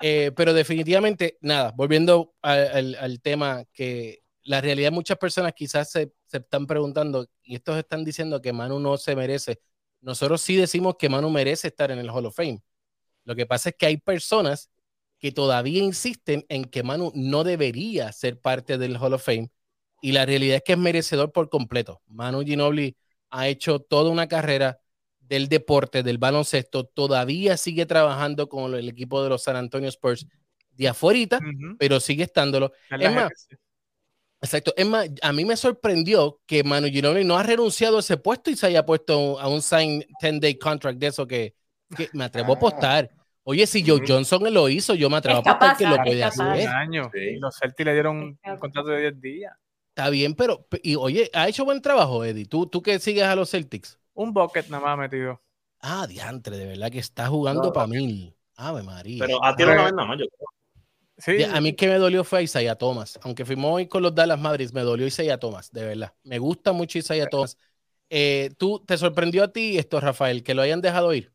Eh, 0.00 0.32
pero 0.36 0.52
definitivamente, 0.52 1.38
nada, 1.40 1.72
volviendo 1.74 2.34
al, 2.42 2.94
al, 2.96 3.20
tema 3.20 3.64
que 3.72 4.20
la 4.42 4.60
realidad 4.60 4.90
muchas 4.90 5.18
personas 5.18 5.52
quizás 5.54 5.90
se, 5.90 6.12
se 6.26 6.38
están 6.38 6.66
preguntando 6.66 7.26
y 7.42 7.56
estos 7.56 7.76
están 7.78 8.04
diciendo 8.04 8.40
que 8.40 8.52
Manu 8.52 8.80
no 8.80 8.96
se 8.96 9.14
merece. 9.14 9.60
Nosotros 10.00 10.40
sí 10.40 10.56
decimos 10.56 10.96
que 10.98 11.08
Manu 11.08 11.30
merece 11.30 11.68
estar 11.68 11.90
en 11.90 11.98
el 11.98 12.10
Hall 12.10 12.26
of 12.26 12.36
Fame 12.36 12.60
lo 13.28 13.36
que 13.36 13.44
pasa 13.44 13.68
es 13.68 13.74
que 13.76 13.84
hay 13.84 13.98
personas 13.98 14.70
que 15.18 15.32
todavía 15.32 15.82
insisten 15.82 16.46
en 16.48 16.64
que 16.64 16.82
Manu 16.82 17.12
no 17.14 17.44
debería 17.44 18.10
ser 18.10 18.40
parte 18.40 18.78
del 18.78 18.96
Hall 18.96 19.12
of 19.12 19.22
Fame 19.22 19.50
y 20.00 20.12
la 20.12 20.24
realidad 20.24 20.56
es 20.56 20.62
que 20.62 20.72
es 20.72 20.78
merecedor 20.78 21.30
por 21.30 21.50
completo. 21.50 22.00
Manu 22.06 22.40
Ginobili 22.40 22.96
ha 23.28 23.48
hecho 23.48 23.80
toda 23.80 24.10
una 24.10 24.28
carrera 24.28 24.80
del 25.20 25.50
deporte, 25.50 26.02
del 26.02 26.16
baloncesto, 26.16 26.84
todavía 26.86 27.58
sigue 27.58 27.84
trabajando 27.84 28.48
con 28.48 28.74
el 28.74 28.88
equipo 28.88 29.22
de 29.22 29.28
los 29.28 29.42
San 29.42 29.56
Antonio 29.56 29.90
Spurs 29.90 30.26
de 30.70 30.88
afuera, 30.88 31.38
pero 31.78 32.00
sigue 32.00 32.24
estándolo. 32.24 32.72
Es 32.88 33.12
más, 33.12 33.30
exacto, 34.40 34.72
es 34.74 34.86
más, 34.86 35.10
a 35.20 35.34
mí 35.34 35.44
me 35.44 35.58
sorprendió 35.58 36.40
que 36.46 36.64
Manu 36.64 36.86
Ginobili 36.86 37.26
no 37.26 37.36
ha 37.36 37.42
renunciado 37.42 37.98
a 37.98 38.00
ese 38.00 38.16
puesto 38.16 38.50
y 38.50 38.56
se 38.56 38.68
haya 38.68 38.86
puesto 38.86 39.38
a 39.38 39.48
un 39.48 39.60
sign 39.60 40.02
10-day 40.22 40.56
contract 40.56 40.98
de 40.98 41.08
eso 41.08 41.26
que, 41.26 41.54
que 41.94 42.08
me 42.14 42.24
atrevo 42.24 42.54
a 42.54 42.56
apostar. 42.56 43.17
Oye, 43.50 43.66
si 43.66 43.82
Joe 43.82 44.02
Johnson 44.06 44.52
lo 44.52 44.68
hizo, 44.68 44.94
yo 44.94 45.08
me 45.08 45.16
atrevo 45.16 45.40
a 45.42 45.74
que 45.74 45.86
lo 45.86 45.96
podía 45.96 46.26
hacer. 46.26 46.68
Año. 46.68 47.10
Los 47.40 47.56
Celtics 47.56 47.86
le 47.86 47.94
dieron 47.94 48.38
un 48.44 48.56
contrato 48.58 48.90
de 48.90 49.00
10 49.00 49.20
días. 49.22 49.54
Está 49.88 50.10
bien, 50.10 50.34
pero, 50.34 50.66
y 50.82 50.96
oye, 50.96 51.30
ha 51.32 51.48
hecho 51.48 51.64
buen 51.64 51.80
trabajo, 51.80 52.22
Eddie. 52.26 52.44
¿Tú, 52.44 52.66
tú 52.66 52.82
que 52.82 52.98
sigues 52.98 53.24
a 53.24 53.34
los 53.34 53.50
Celtics? 53.50 53.98
Un 54.12 54.34
bucket 54.34 54.68
nada 54.68 54.84
más 54.84 54.98
metido. 54.98 55.40
Ah, 55.80 56.06
diantre, 56.06 56.58
de 56.58 56.66
verdad 56.66 56.90
que 56.90 56.98
está 56.98 57.28
jugando 57.28 57.72
para 57.72 57.86
mil. 57.86 58.36
Ave 58.56 58.82
María. 58.82 59.24
Pero 59.24 59.42
a 59.42 59.56
ti 59.56 59.64
no 59.64 59.74
nada 59.74 59.92
más, 59.92 60.18
yo 60.18 60.26
Sí. 61.16 61.42
A 61.42 61.58
mí 61.62 61.72
que 61.72 61.88
me 61.88 61.94
dolió 61.94 62.24
fue 62.24 62.42
Isaiah 62.42 62.76
Thomas. 62.76 63.18
Aunque 63.22 63.46
fuimos 63.46 63.72
hoy 63.72 63.88
con 63.88 64.02
los 64.02 64.14
Dallas 64.14 64.38
Mavericks, 64.38 64.74
me 64.74 64.82
dolió 64.82 65.06
Isaiah 65.06 65.38
Thomas, 65.38 65.72
de 65.72 65.86
verdad. 65.86 66.12
Me 66.22 66.38
gusta 66.38 66.72
mucho 66.72 66.98
Isaiah 66.98 67.30
Thomas. 67.30 67.56
Eh, 68.10 68.50
¿Tú 68.58 68.84
te 68.86 68.98
sorprendió 68.98 69.42
a 69.42 69.48
ti 69.48 69.78
esto, 69.78 70.00
Rafael, 70.00 70.42
que 70.42 70.52
lo 70.52 70.60
hayan 70.60 70.82
dejado 70.82 71.14
ir? 71.14 71.32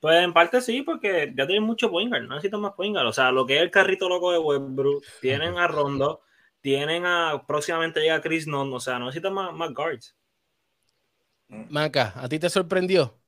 Pues 0.00 0.24
en 0.24 0.32
parte 0.32 0.60
sí, 0.62 0.82
porque 0.82 1.32
ya 1.36 1.46
tienen 1.46 1.62
mucho 1.62 1.90
point 1.90 2.10
no 2.10 2.34
necesitan 2.34 2.60
más 2.60 2.72
point 2.72 2.96
O 2.96 3.12
sea, 3.12 3.30
lo 3.30 3.46
que 3.46 3.56
es 3.56 3.62
el 3.62 3.70
carrito 3.70 4.08
loco 4.08 4.32
de 4.32 4.38
Westbrook, 4.38 5.04
tienen 5.20 5.58
a 5.58 5.66
Rondo, 5.66 6.22
tienen 6.60 7.04
a 7.04 7.44
próximamente 7.46 8.00
llega 8.00 8.22
Chris 8.22 8.46
Non, 8.46 8.72
o 8.72 8.80
sea, 8.80 8.98
no 8.98 9.06
necesitan 9.06 9.34
más, 9.34 9.52
más 9.52 9.72
guards. 9.74 10.16
Maca, 11.48 12.12
¿a 12.16 12.28
ti 12.28 12.38
te 12.38 12.48
sorprendió? 12.48 13.20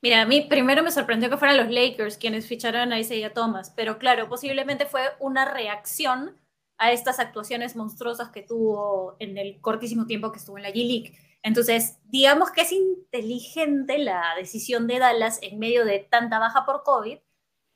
Mira, 0.00 0.22
a 0.22 0.26
mí 0.26 0.40
primero 0.40 0.82
me 0.82 0.90
sorprendió 0.90 1.30
que 1.30 1.36
fueran 1.36 1.58
los 1.58 1.70
Lakers 1.70 2.18
quienes 2.18 2.48
ficharon 2.48 2.92
a 2.92 2.98
Isaiah 2.98 3.32
Thomas, 3.32 3.72
pero 3.76 3.98
claro, 3.98 4.28
posiblemente 4.28 4.86
fue 4.86 5.02
una 5.20 5.44
reacción 5.44 6.36
a 6.78 6.90
estas 6.90 7.20
actuaciones 7.20 7.76
monstruosas 7.76 8.30
que 8.30 8.42
tuvo 8.42 9.14
en 9.20 9.38
el 9.38 9.60
cortísimo 9.60 10.06
tiempo 10.06 10.32
que 10.32 10.38
estuvo 10.38 10.56
en 10.56 10.64
la 10.64 10.70
G-League. 10.70 11.16
Entonces, 11.42 11.98
digamos 12.04 12.50
que 12.50 12.62
es 12.62 12.72
inteligente 12.72 13.98
la 13.98 14.34
decisión 14.36 14.86
de 14.86 14.98
Dallas 14.98 15.38
en 15.42 15.58
medio 15.58 15.84
de 15.84 15.98
tanta 15.98 16.38
baja 16.38 16.64
por 16.64 16.82
COVID, 16.84 17.18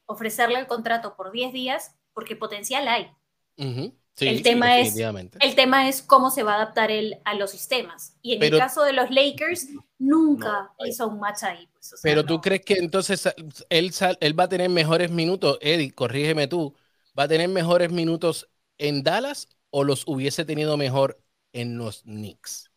ofrecerle 0.06 0.58
el 0.58 0.66
contrato 0.66 1.16
por 1.16 1.32
10 1.32 1.52
días, 1.52 1.96
porque 2.12 2.36
potencial 2.36 2.86
hay. 2.86 3.10
el, 3.56 4.42
tema 4.42 4.78
es, 4.78 4.96
el 4.96 5.54
tema 5.56 5.88
es 5.88 6.00
cómo 6.02 6.30
se 6.30 6.44
va 6.44 6.52
a 6.52 6.56
adaptar 6.56 6.90
él 6.90 7.20
a 7.24 7.34
los 7.34 7.50
sistemas. 7.50 8.16
Y 8.22 8.34
en 8.34 8.42
el 8.42 8.58
caso 8.58 8.82
de 8.84 8.92
los 8.92 9.10
Lakers, 9.10 9.68
nunca 9.98 10.72
hizo 10.86 11.08
un 11.08 11.18
match 11.18 11.42
ahí. 11.42 11.68
Pues, 11.72 11.94
pero 12.02 12.24
tú 12.24 12.40
crees 12.40 12.64
que 12.64 12.74
entonces 12.74 13.28
él, 13.68 13.92
él 14.20 14.38
va 14.38 14.44
a 14.44 14.48
tener 14.48 14.70
mejores 14.70 15.10
minutos, 15.10 15.58
Eddie, 15.60 15.92
corrígeme 15.92 16.46
tú, 16.46 16.74
va 17.18 17.24
a 17.24 17.28
tener 17.28 17.48
mejores 17.48 17.90
minutos 17.90 18.48
en 18.78 19.02
Dallas 19.02 19.48
o 19.70 19.84
los 19.84 20.04
hubiese 20.06 20.44
tenido 20.44 20.76
mejor 20.76 21.20
en 21.52 21.78
los 21.78 22.02
Knicks? 22.02 22.70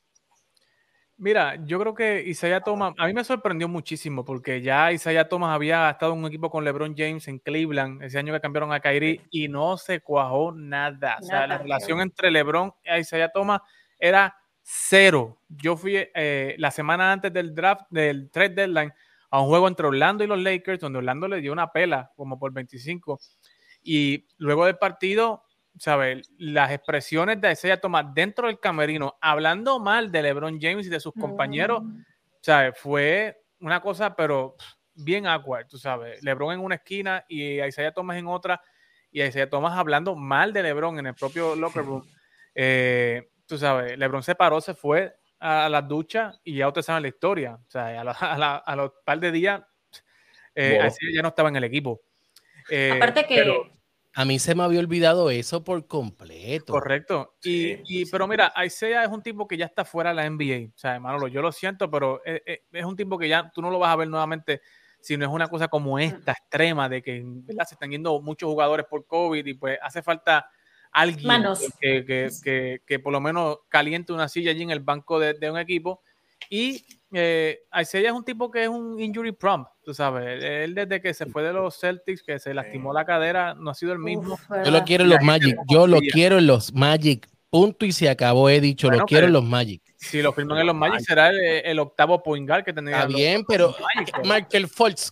Mira, 1.22 1.57
yo 1.65 1.78
creo 1.82 1.93
que 1.93 2.24
Isaiah 2.26 2.61
Thomas, 2.61 2.93
a 2.97 3.05
mí 3.05 3.13
me 3.13 3.26
sorprendió 3.26 3.67
muchísimo 3.67 4.24
porque 4.24 4.61
ya 4.61 4.93
Isaiah 4.93 5.28
Thomas 5.28 5.53
había 5.53 5.89
estado 5.89 6.13
en 6.13 6.20
un 6.20 6.28
equipo 6.28 6.49
con 6.49 6.63
LeBron 6.63 6.95
James 6.97 7.28
en 7.28 7.39
Cleveland 7.39 8.01
ese 8.01 8.17
año 8.17 8.32
que 8.32 8.39
cambiaron 8.39 8.72
a 8.72 8.80
Kyrie 8.80 9.20
y 9.30 9.49
no 9.49 9.76
se 9.76 9.99
cuajó 9.99 10.53
nada. 10.53 11.17
o 11.22 11.26
sea, 11.26 11.45
la 11.45 11.57
relación 11.57 11.99
entre 11.99 12.32
LeBron 12.32 12.72
y 12.86 12.99
Isaiah 13.01 13.30
Thomas 13.34 13.59
era 13.99 14.34
cero. 14.61 15.41
Yo 15.49 15.76
fui 15.76 15.97
eh, 15.97 16.55
la 16.57 16.72
semana 16.72 17.11
antes 17.11 17.34
del 17.34 17.53
draft, 17.53 17.88
del 17.89 18.32
trade 18.32 18.55
deadline, 18.55 18.93
a 19.30 19.41
un 19.41 19.49
juego 19.49 19.67
entre 19.67 19.88
Orlando 19.88 20.24
y 20.24 20.28
los 20.28 20.39
Lakers, 20.39 20.80
donde 20.80 20.99
Orlando 20.99 21.28
le 21.28 21.41
dio 21.41 21.51
una 21.51 21.70
pela 21.70 22.13
como 22.15 22.39
por 22.39 22.53
25. 22.53 23.20
Y 23.84 24.26
luego 24.38 24.65
del 24.65 24.78
partido, 24.78 25.43
¿sabes? 25.78 26.30
Las 26.38 26.72
expresiones 26.72 27.39
de 27.39 27.51
Isaiah 27.51 27.80
Thomas 27.80 28.05
dentro 28.13 28.47
del 28.47 28.59
camerino, 28.59 29.17
hablando 29.22 29.80
mal 29.80 30.11
de 30.11 30.22
LeBron 30.22 30.59
James 30.59 30.88
y 30.88 30.89
de 30.89 30.99
sus 30.99 31.13
compañeros, 31.13 31.84
mm. 31.84 32.01
¿sabes? 32.41 32.78
Fue 32.78 33.41
una 33.59 33.82
cosa, 33.82 34.15
pero 34.15 34.55
bien 34.93 35.28
awkward, 35.28 35.67
tú 35.67 35.78
sabes. 35.78 36.22
LeBron 36.24 36.53
en 36.53 36.59
una 36.59 36.76
esquina 36.76 37.26
y 37.28 37.61
Isaiah 37.61 37.93
Thomas 37.93 38.17
en 38.17 38.28
otra, 38.28 38.61
y 39.11 39.22
Isaiah 39.24 39.49
Thomas 39.49 39.78
hablando 39.78 40.15
mal 40.15 40.53
de 40.53 40.63
LeBron 40.63 40.99
en 40.99 41.07
el 41.07 41.15
propio 41.15 41.55
locker 41.55 41.84
room. 41.84 42.03
Eh, 42.53 43.30
tú 43.45 43.57
sabes, 43.57 43.97
LeBron 43.97 44.24
se 44.24 44.36
paró, 44.36 44.61
se 44.61 44.74
fue 44.74 45.15
a 45.39 45.70
la 45.70 45.82
ducha 45.82 46.34
y 46.43 46.57
ya 46.57 46.67
ustedes 46.67 46.86
saben 46.86 47.03
la 47.03 47.07
historia. 47.07 47.55
O 47.55 47.70
sea, 47.70 48.01
a, 48.01 48.76
los 48.76 48.91
par 49.03 49.20
de 49.20 49.32
días, 49.32 49.61
eh, 50.53 50.89
ya 51.13 51.22
no 51.22 51.30
estaba 51.30 51.49
en 51.49 51.55
el 51.55 51.63
equipo. 51.63 52.01
Eh, 52.70 52.91
Aparte 52.95 53.26
que 53.26 53.43
a 54.14 54.26
mí 54.26 54.39
se 54.39 54.55
me 54.55 54.64
había 54.64 54.80
olvidado 54.80 55.30
eso 55.30 55.64
por 55.64 55.86
completo. 55.88 56.74
Correcto. 56.74 57.36
Y, 57.43 58.05
pero 58.10 58.28
mira, 58.28 58.51
Isaiah 58.66 59.03
es 59.03 59.10
un 59.10 59.22
tipo 59.22 59.47
que 59.47 59.57
ya 59.57 59.66
está 59.66 59.86
fuera 59.86 60.10
de 60.10 60.16
la 60.16 60.30
NBA. 60.30 60.74
O 60.74 60.78
sea, 60.78 60.99
Manolo, 60.99 61.28
yo 61.28 61.41
lo 61.41 61.51
siento, 61.51 61.89
pero 61.89 62.22
es, 62.26 62.41
es, 62.72 62.86
un 62.86 62.95
tipo 62.95 63.18
que 63.18 63.30
ya 63.30 63.51
tú 63.53 63.62
no 63.62 63.70
lo 63.70 63.80
vas 63.80 63.91
a 63.91 63.95
ver 63.95 64.07
nuevamente 64.07 64.62
si 64.99 65.16
no 65.16 65.26
es 65.26 65.32
una 65.32 65.47
cosa 65.47 65.68
como 65.68 65.95
mm. 65.95 65.99
esta, 65.99 66.32
extrema, 66.34 66.89
de 66.89 67.01
que 67.01 67.26
se 67.47 67.74
están 67.76 67.91
yendo 67.91 68.20
muchos 68.22 68.49
jugadores 68.49 68.86
por 68.89 69.05
COVID 69.05 69.45
y 69.45 69.53
pues 69.53 69.78
hace 69.82 70.01
falta 70.01 70.49
alguien 70.91 71.43
que, 71.80 72.03
que, 72.43 72.82
que, 72.86 72.99
por 72.99 73.14
lo 73.14 73.22
menos 73.22 73.60
caliente 73.70 74.12
una 74.12 74.28
silla 74.28 74.51
allí 74.51 74.64
en 74.64 74.72
el 74.72 74.80
banco 74.80 75.20
de, 75.20 75.34
de 75.36 75.51
un 75.51 75.57
equipo. 75.57 76.01
Y 76.49 76.84
eh, 77.12 77.62
Isaiah 77.80 78.10
es 78.10 78.14
un 78.14 78.24
tipo 78.24 78.51
que 78.51 78.64
es 78.64 78.70
un 78.70 78.99
injury 78.99 79.32
prompt, 79.32 79.70
tú 79.84 79.93
sabes. 79.93 80.43
Él 80.43 80.76
desde 80.76 81.01
que 81.01 81.14
se 81.14 81.26
fue 81.26 81.43
de 81.43 81.53
los 81.53 81.80
Celtics, 81.80 82.22
que 82.22 82.38
se 82.39 82.53
lastimó 82.53 82.93
la 82.93 83.05
cadera, 83.05 83.55
no 83.55 83.72
ha 83.72 83.74
sido 83.74 83.93
el 83.93 83.99
mismo. 83.99 84.38
yo 84.64 84.72
lo 84.72 84.84
quiero 84.84 85.03
en 85.03 85.10
los 85.10 85.22
Magic, 85.22 85.57
yo 85.68 85.88
lo 85.88 85.99
quiero 85.99 86.38
en 86.38 86.47
los 86.47 86.74
Magic. 86.74 87.28
Punto 87.49 87.84
y 87.84 87.91
se 87.91 88.07
acabó, 88.07 88.47
he 88.47 88.62
dicho, 88.62 88.91
lo 88.91 89.05
quiero 89.05 89.26
en 89.26 89.34
los 89.34 89.43
Magic. 89.43 89.82
Si 89.97 90.22
lo 90.22 90.32
firman 90.34 90.60
en 90.60 90.68
los 90.68 90.76
Magic, 90.76 90.99
será 90.99 91.30
el, 91.32 91.80
octavo 91.80 92.22
point 92.22 92.47
guard 92.47 92.64
que 92.64 92.74
tendría. 92.74 92.97
Está 92.97 93.07
bien, 93.07 93.43
pero. 93.47 93.76
Michael 94.24 94.68
Fultz, 94.68 95.12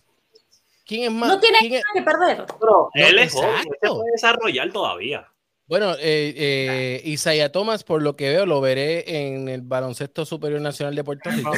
¿quién 0.86 1.04
es 1.04 1.10
más? 1.10 1.28
No 1.28 1.40
tiene 1.40 1.58
nada 1.68 1.84
que 1.92 2.02
perder. 2.02 2.46
él 2.94 3.18
es 3.18 3.32
joven, 3.32 3.62
se 3.62 3.88
puede 3.88 4.12
desarrollar 4.12 4.70
todavía. 4.70 5.28
Bueno, 5.68 5.92
eh, 6.00 6.32
eh, 6.34 7.02
Isaiah 7.04 7.52
Thomas, 7.52 7.84
por 7.84 8.00
lo 8.00 8.16
que 8.16 8.30
veo, 8.30 8.46
lo 8.46 8.62
veré 8.62 9.26
en 9.26 9.50
el 9.50 9.60
Baloncesto 9.60 10.24
Superior 10.24 10.62
Nacional 10.62 10.94
de 10.94 11.04
Puerto 11.04 11.30
Rico. 11.30 11.52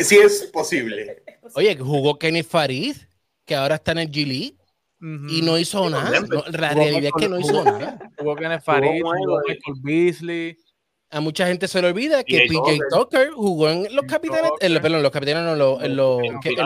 sí 0.00 0.16
es 0.16 0.44
posible. 0.52 1.24
Oye, 1.56 1.76
jugó 1.76 2.16
Kenny 2.20 2.44
Farid, 2.44 2.94
que 3.44 3.56
ahora 3.56 3.74
está 3.74 3.92
en 3.92 3.98
el 3.98 4.12
G 4.12 4.26
League. 4.26 4.54
Y 5.00 5.42
no 5.42 5.58
hizo 5.58 5.88
nada. 5.90 6.20
la 6.50 6.74
realidad 6.74 7.04
es 7.04 7.12
que 7.18 7.28
no 7.28 7.38
hizo 7.38 7.64
nada. 7.64 7.98
Jugó 8.16 8.36
Kenny 8.36 8.60
Farid, 8.60 9.02
jugó 9.02 9.40
Michael 9.46 9.76
Beasley. 9.82 10.56
A 11.10 11.20
mucha 11.20 11.46
gente 11.46 11.66
se 11.66 11.80
le 11.80 11.88
olvida 11.88 12.22
que 12.22 12.46
PJ 12.48 12.78
Tucker 12.90 13.30
jugó 13.30 13.70
en 13.70 13.94
los 13.94 14.04
capitanes, 14.04 14.50
en 14.60 14.74
los, 14.74 14.82
perdón, 14.82 15.02
los 15.02 15.10
capitanes 15.12 15.42
no, 15.44 15.52
en 15.52 15.58
los, 15.58 15.82
en 15.82 15.96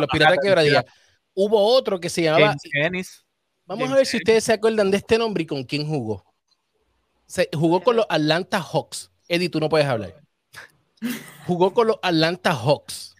los, 0.01 0.09
piratas 0.11 0.39
quebradillas. 0.43 0.85
Hubo 1.35 1.59
otro 1.59 2.01
que 2.01 2.11
se 2.11 2.23
llamaba 2.23 2.55
James 2.73 3.25
Vamos 3.67 3.91
a 3.91 3.95
ver 3.95 4.07
si 4.07 4.17
ustedes 4.17 4.45
se 4.45 4.53
acuerdan 4.53 4.91
de 4.91 4.99
este 4.99 5.19
nombre 5.19 5.45
y 5.45 5.47
con 5.47 5.65
quién 5.65 5.87
jugó. 5.87 6.25
Se, 7.27 7.49
jugó 7.55 7.83
con 7.83 7.97
los 7.97 8.07
Atlanta 8.09 8.61
Hawks. 8.61 9.11
Eddie, 9.29 9.49
tú 9.49 9.61
no 9.61 9.69
puedes 9.69 9.87
hablar. 9.87 10.23
Jugó 11.47 11.73
con 11.73 11.87
los 11.89 11.97
Atlanta 12.03 12.55
Hawks. 12.55 13.15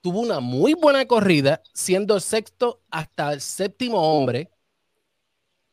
Tuvo 0.00 0.20
una 0.20 0.40
muy 0.40 0.74
buena 0.74 1.06
corrida, 1.06 1.62
siendo 1.74 2.18
sexto 2.20 2.80
hasta 2.90 3.32
el 3.32 3.40
séptimo 3.40 3.98
hombre. 4.00 4.50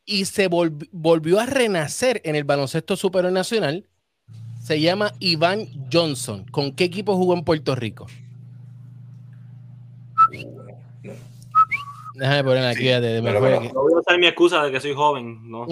Y 0.04 0.26
se 0.26 0.48
volvió 0.48 1.40
a 1.40 1.46
renacer 1.46 2.20
en 2.24 2.36
el 2.36 2.44
baloncesto 2.44 2.96
superior 2.96 3.32
nacional. 3.32 3.88
Se 4.62 4.80
llama 4.80 5.12
Iván 5.20 5.68
Johnson. 5.90 6.44
¿Con 6.50 6.72
qué 6.74 6.84
equipo 6.84 7.16
jugó 7.16 7.34
en 7.34 7.44
Puerto 7.44 7.74
Rico? 7.74 8.06
Déjame 12.14 12.44
poner 12.44 12.64
aquí. 12.64 12.84
De, 12.84 13.20
no 13.20 13.40
voy 13.40 13.92
a 13.92 13.98
usar 13.98 14.18
mi 14.18 14.26
excusa 14.26 14.62
de 14.62 14.72
que 14.72 14.80
soy 14.80 14.94
joven. 14.94 15.40
No, 15.48 15.66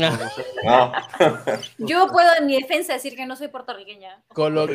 Yo 1.78 2.08
puedo 2.08 2.28
en 2.38 2.46
mi 2.46 2.60
defensa 2.60 2.94
decir 2.94 3.14
que 3.14 3.26
no 3.26 3.36
soy 3.36 3.48
puertorriqueña. 3.48 4.22
Con 4.28 4.54
los, 4.54 4.70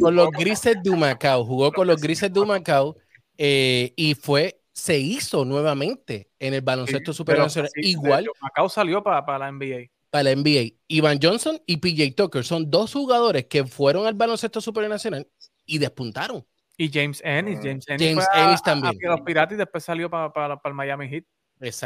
con 0.00 0.16
los 0.16 0.30
grises 0.30 0.76
de 0.82 0.90
Humacao. 0.90 1.44
Jugó 1.44 1.72
con 1.72 1.86
los 1.86 2.00
grises 2.00 2.32
de 2.32 2.40
Humacao 2.40 2.96
eh, 3.36 3.92
y 3.96 4.14
fue, 4.14 4.60
se 4.72 4.98
hizo 4.98 5.44
nuevamente 5.44 6.30
en 6.38 6.54
el 6.54 6.62
baloncesto 6.62 7.12
sí, 7.12 7.16
superior 7.16 7.48
Igual. 7.76 8.26
Humacao 8.40 8.68
salió 8.68 9.02
para, 9.02 9.24
para 9.24 9.38
la 9.38 9.52
NBA 9.52 9.88
para 10.10 10.24
la 10.24 10.34
NBA. 10.34 10.74
Ivan 10.88 11.18
Johnson 11.22 11.60
y 11.66 11.78
PJ 11.78 12.14
Tucker 12.16 12.44
son 12.44 12.70
dos 12.70 12.92
jugadores 12.92 13.46
que 13.46 13.64
fueron 13.64 14.06
al 14.06 14.14
baloncesto 14.14 14.60
superior 14.60 14.90
nacional 14.90 15.26
y 15.66 15.78
despuntaron. 15.78 16.46
Y 16.78 16.90
James 16.90 17.20
Ennis. 17.24 17.58
James 17.60 17.86
Ennis, 17.88 18.24
James 18.32 18.62
también. 18.62 18.96
A 19.06 19.10
los 19.10 19.20
Piratas 19.22 19.54
y 19.54 19.58
después 19.58 19.84
salió 19.84 20.08
para, 20.08 20.32
para, 20.32 20.60
el 20.64 20.74
Miami 20.74 21.08
Heat. 21.08 21.24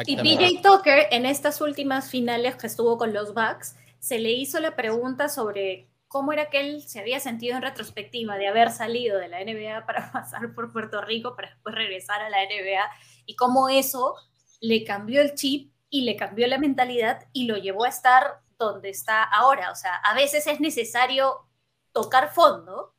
Y 0.07 0.17
PJ 0.17 0.61
Tucker, 0.63 1.09
en 1.11 1.25
estas 1.25 1.63
últimas 1.63 2.11
finales 2.11 2.57
que 2.57 2.67
estuvo 2.67 2.99
con 2.99 3.15
los 3.15 3.33
Bucks, 3.33 3.75
se 3.99 4.19
le 4.19 4.31
hizo 4.31 4.61
la 4.61 4.77
pregunta 4.77 5.31
sobre 5.31 5.89
cómo 6.09 6.35
era 6.35 6.51
que 6.51 6.61
él 6.61 6.83
se 6.83 7.01
había 7.01 7.21
sentido 7.21 7.57
en 7.57 7.63
retrospectiva 7.63 8.37
de 8.37 8.49
haber 8.49 8.71
salido 8.71 9.19
de 9.19 9.29
la 9.29 9.43
NBA 9.43 9.87
para 9.87 10.13
pasar 10.13 10.55
por 10.55 10.71
Puerto 10.71 11.01
Rico 11.01 11.35
para 11.35 11.49
después 11.49 11.75
regresar 11.75 12.21
a 12.21 12.29
la 12.29 12.45
NBA 12.45 12.91
y 13.25 13.35
cómo 13.35 13.71
eso 13.71 14.15
le 14.61 14.85
cambió 14.85 15.23
el 15.23 15.35
chip 15.35 15.73
y 15.89 16.03
le 16.03 16.17
cambió 16.17 16.47
la 16.49 16.59
mentalidad 16.59 17.27
y 17.33 17.47
lo 17.47 17.57
llevó 17.57 17.85
a 17.85 17.89
estar 17.89 18.43
donde 18.59 18.91
está 18.91 19.23
ahora. 19.23 19.71
O 19.71 19.75
sea, 19.75 19.95
a 19.97 20.15
veces 20.15 20.47
es 20.47 20.61
necesario 20.61 21.49
tocar 21.93 22.31
fondo 22.35 22.95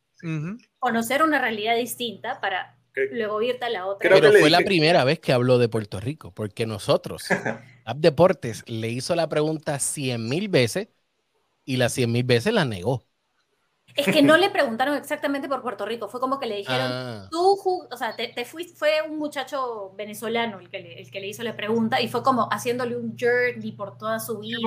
conocer 0.79 1.23
una 1.23 1.39
realidad 1.39 1.75
distinta 1.75 2.39
para 2.41 2.77
luego 3.11 3.41
irte 3.41 3.65
a 3.65 3.69
la 3.69 3.85
otra. 3.85 4.09
Pero 4.09 4.31
fue 4.31 4.49
la 4.49 4.61
primera 4.61 5.03
vez 5.03 5.19
que 5.19 5.33
habló 5.33 5.57
de 5.57 5.69
Puerto 5.69 5.99
Rico, 5.99 6.31
porque 6.33 6.65
nosotros, 6.65 7.25
App 7.85 7.97
Deportes, 7.97 8.63
le 8.67 8.89
hizo 8.89 9.15
la 9.15 9.27
pregunta 9.29 9.79
cien 9.79 10.29
mil 10.29 10.49
veces 10.49 10.89
y 11.65 11.77
las 11.77 11.93
cien 11.93 12.11
mil 12.11 12.23
veces 12.23 12.53
la 12.53 12.65
negó. 12.65 13.05
Es 13.95 14.07
que 14.07 14.23
no 14.23 14.37
le 14.37 14.49
preguntaron 14.49 14.95
exactamente 14.95 15.47
por 15.47 15.61
Puerto 15.61 15.85
Rico, 15.85 16.09
fue 16.09 16.19
como 16.19 16.39
que 16.39 16.47
le 16.47 16.57
dijeron, 16.57 16.89
ah. 16.91 17.27
tú, 17.29 17.59
o 17.91 17.97
sea, 17.97 18.15
te, 18.15 18.43
fuiste, 18.43 18.75
fue 18.75 19.01
un 19.07 19.19
muchacho 19.19 19.93
venezolano 19.95 20.59
el 20.59 20.69
que, 20.69 20.79
le, 20.79 20.99
el 20.99 21.11
que 21.11 21.19
le 21.19 21.27
hizo 21.27 21.43
la 21.43 21.55
pregunta 21.55 22.01
y 22.01 22.07
fue 22.07 22.23
como 22.23 22.47
haciéndole 22.51 22.97
un 22.97 23.15
journey 23.15 23.71
por 23.73 23.97
toda 23.97 24.19
su 24.19 24.39
vida. 24.39 24.57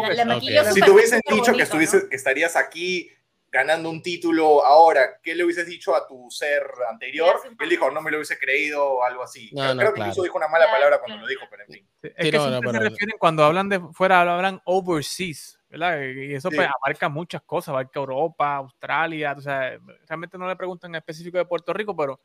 Si 0.72 0.80
te 0.80 0.90
hubiesen 0.90 1.20
dicho 1.28 1.52
que, 1.54 1.62
estuviese, 1.62 2.08
que 2.08 2.14
estarías 2.14 2.54
aquí 2.54 3.10
ganando 3.56 3.88
un 3.88 4.02
título 4.02 4.64
ahora, 4.64 5.18
¿qué 5.22 5.34
le 5.34 5.44
hubieses 5.44 5.66
dicho 5.66 5.96
a 5.96 6.06
tu 6.06 6.30
ser 6.30 6.62
anterior? 6.90 7.36
Él 7.58 7.68
dijo, 7.68 7.90
no 7.90 8.02
me 8.02 8.10
lo 8.10 8.18
hubiese 8.18 8.38
creído 8.38 8.84
o 8.84 9.02
algo 9.02 9.22
así. 9.22 9.50
Creo 9.50 9.94
que 9.94 10.00
incluso 10.00 10.22
dijo 10.22 10.36
una 10.36 10.48
mala 10.48 10.70
palabra 10.70 10.98
cuando 10.98 11.18
lo 11.18 11.26
dijo, 11.26 11.46
pero 11.50 11.62
en 11.62 11.72
fin. 11.72 11.88
Es 12.02 12.30
que 12.30 12.38
se 12.38 12.78
refieren 12.78 13.16
cuando 13.18 13.44
hablan 13.44 13.68
de 13.68 13.80
fuera, 13.92 14.20
hablan 14.20 14.60
overseas. 14.64 15.58
¿verdad? 15.68 16.00
Y 16.00 16.34
eso 16.34 16.50
pues, 16.50 16.68
abarca 16.68 17.08
muchas 17.08 17.42
cosas, 17.42 17.70
abarca 17.70 17.98
Europa, 17.98 18.56
Australia, 18.56 19.34
o 19.36 19.40
sea, 19.40 19.78
realmente 20.06 20.38
no 20.38 20.46
le 20.46 20.56
preguntan 20.56 20.90
en 20.92 20.96
específico 20.96 21.38
de 21.38 21.44
Puerto 21.44 21.72
Rico, 21.72 21.96
pero 21.96 22.20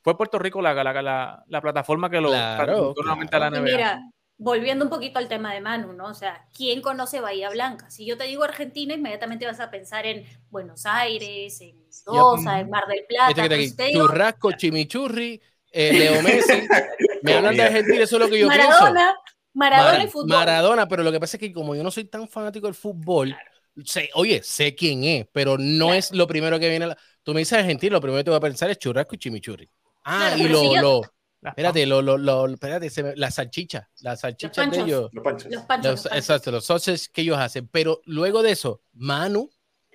fue 0.00 0.16
Puerto 0.16 0.38
Rico 0.38 0.60
la, 0.60 0.74
la, 0.74 1.02
la, 1.02 1.44
la 1.46 1.60
plataforma 1.60 2.10
que 2.10 2.20
lo 2.20 2.30
claro, 2.30 2.92
nuevamente 2.96 3.36
a 3.36 3.38
la 3.38 3.50
NBA. 3.50 3.60
Mira, 3.60 4.00
volviendo 4.36 4.84
un 4.84 4.90
poquito 4.90 5.18
al 5.18 5.28
tema 5.28 5.54
de 5.54 5.60
Manu, 5.60 5.92
¿no? 5.92 6.06
O 6.06 6.14
sea, 6.14 6.46
¿quién 6.52 6.82
conoce 6.82 7.20
Bahía 7.20 7.50
Blanca? 7.50 7.90
Si 7.90 8.04
yo 8.04 8.16
te 8.16 8.24
digo 8.24 8.42
Argentina, 8.44 8.94
inmediatamente 8.94 9.46
vas 9.46 9.60
a 9.60 9.70
pensar 9.70 10.06
en 10.06 10.24
Buenos 10.50 10.86
Aires, 10.86 11.60
en 11.60 11.76
Mendoza, 12.06 12.60
en 12.60 12.70
Mar 12.70 12.84
del 12.88 13.04
Plata. 13.08 13.46
Pues 13.48 13.76
churrasco, 13.92 14.52
chimichurri, 14.52 15.40
eh, 15.70 15.92
Leo 15.92 16.22
Messi. 16.22 16.52
me 17.22 17.34
hablan 17.34 17.56
de 17.56 17.62
Argentina, 17.62 18.02
eso 18.04 18.16
es 18.16 18.22
lo 18.22 18.28
que 18.28 18.38
yo 18.40 18.48
Maradona, 18.48 18.92
pienso. 18.92 19.20
Maradona 19.54 20.04
y 20.04 20.08
fútbol. 20.08 20.28
Maradona, 20.28 20.88
pero 20.88 21.02
lo 21.02 21.12
que 21.12 21.20
pasa 21.20 21.36
es 21.36 21.40
que 21.40 21.52
como 21.52 21.74
yo 21.74 21.82
no 21.82 21.90
soy 21.90 22.04
tan 22.06 22.28
fanático 22.28 22.66
del 22.66 22.74
fútbol, 22.74 23.36
sé, 23.84 24.10
oye, 24.14 24.42
sé 24.42 24.74
quién 24.74 25.04
es, 25.04 25.26
pero 25.32 25.56
no 25.58 25.86
Claro. 25.86 25.98
es 25.98 26.12
lo 26.12 26.26
primero 26.26 26.58
que 26.58 26.68
viene. 26.68 26.84
a 26.86 26.88
la- 26.88 26.98
Tú 27.22 27.32
me 27.32 27.40
dices 27.40 27.58
Argentina, 27.58 27.92
lo 27.92 28.00
primero 28.00 28.18
que 28.20 28.24
te 28.24 28.30
voy 28.30 28.38
a 28.38 28.40
pensar 28.40 28.68
es 28.70 28.78
churrasco 28.78 29.14
y 29.14 29.18
chimichurri. 29.18 29.70
Ah, 30.04 30.32
Claro, 30.34 30.42
y 30.42 30.48
lo, 30.48 30.60
si 30.60 30.74
yo- 30.74 30.80
lo, 30.82 31.00
espérate, 31.50 31.86
lo, 31.86 32.02
lo, 32.02 32.18
lo, 32.18 32.46
espérate, 32.48 32.90
se 32.90 33.02
me- 33.02 33.16
la 33.16 33.30
salchicha, 33.30 33.88
las 34.00 34.20
salchichas 34.20 34.70
de 34.70 34.80
ellos. 34.80 35.10
Los 35.12 35.24
panchos. 35.24 35.50
Los 35.52 35.62
panchos, 35.64 35.90
Los, 35.90 35.94
los 36.04 36.10
panchos. 36.10 36.18
exacto, 36.18 36.50
los 36.50 36.64
sauces 36.64 37.08
que 37.08 37.22
ellos 37.22 37.38
hacen. 37.38 37.68
Pero 37.68 38.00
luego 38.04 38.42
de 38.42 38.52
eso, 38.52 38.82
Manu 38.92 39.50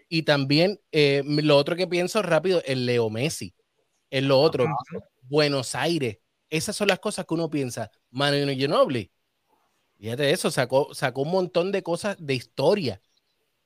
y 0.07 0.23
también 0.23 0.79
eh, 0.91 1.23
lo 1.25 1.55
otro 1.57 1.75
que 1.75 1.87
pienso 1.87 2.21
rápido, 2.21 2.61
el 2.65 2.85
Leo 2.85 3.09
Messi. 3.09 3.53
Es 4.09 4.23
lo 4.23 4.39
otro. 4.39 4.65
Buenos 5.21 5.75
Aires. 5.75 6.17
Esas 6.49 6.75
son 6.75 6.87
las 6.87 6.99
cosas 6.99 7.25
que 7.27 7.33
uno 7.35 7.49
piensa. 7.49 7.91
Manu 8.09 8.51
Ginobili. 8.51 9.11
Fíjate 9.99 10.23
de 10.23 10.31
eso, 10.31 10.49
sacó, 10.49 10.93
sacó 10.95 11.21
un 11.23 11.31
montón 11.31 11.71
de 11.71 11.83
cosas 11.83 12.15
de 12.19 12.33
historia. 12.33 13.01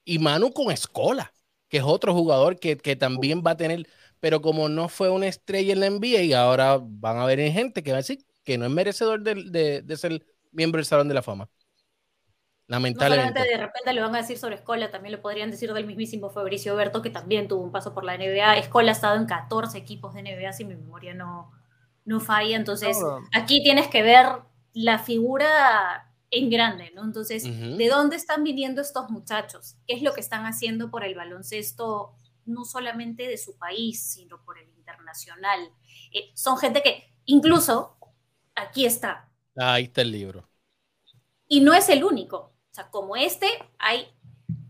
Y 0.03 0.19
Manu 0.19 0.51
con 0.51 0.71
Escola, 0.71 1.31
que 1.69 1.77
es 1.77 1.83
otro 1.83 2.13
jugador 2.13 2.59
que, 2.59 2.75
que 2.77 2.95
también 2.97 3.41
va 3.45 3.51
a 3.51 3.57
tener, 3.57 3.87
pero 4.23 4.41
como 4.41 4.69
no 4.69 4.89
fue 4.89 5.09
una 5.11 5.27
estrella 5.27 5.73
en 5.73 5.81
la 5.81 5.87
NBA, 5.87 6.21
y 6.23 6.33
ahora 6.33 6.79
van 6.81 7.17
a 7.19 7.25
venir 7.25 7.51
gente 7.51 7.83
que 7.83 7.91
va 7.91 7.97
a 7.97 8.01
decir 8.01 8.25
que 8.45 8.57
no 8.57 8.65
es 8.65 8.71
merecedor 8.71 9.21
de, 9.23 9.35
de- 9.51 9.81
de 9.83 9.97
ser 9.97 10.25
miembro 10.51 10.79
del 10.79 10.85
Salón 10.85 11.09
de 11.09 11.15
la 11.15 11.21
Fama. 11.23 11.49
No 12.91 13.03
Lamentablemente. 13.03 13.03
solamente 13.03 13.41
de 13.43 13.57
repente 13.57 13.91
le 13.93 14.01
van 14.01 14.13
a 14.15 14.19
decir 14.19 14.37
sobre 14.37 14.55
Escola, 14.55 14.91
también 14.91 15.13
lo 15.15 15.21
podrían 15.21 15.49
decir 15.49 15.73
del 15.73 15.87
mismísimo 15.87 16.29
Fabricio 16.29 16.75
Berto, 16.75 17.01
que 17.01 17.09
también 17.09 17.47
tuvo 17.47 17.63
un 17.63 17.71
paso 17.71 17.93
por 17.93 18.03
la 18.03 18.13
NBA. 18.15 18.57
Escola 18.57 18.91
ha 18.91 18.93
estado 18.93 19.15
en 19.17 19.25
14 19.25 19.79
equipos 19.79 20.13
de 20.13 20.19
NBA, 20.19 20.53
si 20.53 20.63
mi 20.63 20.75
memoria 20.75 21.13
no, 21.15 21.51
no 22.05 22.19
falla. 22.19 22.55
Entonces, 22.55 22.95
No, 22.99 23.19
aquí 23.31 23.63
tienes 23.63 23.87
que 23.87 24.03
ver 24.03 24.27
la 24.73 24.99
figura 24.99 26.13
en 26.29 26.49
grande, 26.51 26.91
¿no? 26.95 27.03
Entonces, 27.03 27.51
Ujú. 27.51 27.77
¿de 27.77 27.87
dónde 27.89 28.15
están 28.15 28.43
viniendo 28.43 28.81
estos 28.81 29.09
muchachos? 29.09 29.75
¿Qué 29.87 29.95
es 29.95 30.03
lo 30.03 30.13
que 30.13 30.21
están 30.21 30.45
haciendo 30.45 30.91
por 30.91 31.03
el 31.03 31.15
baloncesto, 31.15 32.13
no 32.45 32.65
solamente 32.65 33.27
de 33.27 33.37
su 33.37 33.57
país, 33.57 34.01
sino 34.03 34.43
por 34.43 34.57
el 34.59 34.69
internacional? 34.69 35.59
Eh, 36.11 36.31
son 36.35 36.57
gente 36.57 36.81
que, 36.81 37.13
incluso, 37.25 37.97
aquí 38.55 38.85
está, 38.85 39.29
Ahí 39.55 39.83
está 39.85 40.01
el 40.01 40.11
libro. 40.11 40.47
y 41.47 41.61
no 41.61 41.73
es 41.73 41.89
el 41.89 42.03
único. 42.03 42.37
O 42.71 42.73
sea, 42.73 42.89
como 42.89 43.15
este, 43.15 43.47
hay 43.77 44.07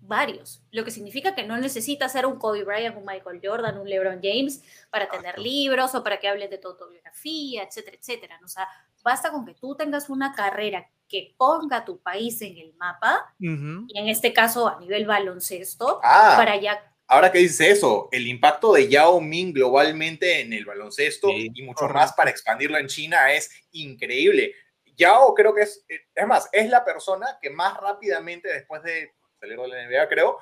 varios. 0.02 0.62
Lo 0.72 0.84
que 0.84 0.92
significa 0.92 1.34
que 1.36 1.44
no 1.48 1.58
necesitas 1.58 2.12
ser 2.12 2.26
un 2.26 2.38
Kobe 2.38 2.64
Bryant, 2.66 2.98
un 2.98 3.06
Michael 3.06 3.40
Jordan, 3.42 3.78
un 3.78 3.88
LeBron 3.88 4.20
James 4.22 4.62
para 4.90 5.08
tener 5.10 5.40
libros 5.40 5.96
o 5.96 6.04
para 6.04 6.20
que 6.20 6.28
hables 6.28 6.50
de 6.50 6.58
tu 6.58 6.68
autobiografía, 6.68 7.64
etcétera, 7.64 7.98
etcétera. 7.98 8.38
¿no? 8.42 8.46
O 8.46 8.50
sea, 8.50 8.68
basta 9.04 9.32
con 9.32 9.46
que 9.46 9.54
tú 9.54 9.76
tengas 9.76 10.10
una 10.10 10.34
carrera 10.34 10.90
que 11.08 11.34
ponga 11.38 11.78
a 11.78 11.86
tu 11.86 12.00
país 12.02 12.42
en 12.42 12.58
el 12.58 12.74
mapa, 12.76 13.34
y 13.40 13.48
en 13.48 14.08
este 14.10 14.34
caso 14.34 14.68
a 14.68 14.80
nivel 14.80 15.06
baloncesto, 15.06 16.00
Ah, 16.04 16.34
para 16.38 16.58
ya 16.60 16.93
ahora 17.08 17.32
que 17.32 17.40
dices 17.40 17.78
eso, 17.78 18.10
el 18.12 18.28
impacto 18.28 18.74
de 18.74 18.88
Yao 18.88 19.20
Ming 19.22 19.54
globalmente 19.54 20.42
en 20.42 20.54
el 20.54 20.66
baloncesto 20.66 21.28
Sí, 21.30 21.50
y 21.54 21.62
mucho 21.64 21.88
más 21.90 22.14
para 22.14 22.30
expandirlo 22.30 22.78
en 22.78 22.88
China 22.88 23.32
es 23.34 23.50
increíble. 23.72 24.54
Yao 24.96 25.34
creo 25.34 25.54
que 25.56 25.62
es, 25.64 25.84
eh, 25.90 26.00
es 26.14 26.28
más, 26.28 26.50
es 26.52 26.70
la 26.70 26.86
persona 26.86 27.38
que 27.42 27.50
más 27.50 27.76
rápidamente 27.78 28.48
después 28.52 28.84
de 28.84 29.12
salir 29.40 29.58
de 29.60 29.68
la 29.68 29.84
NBA, 29.84 30.08
creo, 30.08 30.38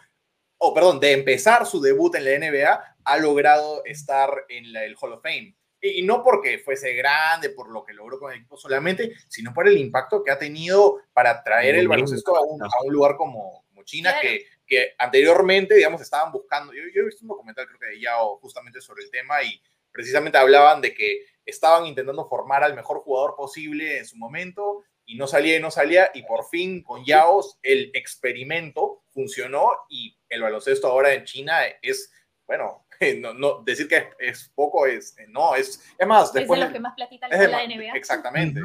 o 0.57 0.73
perdón, 0.73 0.99
de 0.99 1.13
empezar 1.13 1.65
su 1.65 1.81
debut 1.81 2.13
en 2.15 2.25
la 2.25 2.31
NBA, 2.31 2.95
ha 3.03 3.17
logrado 3.17 3.83
estar 3.85 4.29
en 4.49 4.71
la- 4.73 4.83
el 4.85 4.95
Hall 4.99 5.13
of 5.13 5.23
Fame. 5.23 5.55
Y, 5.81 5.99
y 5.99 6.01
no 6.03 6.21
porque 6.23 6.59
fuese 6.59 6.93
grande, 6.93 7.49
por 7.49 7.69
lo 7.71 7.83
que 7.83 7.93
logró 7.93 8.19
con 8.19 8.31
el 8.31 8.37
equipo 8.39 8.55
solamente, 8.57 9.11
sino 9.27 9.53
por 9.53 9.67
el 9.67 9.77
impacto 9.77 10.23
que 10.23 10.29
ha 10.31 10.37
tenido 10.37 10.99
para 11.13 11.41
traer 11.43 11.75
el 11.75 11.87
baloncesto 11.87 12.35
a 12.35 12.41
un, 12.41 12.61
a 12.61 12.67
un 12.83 12.93
lugar 12.93 13.15
como, 13.17 13.63
como 13.69 13.83
China, 13.83 14.11
Claro. 14.11 14.21
que, 14.27 14.45
que 14.71 14.95
anteriormente, 14.97 15.75
digamos, 15.75 15.99
estaban 15.99 16.31
buscando. 16.31 16.71
Yo, 16.71 16.83
yo 16.95 17.01
he 17.01 17.05
visto 17.05 17.25
un 17.25 17.27
documental, 17.27 17.67
creo 17.67 17.77
que 17.77 17.87
de 17.87 17.99
Yao, 17.99 18.37
justamente 18.37 18.79
sobre 18.79 19.03
el 19.03 19.11
tema, 19.11 19.43
y 19.43 19.61
precisamente 19.91 20.37
hablaban 20.37 20.79
de 20.79 20.93
que 20.93 21.25
estaban 21.45 21.85
intentando 21.85 22.25
formar 22.29 22.63
al 22.63 22.73
mejor 22.73 22.99
jugador 22.99 23.35
posible 23.35 23.97
en 23.97 24.05
su 24.05 24.15
momento 24.15 24.85
y 25.05 25.15
no 25.17 25.27
salía 25.27 25.57
y 25.57 25.59
no 25.59 25.71
salía 25.71 26.09
y 26.13 26.23
por 26.23 26.47
fin 26.47 26.83
con 26.83 27.03
Yao 27.03 27.43
el 27.61 27.91
experimento 27.93 29.03
funcionó 29.09 29.71
y 29.89 30.17
el 30.29 30.41
baloncesto 30.41 30.87
ahora 30.87 31.13
en 31.13 31.25
China 31.25 31.57
es, 31.81 32.09
bueno, 32.47 32.87
no, 33.17 33.33
no 33.33 33.61
decir 33.63 33.89
que 33.89 33.97
es, 33.97 34.05
es 34.19 34.51
poco 34.55 34.85
es, 34.85 35.17
no, 35.27 35.53
es, 35.53 35.83
es 35.99 36.07
más, 36.07 36.27
es 36.27 36.33
de 36.33 36.39
después... 36.39 36.61
los 36.61 36.71
que 36.71 36.79
más 36.79 36.93
platita 36.95 37.27
le 37.27 37.35
da 37.35 37.47
la 37.49 37.67
NBA. 37.67 37.91
Exactamente. 37.93 38.61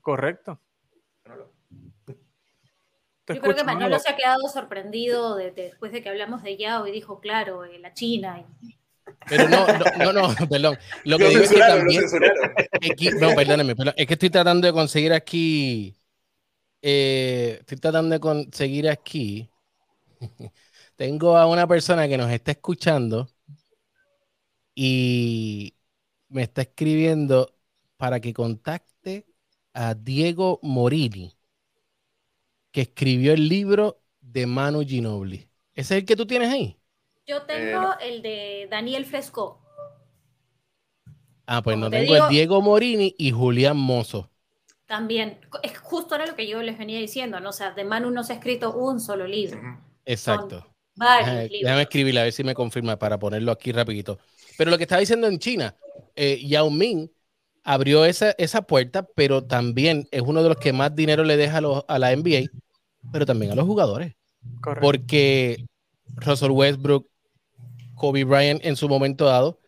Correcto. 0.00 0.60
Te 3.26 3.34
Yo 3.34 3.40
creo 3.40 3.56
que 3.56 3.64
Manolo 3.64 3.98
se 3.98 4.08
ha 4.08 4.16
quedado 4.16 4.48
sorprendido 4.48 5.34
de- 5.34 5.50
de- 5.50 5.62
después 5.64 5.90
de 5.90 6.00
que 6.02 6.08
hablamos 6.08 6.42
de 6.44 6.56
Yao 6.56 6.86
y 6.86 6.92
dijo, 6.92 7.20
claro, 7.20 7.64
eh, 7.64 7.78
la 7.80 7.92
China. 7.92 8.46
y- 8.62 8.76
Pero 9.28 9.48
no, 9.48 9.66
no, 9.66 10.12
no, 10.12 10.12
no, 10.12 10.28
perdón. 10.50 10.78
Lo 11.04 11.18
que 11.18 11.24
Lo 11.24 11.30
digo 11.30 11.42
es 11.42 11.50
que 11.50 11.58
también. 11.58 12.04
Aquí- 12.90 13.10
no, 13.20 13.34
perdóneme, 13.34 13.74
perdón, 13.74 13.94
es 13.96 14.06
que 14.06 14.14
estoy 14.14 14.30
tratando 14.30 14.66
de 14.68 14.72
conseguir 14.72 15.12
aquí. 15.12 15.96
eh, 16.82 17.56
estoy 17.60 17.78
tratando 17.78 18.14
de 18.14 18.20
conseguir 18.20 18.88
aquí. 18.88 19.50
Tengo 20.96 21.36
a 21.36 21.46
una 21.46 21.66
persona 21.66 22.06
que 22.06 22.16
nos 22.16 22.30
está 22.30 22.52
escuchando 22.52 23.28
y 24.74 25.74
me 26.28 26.42
está 26.42 26.62
escribiendo 26.62 27.56
para 27.96 28.20
que 28.20 28.32
contacte 28.32 29.26
a 29.72 29.94
Diego 29.94 30.60
Morini, 30.62 31.35
que 32.76 32.82
escribió 32.82 33.32
el 33.32 33.48
libro 33.48 34.02
de 34.20 34.46
Manu 34.46 34.82
Ginobili. 34.86 35.50
¿Ese 35.74 35.94
es 35.96 36.00
el 36.02 36.06
que 36.06 36.14
tú 36.16 36.26
tienes 36.26 36.50
ahí? 36.52 36.78
Yo 37.26 37.42
tengo 37.42 37.80
no. 37.80 37.98
el 38.00 38.22
de 38.22 38.68
Daniel 38.70 39.04
Fresco. 39.04 39.60
Ah, 41.46 41.60
pues 41.62 41.76
Como 41.76 41.82
no 41.82 41.90
te 41.90 41.96
tengo 41.98 42.14
digo- 42.14 42.16
el 42.16 42.28
Diego 42.28 42.62
Morini 42.62 43.12
y 43.18 43.30
Julián 43.32 43.76
Mozo. 43.76 44.30
También, 44.86 45.38
es 45.62 45.78
justo 45.78 46.16
era 46.16 46.26
lo 46.26 46.34
que 46.34 46.48
yo 46.48 46.60
les 46.62 46.76
venía 46.76 46.98
diciendo, 46.98 47.38
¿no? 47.40 47.50
O 47.50 47.52
sea, 47.52 47.70
de 47.72 47.84
Manu 47.84 48.10
no 48.10 48.24
se 48.24 48.32
ha 48.32 48.36
escrito 48.36 48.72
un 48.74 48.98
solo 49.00 49.26
libro. 49.26 49.60
Exacto. 50.04 50.74
varios 50.94 51.28
Déjame, 51.28 51.48
libros. 51.48 51.60
déjame 51.60 51.82
escribirle 51.82 52.20
a 52.20 52.24
ver 52.24 52.32
si 52.32 52.44
me 52.44 52.54
confirma 52.54 52.98
para 52.98 53.18
ponerlo 53.18 53.52
aquí 53.52 53.72
rapidito. 53.72 54.18
Pero 54.56 54.70
lo 54.70 54.76
que 54.78 54.84
estaba 54.84 55.00
diciendo 55.00 55.26
en 55.26 55.38
China, 55.38 55.76
eh, 56.14 56.40
Yao 56.46 56.70
Ming 56.70 57.08
abrió 57.64 58.04
esa, 58.04 58.30
esa 58.38 58.62
puerta, 58.62 59.06
pero 59.14 59.44
también 59.44 60.08
es 60.10 60.22
uno 60.22 60.42
de 60.42 60.48
los 60.50 60.58
que 60.58 60.72
más 60.72 60.94
dinero 60.94 61.24
le 61.24 61.36
deja 61.36 61.58
a, 61.58 61.60
los- 61.60 61.84
a 61.88 61.98
la 61.98 62.12
NBA, 62.12 62.56
pero 63.12 63.26
también 63.26 63.52
a 63.52 63.54
los 63.54 63.66
jugadores. 63.66 64.14
Correcto. 64.60 64.86
Porque 64.86 65.66
Russell 66.16 66.50
Westbrook, 66.50 67.08
Kobe 67.94 68.24
Bryant 68.24 68.64
en 68.64 68.76
su 68.76 68.88
momento 68.88 69.26
dado, 69.26 69.60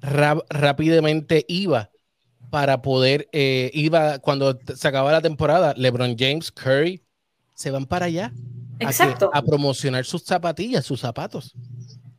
rápidamente 0.00 1.44
iba 1.48 1.90
para 2.50 2.82
poder, 2.82 3.28
eh, 3.32 3.70
iba 3.74 4.18
cuando 4.18 4.58
se 4.74 4.88
acababa 4.88 5.12
la 5.12 5.22
temporada, 5.22 5.74
LeBron 5.76 6.16
James, 6.18 6.52
Curry, 6.52 7.02
se 7.54 7.70
van 7.70 7.86
para 7.86 8.06
allá 8.06 8.26
a 8.26 8.78
que- 8.78 8.84
Exacto. 8.84 9.30
A, 9.32 9.42
promocionar 9.42 10.04
sus 10.04 10.22
zapatillas, 10.24 10.84
sus 10.84 11.00
zapatos, 11.00 11.54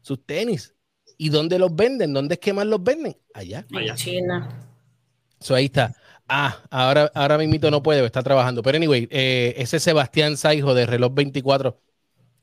sus 0.01 0.26
tenis. 0.26 0.73
¿Y 1.17 1.30
dónde 1.30 1.57
los 1.57 1.73
venden? 1.73 2.13
¿Dónde 2.13 2.34
es 2.34 2.39
que 2.39 2.53
más 2.53 2.65
los 2.65 2.84
venden? 2.84 3.15
Allá. 3.34 3.65
En 3.71 3.95
China. 3.95 4.49
So, 5.39 5.55
ahí 5.55 5.65
está. 5.65 5.95
Ah, 6.28 6.57
ahora, 6.71 7.11
ahora 7.13 7.38
mismito 7.38 7.69
no 7.69 7.84
puede, 7.84 8.03
está 8.05 8.23
trabajando. 8.23 8.63
Pero 8.63 8.78
anyway, 8.78 9.07
eh, 9.11 9.53
ese 9.57 9.80
Sebastián 9.80 10.38
Saijo 10.38 10.73
de 10.73 10.86
Reloj 10.88 11.13
24, 11.13 11.80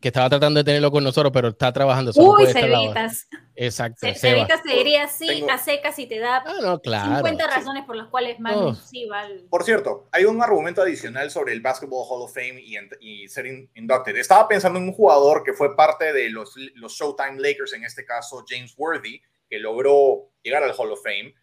que 0.00 0.08
estaba 0.08 0.28
tratando 0.28 0.58
de 0.58 0.64
tenerlo 0.64 0.90
con 0.90 1.02
nosotros, 1.04 1.32
pero 1.32 1.48
está 1.48 1.72
trabajando. 1.72 2.12
solo 2.12 2.36
Uy. 2.44 2.46
Cevitas. 2.46 3.28
Exacto, 3.54 3.98
Ce- 4.00 4.14
Seba. 4.14 4.34
Cevitas 4.46 4.62
te 4.62 4.74
diría 4.76 5.06
sí 5.08 5.26
Tengo- 5.26 5.50
a 5.50 5.58
secas 5.58 5.98
y 5.98 6.06
te 6.06 6.18
da 6.18 6.38
Ah, 6.46 6.54
no, 6.62 6.80
claro. 6.80 7.16
50 7.16 7.46
razones 7.46 7.84
por 7.84 7.96
las 7.96 8.08
cuales 8.08 8.40
Manu 8.40 8.68
Oh. 8.68 8.74
sí 8.74 9.04
va 9.06 9.20
al... 9.20 9.44
Por 9.50 9.62
cierto, 9.64 10.08
hay 10.10 10.24
un 10.24 10.42
argumento 10.42 10.80
adicional 10.82 11.30
sobre 11.30 11.52
el 11.52 11.60
Basketball 11.60 12.04
Hall 12.08 12.22
of 12.22 12.32
Fame 12.34 12.60
y, 12.62 12.76
y 13.00 13.28
ser 13.28 13.46
in- 13.46 13.70
inducted. 13.74 14.16
Estaba 14.16 14.48
pensando 14.48 14.78
en 14.78 14.86
un 14.86 14.92
jugador 14.92 15.42
que 15.44 15.52
fue 15.52 15.76
parte 15.76 16.12
de 16.12 16.30
los, 16.30 16.54
los 16.74 16.94
Showtime 16.94 17.38
Lakers, 17.40 17.72
en 17.74 17.84
este 17.84 18.04
caso 18.04 18.44
James 18.48 18.74
Worthy, 18.76 19.20
que 19.48 19.58
logró 19.58 20.30
llegar 20.42 20.62
al 20.62 20.72
Hall 20.76 20.92
of 20.92 21.02
Fame, 21.02 21.34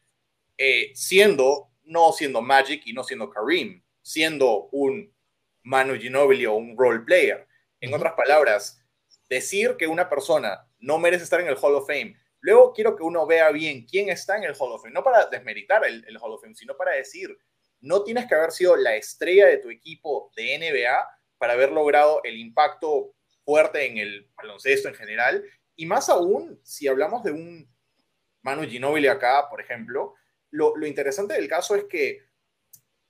eh, 0.57 0.91
siendo, 0.95 1.68
no 1.89 2.11
siendo 2.13 2.41
Magic 2.41 2.83
y 2.85 2.93
no 2.93 3.03
siendo 3.03 3.29
Kareem, 3.29 3.83
siendo 4.01 4.69
un 4.71 5.13
Manu 5.63 5.95
Ginobili 5.95 6.45
o 6.45 6.53
un 6.53 6.77
role 6.77 7.01
player. 7.01 7.47
En 7.81 7.93
otras 7.93 8.13
palabras, 8.13 8.81
decir 9.27 9.75
que 9.77 9.87
una 9.87 10.07
persona 10.07 10.67
no 10.77 10.99
merece 10.99 11.23
estar 11.23 11.41
en 11.41 11.47
el 11.47 11.57
Hall 11.57 11.75
of 11.75 11.87
Fame. 11.87 12.15
Luego 12.41 12.73
quiero 12.73 12.95
que 12.95 13.03
uno 13.03 13.25
vea 13.25 13.51
bien 13.51 13.85
quién 13.85 14.09
está 14.09 14.37
en 14.37 14.43
el 14.43 14.55
Hall 14.57 14.71
of 14.71 14.81
Fame, 14.81 14.93
no 14.93 15.03
para 15.03 15.25
desmeritar 15.25 15.83
el, 15.85 16.05
el 16.07 16.17
Hall 16.17 16.33
of 16.33 16.41
Fame, 16.41 16.55
sino 16.55 16.77
para 16.77 16.93
decir, 16.93 17.37
no 17.81 18.03
tienes 18.03 18.27
que 18.27 18.35
haber 18.35 18.51
sido 18.51 18.75
la 18.75 18.95
estrella 18.95 19.47
de 19.47 19.57
tu 19.57 19.69
equipo 19.69 20.31
de 20.35 20.57
NBA 20.57 21.09
para 21.37 21.53
haber 21.53 21.71
logrado 21.71 22.21
el 22.23 22.37
impacto 22.37 23.15
fuerte 23.43 23.85
en 23.85 23.97
el 23.97 24.29
baloncesto 24.35 24.89
en 24.89 24.95
general. 24.95 25.43
Y 25.75 25.85
más 25.85 26.09
aún, 26.09 26.59
si 26.63 26.87
hablamos 26.87 27.23
de 27.23 27.31
un 27.31 27.67
Manu 28.41 28.67
Ginobili 28.67 29.07
acá, 29.07 29.47
por 29.49 29.59
ejemplo, 29.61 30.15
lo, 30.51 30.75
lo 30.75 30.87
interesante 30.87 31.33
del 31.33 31.47
caso 31.47 31.75
es 31.75 31.85
que 31.85 32.19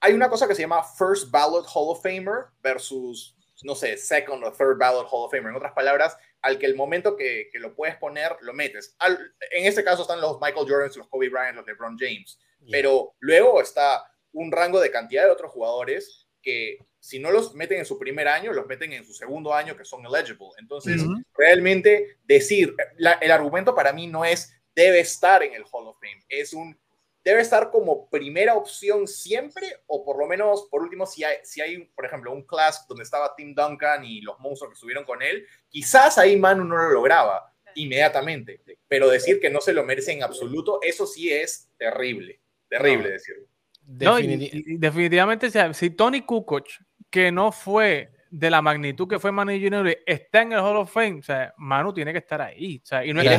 hay 0.00 0.14
una 0.14 0.30
cosa 0.30 0.48
que 0.48 0.54
se 0.54 0.62
llama 0.62 0.82
First 0.82 1.30
Ballot 1.30 1.66
Hall 1.74 1.90
of 1.90 2.02
Famer 2.02 2.46
versus, 2.62 3.36
no 3.62 3.74
sé, 3.74 3.96
Second 3.96 4.42
o 4.44 4.52
Third 4.52 4.78
Ballot 4.78 5.06
Hall 5.10 5.26
of 5.26 5.30
Famer. 5.30 5.50
En 5.50 5.56
otras 5.56 5.74
palabras, 5.74 6.16
al 6.40 6.58
que 6.58 6.66
el 6.66 6.74
momento 6.74 7.16
que, 7.16 7.48
que 7.52 7.58
lo 7.58 7.74
puedes 7.74 7.96
poner, 7.96 8.36
lo 8.40 8.54
metes. 8.54 8.96
en 9.00 9.66
este 9.66 9.84
caso 9.84 10.02
están 10.02 10.20
los 10.20 10.40
Michael 10.40 10.66
Jordan, 10.68 10.90
los 10.96 11.08
Kobe 11.08 11.28
Bryant, 11.28 11.56
los 11.56 11.66
LeBron 11.66 11.98
James. 11.98 12.38
Pero 12.70 13.14
luego 13.20 13.60
está 13.60 14.04
un 14.32 14.52
rango 14.52 14.80
de 14.80 14.90
cantidad 14.90 15.24
de 15.24 15.30
otros 15.30 15.50
jugadores 15.50 16.28
que 16.42 16.78
si 16.98 17.18
no 17.18 17.30
los 17.30 17.54
meten 17.54 17.78
en 17.78 17.86
su 17.86 17.98
primer 17.98 18.28
año, 18.28 18.52
los 18.52 18.66
meten 18.66 18.92
en 18.92 19.04
su 19.04 19.12
segundo 19.12 19.54
año 19.54 19.76
que 19.76 19.84
son 19.84 20.04
eligible. 20.04 20.48
Entonces, 20.58 21.02
realmente 21.34 22.18
decir, 22.24 22.74
el 22.98 23.30
argumento 23.30 23.74
para 23.74 23.92
mí 23.92 24.06
no 24.06 24.24
es 24.24 24.54
debe 24.74 25.00
estar 25.00 25.42
en 25.42 25.54
el 25.54 25.64
Hall 25.70 25.88
of 25.88 25.98
Fame, 25.98 26.24
es 26.28 26.52
un 26.52 26.78
debe 27.24 27.42
estar 27.42 27.70
como 27.70 28.08
primera 28.08 28.54
opción 28.54 29.06
siempre, 29.06 29.66
o 29.86 30.04
por 30.04 30.18
lo 30.18 30.26
menos, 30.26 30.68
por 30.70 30.82
último, 30.82 31.06
si 31.06 31.24
hay, 31.24 31.36
si 31.42 31.60
hay 31.60 31.84
por 31.94 32.06
ejemplo, 32.06 32.32
un 32.32 32.46
class 32.46 32.86
donde 32.88 33.04
estaba 33.04 33.34
Tim 33.36 33.54
Duncan 33.54 34.04
y 34.04 34.20
los 34.20 34.38
monstruos 34.40 34.70
que 34.70 34.74
estuvieron 34.74 35.04
con 35.04 35.22
él, 35.22 35.46
quizás 35.68 36.18
ahí 36.18 36.36
Manu 36.36 36.64
no 36.64 36.76
lo 36.76 36.90
lograba 36.90 37.52
inmediatamente, 37.74 38.60
pero 38.88 39.08
decir 39.08 39.40
que 39.40 39.50
no 39.50 39.60
se 39.60 39.72
lo 39.72 39.84
merece 39.84 40.12
en 40.12 40.22
absoluto, 40.22 40.80
eso 40.82 41.06
sí 41.06 41.32
es 41.32 41.70
terrible, 41.76 42.40
terrible 42.68 43.10
decirlo. 43.10 43.46
definitivamente, 43.84 45.50
si 45.74 45.90
Tony 45.90 46.22
Kukoc, 46.22 46.66
que 47.10 47.30
no 47.30 47.52
fue 47.52 48.10
de 48.30 48.48
la 48.48 48.62
magnitud 48.62 49.08
que 49.08 49.18
fue 49.18 49.32
Manu 49.32 49.52
Ginobili, 49.52 49.98
está 50.06 50.42
en 50.42 50.52
el 50.52 50.60
Hall 50.60 50.76
of 50.76 50.92
Fame, 50.92 51.18
o 51.18 51.22
sea, 51.22 51.52
Manu 51.58 51.92
tiene 51.92 52.12
que 52.12 52.18
estar 52.18 52.40
ahí. 52.40 52.80
O 52.82 52.86
sea, 52.86 53.04
y 53.04 53.12
no 53.12 53.20
es 53.20 53.28
que 53.28 53.38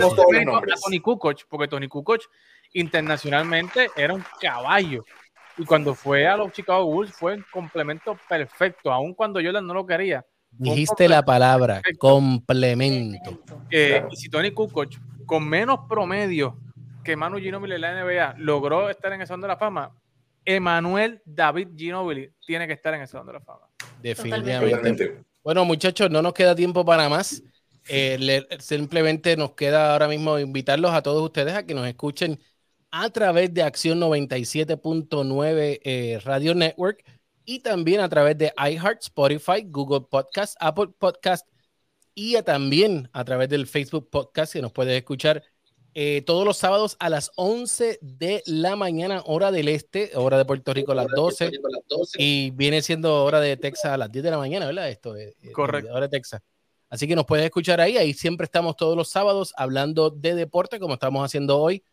Tony 0.83 0.99
Kukoc, 0.99 1.45
porque 1.47 1.67
Tony 1.67 1.87
Kukoc 1.87 2.23
internacionalmente 2.73 3.89
era 3.95 4.13
un 4.13 4.23
caballo. 4.39 5.03
Y 5.57 5.65
cuando 5.65 5.93
fue 5.93 6.27
a 6.27 6.37
los 6.37 6.51
Chicago 6.51 6.85
Bulls 6.85 7.11
fue 7.11 7.35
un 7.35 7.45
complemento 7.51 8.17
perfecto, 8.27 8.91
aun 8.91 9.13
cuando 9.13 9.41
Jordan 9.41 9.65
no 9.65 9.73
lo 9.73 9.85
quería. 9.85 10.25
Dijiste 10.51 11.07
la 11.07 11.23
palabra, 11.23 11.81
complemento. 11.97 13.41
Eh, 13.69 14.03
y 14.09 14.15
si 14.15 14.29
Tony 14.29 14.51
Kukoc, 14.51 14.95
con 15.25 15.47
menos 15.47 15.79
promedio 15.87 16.59
que 17.03 17.15
Manu 17.15 17.37
Ginobili 17.37 17.75
en 17.75 17.81
la 17.81 18.03
NBA, 18.03 18.35
logró 18.37 18.89
estar 18.89 19.13
en 19.13 19.21
ese 19.21 19.29
Salón 19.29 19.41
de 19.41 19.47
la 19.47 19.57
Fama, 19.57 19.95
Emanuel 20.43 21.21
David 21.25 21.69
Ginobili 21.75 22.31
tiene 22.45 22.67
que 22.67 22.73
estar 22.73 22.93
en 22.93 23.01
ese 23.01 23.13
Salón 23.13 23.27
de 23.27 23.33
la 23.33 23.41
Fama. 23.41 23.67
Definitivamente. 24.01 25.23
Bueno, 25.43 25.65
muchachos, 25.65 26.09
no 26.11 26.21
nos 26.21 26.33
queda 26.33 26.55
tiempo 26.55 26.85
para 26.85 27.09
más. 27.09 27.41
Eh, 27.87 28.45
simplemente 28.59 29.35
nos 29.35 29.53
queda 29.53 29.93
ahora 29.93 30.07
mismo 30.07 30.37
invitarlos 30.37 30.91
a 30.91 31.01
todos 31.01 31.23
ustedes 31.23 31.55
a 31.55 31.65
que 31.65 31.73
nos 31.73 31.87
escuchen 31.87 32.39
a 32.91 33.09
través 33.09 33.53
de 33.53 33.63
Acción 33.63 33.99
97.9 33.99 35.79
eh, 35.83 36.19
Radio 36.23 36.53
Network 36.53 37.03
y 37.45 37.59
también 37.59 38.01
a 38.01 38.09
través 38.09 38.37
de 38.37 38.53
iHeart, 38.57 39.01
Spotify, 39.01 39.63
Google 39.65 40.05
Podcast, 40.09 40.55
Apple 40.59 40.89
Podcast 40.97 41.47
y 42.13 42.39
también 42.43 43.09
a 43.13 43.23
través 43.23 43.49
del 43.49 43.65
Facebook 43.65 44.09
Podcast 44.09 44.53
que 44.53 44.61
nos 44.61 44.73
puedes 44.73 44.95
escuchar 44.97 45.41
eh, 45.93 46.21
todos 46.25 46.45
los 46.45 46.57
sábados 46.57 46.95
a 46.99 47.09
las 47.09 47.31
11 47.35 47.99
de 48.01 48.43
la 48.45 48.75
mañana, 48.75 49.23
hora 49.25 49.51
del 49.51 49.67
este, 49.67 50.11
hora 50.15 50.37
de 50.37 50.45
Puerto 50.45 50.73
Rico 50.73 50.93
a 50.93 50.95
las 50.95 51.07
12, 51.07 51.51
y 52.17 52.51
viene 52.51 52.81
siendo 52.81 53.23
hora 53.25 53.41
de 53.41 53.57
Texas 53.57 53.91
a 53.91 53.97
las 53.97 54.09
10 54.09 54.23
de 54.23 54.31
la 54.31 54.37
mañana, 54.37 54.67
¿verdad? 54.67 54.89
Esto 54.89 55.15
es 55.15 55.35
eh, 55.41 55.51
correcto. 55.51 55.91
Hora 55.91 56.07
de 56.07 56.09
Texas. 56.09 56.41
Así 56.89 57.07
que 57.07 57.15
nos 57.15 57.25
puedes 57.25 57.45
escuchar 57.45 57.81
ahí, 57.81 57.97
ahí 57.97 58.13
siempre 58.13 58.45
estamos 58.45 58.75
todos 58.75 58.95
los 58.95 59.09
sábados 59.09 59.53
hablando 59.57 60.09
de 60.09 60.35
deporte 60.35 60.79
como 60.79 60.93
estamos 60.93 61.25
haciendo 61.25 61.57
hoy 61.57 61.83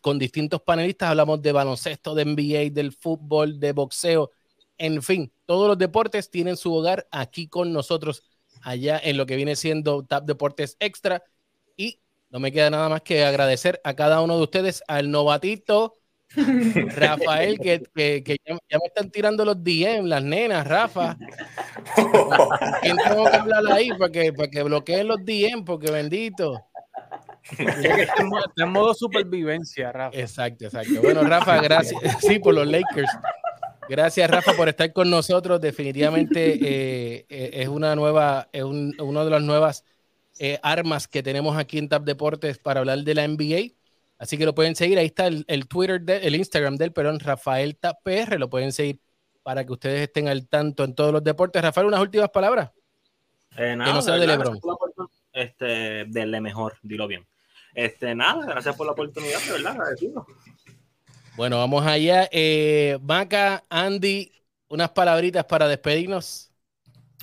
con 0.00 0.18
distintos 0.18 0.62
panelistas, 0.62 1.10
hablamos 1.10 1.42
de 1.42 1.52
baloncesto, 1.52 2.14
de 2.14 2.24
NBA, 2.24 2.72
del 2.72 2.92
fútbol, 2.92 3.58
de 3.58 3.72
boxeo, 3.72 4.30
en 4.78 5.02
fin, 5.02 5.32
todos 5.46 5.68
los 5.68 5.78
deportes 5.78 6.30
tienen 6.30 6.56
su 6.56 6.74
hogar 6.74 7.06
aquí 7.10 7.48
con 7.48 7.72
nosotros, 7.72 8.22
allá 8.62 9.00
en 9.02 9.16
lo 9.16 9.26
que 9.26 9.36
viene 9.36 9.56
siendo 9.56 10.04
TAP 10.04 10.24
Deportes 10.24 10.76
Extra. 10.80 11.22
Y 11.76 12.00
no 12.30 12.40
me 12.40 12.52
queda 12.52 12.70
nada 12.70 12.88
más 12.88 13.02
que 13.02 13.24
agradecer 13.24 13.80
a 13.84 13.94
cada 13.94 14.20
uno 14.20 14.36
de 14.36 14.42
ustedes, 14.42 14.82
al 14.88 15.10
novatito 15.10 15.94
Rafael, 16.96 17.60
que, 17.60 17.82
que, 17.94 18.36
ya, 18.44 18.78
me 18.78 18.86
están 18.86 19.10
tirando 19.10 19.44
los 19.44 19.62
DM, 19.62 20.06
las 20.06 20.22
nenas, 20.22 20.66
Rafa. 20.66 21.16
¿Quién 22.82 22.96
tengo 22.96 23.24
que 23.30 23.36
hablar 23.36 23.66
ahí 23.72 23.90
para 23.90 24.10
que, 24.10 24.32
para 24.32 24.50
que 24.50 24.62
bloqueen 24.64 25.06
los 25.06 25.24
DM? 25.24 25.64
Porque 25.64 25.92
bendito. 25.92 26.60
Está 27.58 28.64
en 28.64 28.70
modo 28.70 28.94
supervivencia, 28.94 29.92
Rafa. 29.92 30.18
Exacto, 30.18 30.64
exacto. 30.64 31.02
Bueno, 31.02 31.22
Rafa, 31.22 31.56
gracias. 31.62 32.00
Sí, 32.20 32.38
por 32.38 32.54
los 32.54 32.66
Lakers. 32.66 33.10
Gracias, 33.88 34.30
Rafa, 34.30 34.54
por 34.54 34.68
estar 34.68 34.92
con 34.92 35.10
nosotros. 35.10 35.60
Definitivamente 35.60 36.54
eh, 36.54 37.26
eh, 37.28 37.50
es 37.52 37.68
una 37.68 37.94
nueva, 37.94 38.48
es 38.52 38.64
una 38.64 39.24
de 39.24 39.30
las 39.30 39.42
nuevas 39.42 39.84
eh, 40.38 40.58
armas 40.62 41.06
que 41.06 41.22
tenemos 41.22 41.56
aquí 41.58 41.78
en 41.78 41.88
TAP 41.88 42.04
Deportes 42.04 42.58
para 42.58 42.80
hablar 42.80 43.00
de 43.00 43.14
la 43.14 43.28
NBA. 43.28 43.74
Así 44.18 44.38
que 44.38 44.46
lo 44.46 44.54
pueden 44.54 44.74
seguir. 44.74 44.98
Ahí 44.98 45.06
está 45.06 45.26
el, 45.26 45.68
Twitter, 45.68 46.02
el 46.22 46.34
Instagram 46.34 46.76
del 46.76 46.92
Perón, 46.92 47.20
Rafael 47.20 47.76
TAPR. 47.76 48.38
Lo 48.38 48.48
pueden 48.48 48.72
seguir 48.72 49.00
para 49.42 49.66
que 49.66 49.72
ustedes 49.72 50.00
estén 50.02 50.28
al 50.28 50.48
tanto 50.48 50.84
en 50.84 50.94
todos 50.94 51.12
los 51.12 51.22
deportes. 51.22 51.60
Rafael, 51.60 51.88
unas 51.88 52.00
últimas 52.00 52.30
palabras. 52.30 52.70
que 53.54 53.76
no 53.76 54.00
sea 54.00 54.14
de 54.14 54.26
Lebron. 54.26 54.58
Este, 55.32 56.06
de 56.06 56.40
mejor, 56.40 56.78
dilo 56.82 57.06
bien. 57.06 57.26
Este, 57.74 58.14
nada, 58.14 58.46
gracias 58.46 58.76
por 58.76 58.86
la 58.86 58.92
oportunidad, 58.92 59.40
de 59.40 59.52
verdad, 59.52 59.72
agradecido. 59.72 60.26
Bueno, 61.36 61.58
vamos 61.58 61.84
allá. 61.84 62.28
Eh, 62.30 62.98
Maca, 63.02 63.64
Andy, 63.68 64.32
unas 64.68 64.90
palabritas 64.90 65.44
para 65.44 65.66
despedirnos. 65.66 66.52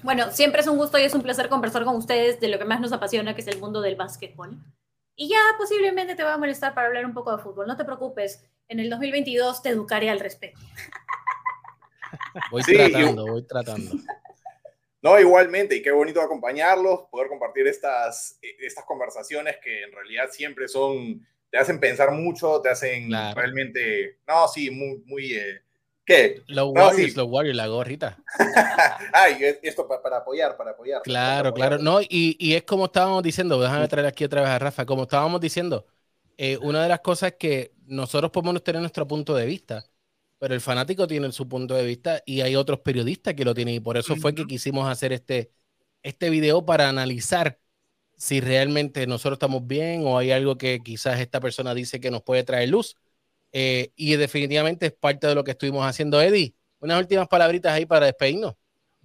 Bueno, 0.03 0.31
siempre 0.31 0.61
es 0.61 0.67
un 0.67 0.77
gusto 0.77 0.97
y 0.97 1.03
es 1.03 1.13
un 1.13 1.21
placer 1.21 1.47
conversar 1.47 1.85
con 1.85 1.95
ustedes 1.95 2.39
de 2.39 2.47
lo 2.49 2.57
que 2.57 2.65
más 2.65 2.81
nos 2.81 2.91
apasiona, 2.91 3.35
que 3.35 3.41
es 3.41 3.47
el 3.47 3.59
mundo 3.59 3.81
del 3.81 3.95
básquetbol. 3.95 4.57
Y 5.15 5.29
ya 5.29 5.39
posiblemente 5.57 6.15
te 6.15 6.23
va 6.23 6.33
a 6.33 6.37
molestar 6.37 6.73
para 6.73 6.87
hablar 6.87 7.05
un 7.05 7.13
poco 7.13 7.35
de 7.35 7.41
fútbol. 7.41 7.67
No 7.67 7.77
te 7.77 7.85
preocupes, 7.85 8.43
en 8.67 8.79
el 8.79 8.89
2022 8.89 9.61
te 9.61 9.69
educaré 9.69 10.09
al 10.09 10.19
respecto. 10.19 10.59
Voy 12.49 12.63
tratando, 12.63 13.27
voy 13.27 13.43
tratando. 13.43 13.91
No, 15.01 15.19
igualmente, 15.19 15.75
y 15.75 15.81
qué 15.81 15.91
bonito 15.91 16.21
acompañarlos, 16.21 17.01
poder 17.09 17.27
compartir 17.27 17.65
estas, 17.67 18.37
eh, 18.41 18.55
estas 18.59 18.85
conversaciones 18.85 19.57
que 19.63 19.83
en 19.83 19.91
realidad 19.91 20.29
siempre 20.31 20.67
son, 20.67 21.25
te 21.49 21.57
hacen 21.57 21.79
pensar 21.79 22.11
mucho, 22.11 22.61
te 22.61 22.69
hacen 22.69 23.11
realmente, 23.33 24.19
no, 24.27 24.47
sí, 24.47 24.69
muy, 24.69 25.01
muy, 25.05 25.33
eh, 25.33 25.61
¿qué? 26.05 26.43
Los 26.45 26.71
Warriors, 26.71 27.15
los 27.15 27.27
Warriors, 27.27 27.57
la 27.57 27.67
gorrita. 27.67 28.19
Ay, 29.13 29.37
esto 29.63 29.87
para, 29.87 30.17
apoyar, 30.17 30.55
para 30.55 30.71
apoyar. 30.71 31.01
Claro, 31.01 31.51
claro, 31.51 31.79
no, 31.79 31.99
y, 32.01 32.37
y, 32.39 32.53
es 32.53 32.63
como 32.63 32.85
estábamos 32.85 33.23
diciendo, 33.23 33.59
déjame 33.59 33.87
traer 33.87 34.05
aquí 34.05 34.23
otra 34.23 34.41
vez 34.41 34.51
a 34.51 34.59
Rafa, 34.59 34.85
como 34.85 35.03
estábamos 35.03 35.41
diciendo, 35.41 35.87
eh, 36.37 36.57
una 36.61 36.83
de 36.83 36.89
las 36.89 36.99
cosas 36.99 37.33
que 37.39 37.73
nosotros 37.87 38.29
podemos 38.29 38.63
tener 38.63 38.81
nuestro 38.81 39.07
punto 39.07 39.33
de 39.33 39.47
vista, 39.47 39.85
pero 40.41 40.55
el 40.55 40.61
fanático 40.61 41.05
tiene 41.05 41.31
su 41.31 41.47
punto 41.47 41.75
de 41.75 41.85
vista 41.85 42.23
y 42.25 42.41
hay 42.41 42.55
otros 42.55 42.79
periodistas 42.79 43.35
que 43.35 43.45
lo 43.45 43.53
tienen 43.53 43.75
y 43.75 43.79
por 43.79 43.95
eso 43.95 44.15
fue 44.15 44.33
que 44.33 44.47
quisimos 44.47 44.89
hacer 44.89 45.13
este, 45.13 45.51
este 46.01 46.31
video 46.31 46.65
para 46.65 46.89
analizar 46.89 47.59
si 48.17 48.41
realmente 48.41 49.05
nosotros 49.05 49.35
estamos 49.35 49.67
bien 49.67 50.01
o 50.03 50.17
hay 50.17 50.31
algo 50.31 50.57
que 50.57 50.79
quizás 50.83 51.19
esta 51.19 51.39
persona 51.39 51.75
dice 51.75 51.99
que 51.99 52.09
nos 52.09 52.23
puede 52.23 52.43
traer 52.43 52.69
luz. 52.69 52.95
Eh, 53.51 53.91
y 53.95 54.15
definitivamente 54.15 54.87
es 54.87 54.93
parte 54.93 55.27
de 55.27 55.35
lo 55.35 55.43
que 55.43 55.51
estuvimos 55.51 55.85
haciendo, 55.85 56.19
Eddie. 56.19 56.55
Unas 56.79 56.99
últimas 56.99 57.27
palabritas 57.27 57.73
ahí 57.73 57.85
para 57.85 58.07
despedirnos. 58.07 58.55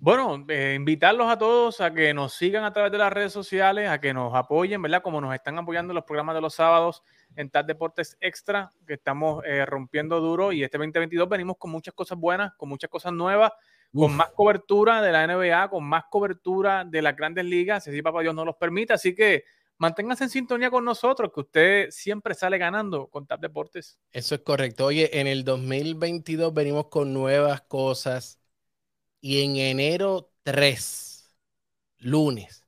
Bueno, 0.07 0.45
eh, 0.47 0.75
invitarlos 0.77 1.27
a 1.27 1.37
todos 1.37 1.81
a 1.81 1.93
que 1.93 2.15
nos 2.15 2.33
sigan 2.33 2.63
a 2.63 2.73
través 2.73 2.93
de 2.93 2.99
las 2.99 3.13
redes 3.13 3.33
sociales, 3.33 3.89
a 3.91 4.01
que 4.01 4.15
nos 4.15 4.33
apoyen, 4.37 4.81
¿verdad? 4.81 5.03
Como 5.03 5.21
nos 5.21 5.35
están 5.35 5.59
apoyando 5.59 5.91
en 5.91 5.97
los 5.97 6.05
programas 6.05 6.37
de 6.37 6.41
los 6.41 6.55
sábados 6.55 7.03
en 7.35 7.51
TAD 7.51 7.65
Deportes 7.65 8.17
Extra, 8.21 8.71
que 8.87 8.95
estamos 8.95 9.43
eh, 9.45 9.67
rompiendo 9.67 10.21
duro 10.21 10.53
y 10.53 10.63
este 10.63 10.79
2022 10.79 11.29
venimos 11.29 11.57
con 11.59 11.73
muchas 11.73 11.93
cosas 11.93 12.17
buenas, 12.17 12.53
con 12.55 12.69
muchas 12.69 12.89
cosas 12.89 13.13
nuevas, 13.15 13.51
con 13.93 14.15
más 14.15 14.29
cobertura 14.31 15.03
de 15.03 15.11
la 15.11 15.27
NBA, 15.27 15.71
con 15.71 15.83
más 15.83 16.05
cobertura 16.09 16.85
de 16.85 17.03
las 17.03 17.17
grandes 17.17 17.45
ligas, 17.45 17.83
si 17.83 18.01
papá 18.01 18.23
Dios 18.23 18.33
nos 18.33 18.47
los 18.47 18.55
permite, 18.55 18.93
así 18.93 19.13
que 19.13 19.43
manténganse 19.77 20.23
en 20.23 20.31
sintonía 20.31 20.71
con 20.71 20.85
nosotros, 20.85 21.33
que 21.35 21.41
usted 21.41 21.91
siempre 21.91 22.35
sale 22.35 22.59
ganando 22.59 23.09
con 23.09 23.27
TAP 23.27 23.41
Deportes. 23.41 23.99
Eso 24.13 24.37
es 24.37 24.43
correcto. 24.43 24.87
Oye, 24.87 25.19
en 25.19 25.27
el 25.27 25.43
2022 25.43 26.55
venimos 26.55 26.87
con 26.91 27.13
nuevas 27.13 27.63
cosas 27.63 28.39
y 29.21 29.43
en 29.43 29.57
enero 29.57 30.33
3 30.43 31.29
lunes, 31.99 32.65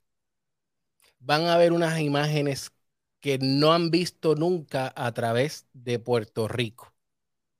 van 1.20 1.46
a 1.46 1.56
ver 1.56 1.72
unas 1.72 2.00
imágenes 2.00 2.72
que 3.20 3.38
no 3.38 3.72
han 3.72 3.90
visto 3.90 4.34
nunca 4.34 4.92
a 4.96 5.12
través 5.12 5.66
de 5.72 5.98
Puerto 5.98 6.48
Rico. 6.48 6.94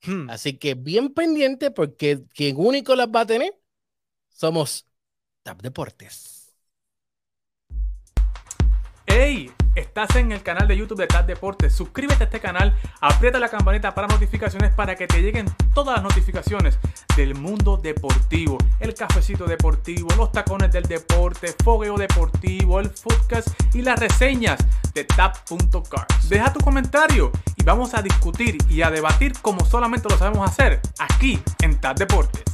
Hmm. 0.03 0.31
Así 0.31 0.59
que 0.59 0.75
bien 0.75 1.13
pendiente 1.13 1.71
porque 1.71 2.25
quien 2.35 2.57
único 2.57 2.95
las 2.95 3.09
va 3.09 3.23
a 3.23 3.27
tener 3.27 3.59
somos 4.29 4.87
Tap 5.43 5.61
Deportes. 5.63 6.55
¡Ey! 9.07 9.51
Estás 9.79 10.17
en 10.17 10.33
el 10.33 10.43
canal 10.43 10.67
de 10.67 10.77
YouTube 10.77 10.99
de 10.99 11.07
TAP 11.07 11.29
Deportes. 11.29 11.73
Suscríbete 11.73 12.25
a 12.25 12.27
este 12.27 12.41
canal, 12.41 12.77
aprieta 13.01 13.39
la 13.39 13.49
campanita 13.49 13.95
para 13.95 14.09
notificaciones 14.09 14.75
para 14.75 14.97
que 14.97 15.07
te 15.07 15.23
lleguen 15.23 15.47
todas 15.73 15.95
las 15.95 16.03
notificaciones 16.03 16.81
del 17.17 17.37
mundo 17.37 17.77
deportivo. 17.77 18.59
El 18.81 18.95
cafecito 18.95 19.47
deportivo, 19.47 20.09
los 20.17 20.33
tacones 20.33 20.73
del 20.73 20.83
deporte, 20.83 21.55
fogueo 21.63 21.97
deportivo, 21.97 22.81
el 22.81 22.91
footcast 22.91 23.51
y 23.73 23.83
las 23.83 24.01
reseñas 24.01 24.59
de 24.95 25.05
tap.cars. 25.05 26.29
Deja 26.29 26.53
tu 26.53 26.59
comentario 26.59 27.31
y 27.55 27.63
vamos 27.63 27.95
a 27.95 28.03
discutir 28.03 28.59
y 28.69 28.83
a 28.83 28.91
debatir 28.91 29.33
como 29.41 29.65
solamente 29.65 30.09
lo 30.09 30.19
sabemos 30.19 30.51
hacer 30.51 30.81
aquí 30.99 31.41
en 31.63 31.81
TAP 31.81 31.99
Deportes. 31.99 32.48